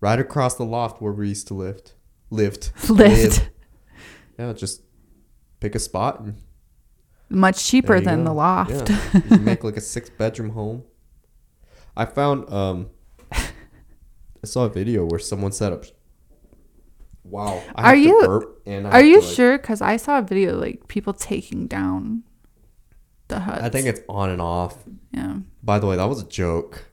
Right 0.00 0.20
across 0.20 0.54
the 0.54 0.64
loft 0.64 1.02
where 1.02 1.12
we 1.12 1.28
used 1.28 1.48
to 1.48 1.54
live. 1.54 1.82
Lived. 2.30 2.70
Lift 2.88 3.50
Yeah, 4.38 4.52
just 4.54 4.82
pick 5.60 5.74
a 5.74 5.78
spot 5.78 6.20
and 6.20 6.34
much 7.28 7.64
cheaper 7.64 8.00
than 8.00 8.20
go. 8.20 8.24
the 8.30 8.32
loft. 8.34 8.88
Yeah, 8.90 9.20
you 9.30 9.36
make 9.38 9.62
like 9.64 9.76
a 9.76 9.80
six 9.80 10.08
bedroom 10.10 10.50
home. 10.50 10.84
I 11.96 12.06
found 12.06 12.50
um 12.52 12.90
I 13.32 14.46
saw 14.46 14.64
a 14.64 14.68
video 14.70 15.04
where 15.04 15.18
someone 15.20 15.52
set 15.52 15.72
up 15.72 15.84
Wow. 17.22 17.62
I 17.74 17.82
Are 17.92 17.96
you- 17.96 18.20
burp 18.24 18.62
and 18.66 18.86
I 18.86 18.90
Are 18.92 19.02
you 19.04 19.20
like- 19.20 19.28
sure? 19.34 19.58
Because 19.58 19.80
I 19.82 19.96
saw 19.98 20.18
a 20.18 20.22
video 20.22 20.56
like 20.58 20.88
people 20.88 21.12
taking 21.12 21.66
down 21.66 22.22
the 23.28 23.40
huts. 23.40 23.62
I 23.62 23.68
think 23.68 23.86
it's 23.86 24.00
on 24.08 24.30
and 24.30 24.40
off. 24.40 24.76
yeah. 25.12 25.36
By 25.62 25.78
the 25.78 25.86
way, 25.86 25.96
that 25.96 26.06
was 26.08 26.22
a 26.22 26.26
joke. 26.26 26.86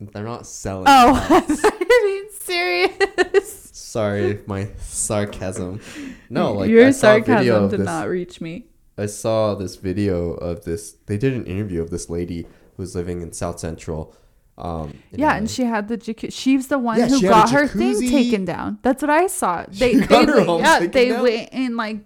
They're 0.00 0.24
not 0.24 0.46
selling. 0.46 0.84
Oh. 0.88 1.26
I 1.64 2.02
mean 2.04 2.32
serious. 2.40 3.59
Sorry, 3.90 4.38
my 4.46 4.68
sarcasm. 4.78 5.80
No, 6.28 6.52
like 6.52 6.70
your 6.70 6.86
I 6.86 6.90
saw 6.92 7.16
a 7.16 7.20
video 7.20 7.34
sarcasm 7.34 7.68
did 7.70 7.80
this. 7.80 7.86
not 7.86 8.08
reach 8.08 8.40
me. 8.40 8.66
I 8.96 9.06
saw 9.06 9.56
this 9.56 9.74
video 9.76 10.34
of 10.34 10.64
this. 10.64 10.92
They 11.06 11.18
did 11.18 11.32
an 11.32 11.44
interview 11.46 11.82
of 11.82 11.90
this 11.90 12.08
lady 12.08 12.46
who's 12.76 12.94
living 12.94 13.20
in 13.20 13.32
South 13.32 13.58
Central. 13.58 14.14
Um, 14.56 14.94
Yeah, 15.10 15.34
and 15.34 15.50
she 15.50 15.64
had 15.64 15.88
the 15.88 15.98
jacuzzi. 15.98 16.32
She's 16.32 16.68
the 16.68 16.78
one 16.78 16.98
Yeah, 17.00 17.08
who 17.08 17.18
she 17.18 17.26
had 17.26 17.32
a 17.32 17.34
got 17.34 17.50
her 17.50 17.66
thing 17.66 18.08
taken 18.08 18.44
down. 18.44 18.78
That's 18.82 19.02
what 19.02 19.10
I 19.10 19.26
saw. 19.26 19.64
They, 19.68 19.94
She 19.94 20.00
they, 20.00 20.06
got 20.06 20.28
her 20.28 20.44
home 20.44 20.60
yeah, 20.62 20.78
taken 20.78 20.90
they 20.92 21.08
down? 21.08 21.22
went 21.22 21.48
and 21.52 21.76
like 21.76 21.98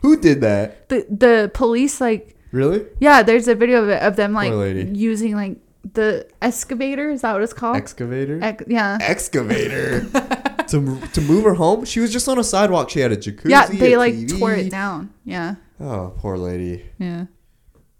who 0.00 0.18
did 0.18 0.40
that? 0.40 0.88
the 0.88 1.04
the 1.10 1.50
police 1.52 2.00
like 2.00 2.34
Really? 2.50 2.86
yeah. 2.98 3.22
There's 3.22 3.46
a 3.48 3.54
video 3.54 3.82
of 3.82 3.90
it 3.90 4.02
of 4.02 4.16
them 4.16 4.32
like 4.32 4.52
using 4.96 5.34
like 5.34 5.58
the 5.92 6.26
excavator. 6.40 7.10
Is 7.10 7.20
that 7.22 7.32
what 7.34 7.42
it's 7.42 7.52
called? 7.52 7.76
Excavator. 7.76 8.38
Ex- 8.42 8.64
yeah. 8.68 8.96
Excavator. 9.02 10.06
to 10.70 11.00
to 11.12 11.20
move 11.20 11.44
her 11.44 11.54
home. 11.54 11.84
She 11.84 12.00
was 12.00 12.12
just 12.12 12.28
on 12.28 12.38
a 12.38 12.44
sidewalk. 12.44 12.90
She 12.90 13.00
had 13.00 13.12
a 13.12 13.16
jacuzzi. 13.16 13.50
Yeah, 13.50 13.66
they 13.66 13.96
like 13.96 14.14
TV. 14.14 14.38
tore 14.38 14.52
it 14.52 14.70
down. 14.70 15.12
Yeah, 15.24 15.56
Oh, 15.80 16.12
poor 16.18 16.36
lady. 16.38 16.84
yeah. 16.98 17.26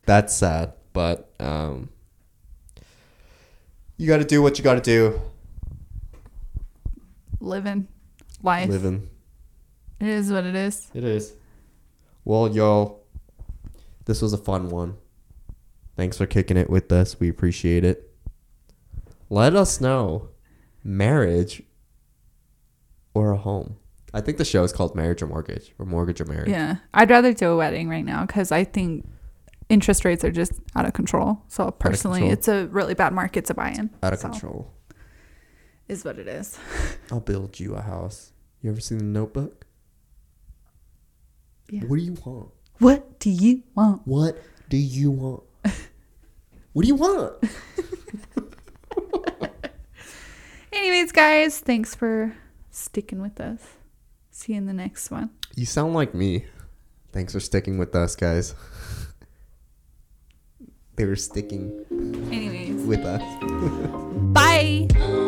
That's 0.06 0.34
sad, 0.34 0.72
but 0.92 1.32
um, 1.40 1.88
you 3.96 4.06
got 4.06 4.18
to 4.18 4.24
do 4.24 4.40
what 4.42 4.56
you 4.58 4.62
got 4.64 4.74
to 4.74 4.80
do. 4.80 5.20
Living 7.40 7.88
life. 8.42 8.68
Living. 8.68 9.08
It 10.00 10.08
is 10.08 10.30
what 10.30 10.44
it 10.44 10.54
is. 10.54 10.90
It 10.94 11.04
is. 11.04 11.32
Well, 12.24 12.48
y'all, 12.54 13.04
this 14.04 14.22
was 14.22 14.32
a 14.32 14.38
fun 14.38 14.68
one. 14.68 14.96
Thanks 15.96 16.18
for 16.18 16.26
kicking 16.26 16.56
it 16.56 16.68
with 16.68 16.92
us. 16.92 17.18
We 17.18 17.28
appreciate 17.28 17.84
it. 17.84 18.10
Let 19.30 19.54
us 19.56 19.80
know 19.80 20.28
marriage 20.84 21.62
or 23.16 23.32
a 23.32 23.36
home. 23.38 23.76
I 24.12 24.20
think 24.20 24.36
the 24.36 24.44
show 24.44 24.62
is 24.62 24.72
called 24.72 24.94
Marriage 24.94 25.22
or 25.22 25.26
Mortgage 25.26 25.74
or 25.78 25.86
Mortgage 25.86 26.20
or 26.20 26.26
Marriage. 26.26 26.48
Yeah, 26.50 26.76
I'd 26.92 27.10
rather 27.10 27.32
do 27.32 27.50
a 27.50 27.56
wedding 27.56 27.88
right 27.88 28.04
now 28.04 28.26
because 28.26 28.52
I 28.52 28.64
think 28.64 29.06
interest 29.68 30.04
rates 30.04 30.22
are 30.22 30.30
just 30.30 30.52
out 30.74 30.84
of 30.86 30.92
control. 30.92 31.42
So 31.48 31.70
personally, 31.70 32.20
control. 32.20 32.32
it's 32.32 32.48
a 32.48 32.66
really 32.68 32.94
bad 32.94 33.12
market 33.14 33.46
to 33.46 33.54
buy 33.54 33.70
in. 33.70 33.90
Out 34.02 34.12
of 34.12 34.18
So, 34.20 34.28
control. 34.28 34.72
Is 35.88 36.04
what 36.04 36.18
it 36.18 36.28
is. 36.28 36.58
I'll 37.10 37.20
build 37.20 37.58
you 37.58 37.74
a 37.74 37.80
house. 37.80 38.32
You 38.60 38.70
ever 38.70 38.80
seen 38.80 38.98
the 38.98 39.04
notebook? 39.04 39.66
Yeah. 41.70 41.84
What 41.84 41.96
do 41.96 42.02
you 42.02 42.16
want? 42.24 42.50
What 42.78 43.18
do 43.18 43.30
you 43.30 43.62
want? 43.74 44.02
What 44.04 44.42
do 44.68 44.76
you 44.76 45.10
want? 45.10 45.42
what 46.72 46.82
do 46.82 46.88
you 46.88 46.94
want? 46.96 47.34
Anyways, 50.72 51.12
guys, 51.12 51.58
thanks 51.60 51.94
for 51.94 52.34
sticking 52.76 53.20
with 53.20 53.40
us. 53.40 53.60
See 54.30 54.52
you 54.52 54.58
in 54.58 54.66
the 54.66 54.72
next 54.72 55.10
one. 55.10 55.30
You 55.54 55.66
sound 55.66 55.94
like 55.94 56.14
me. 56.14 56.44
Thanks 57.12 57.32
for 57.32 57.40
sticking 57.40 57.78
with 57.78 57.94
us, 57.94 58.14
guys. 58.14 58.54
they 60.96 61.06
were 61.06 61.16
sticking 61.16 61.84
Anyways, 62.30 62.84
with 62.84 63.04
us. 63.04 63.22
bye. 64.32 65.24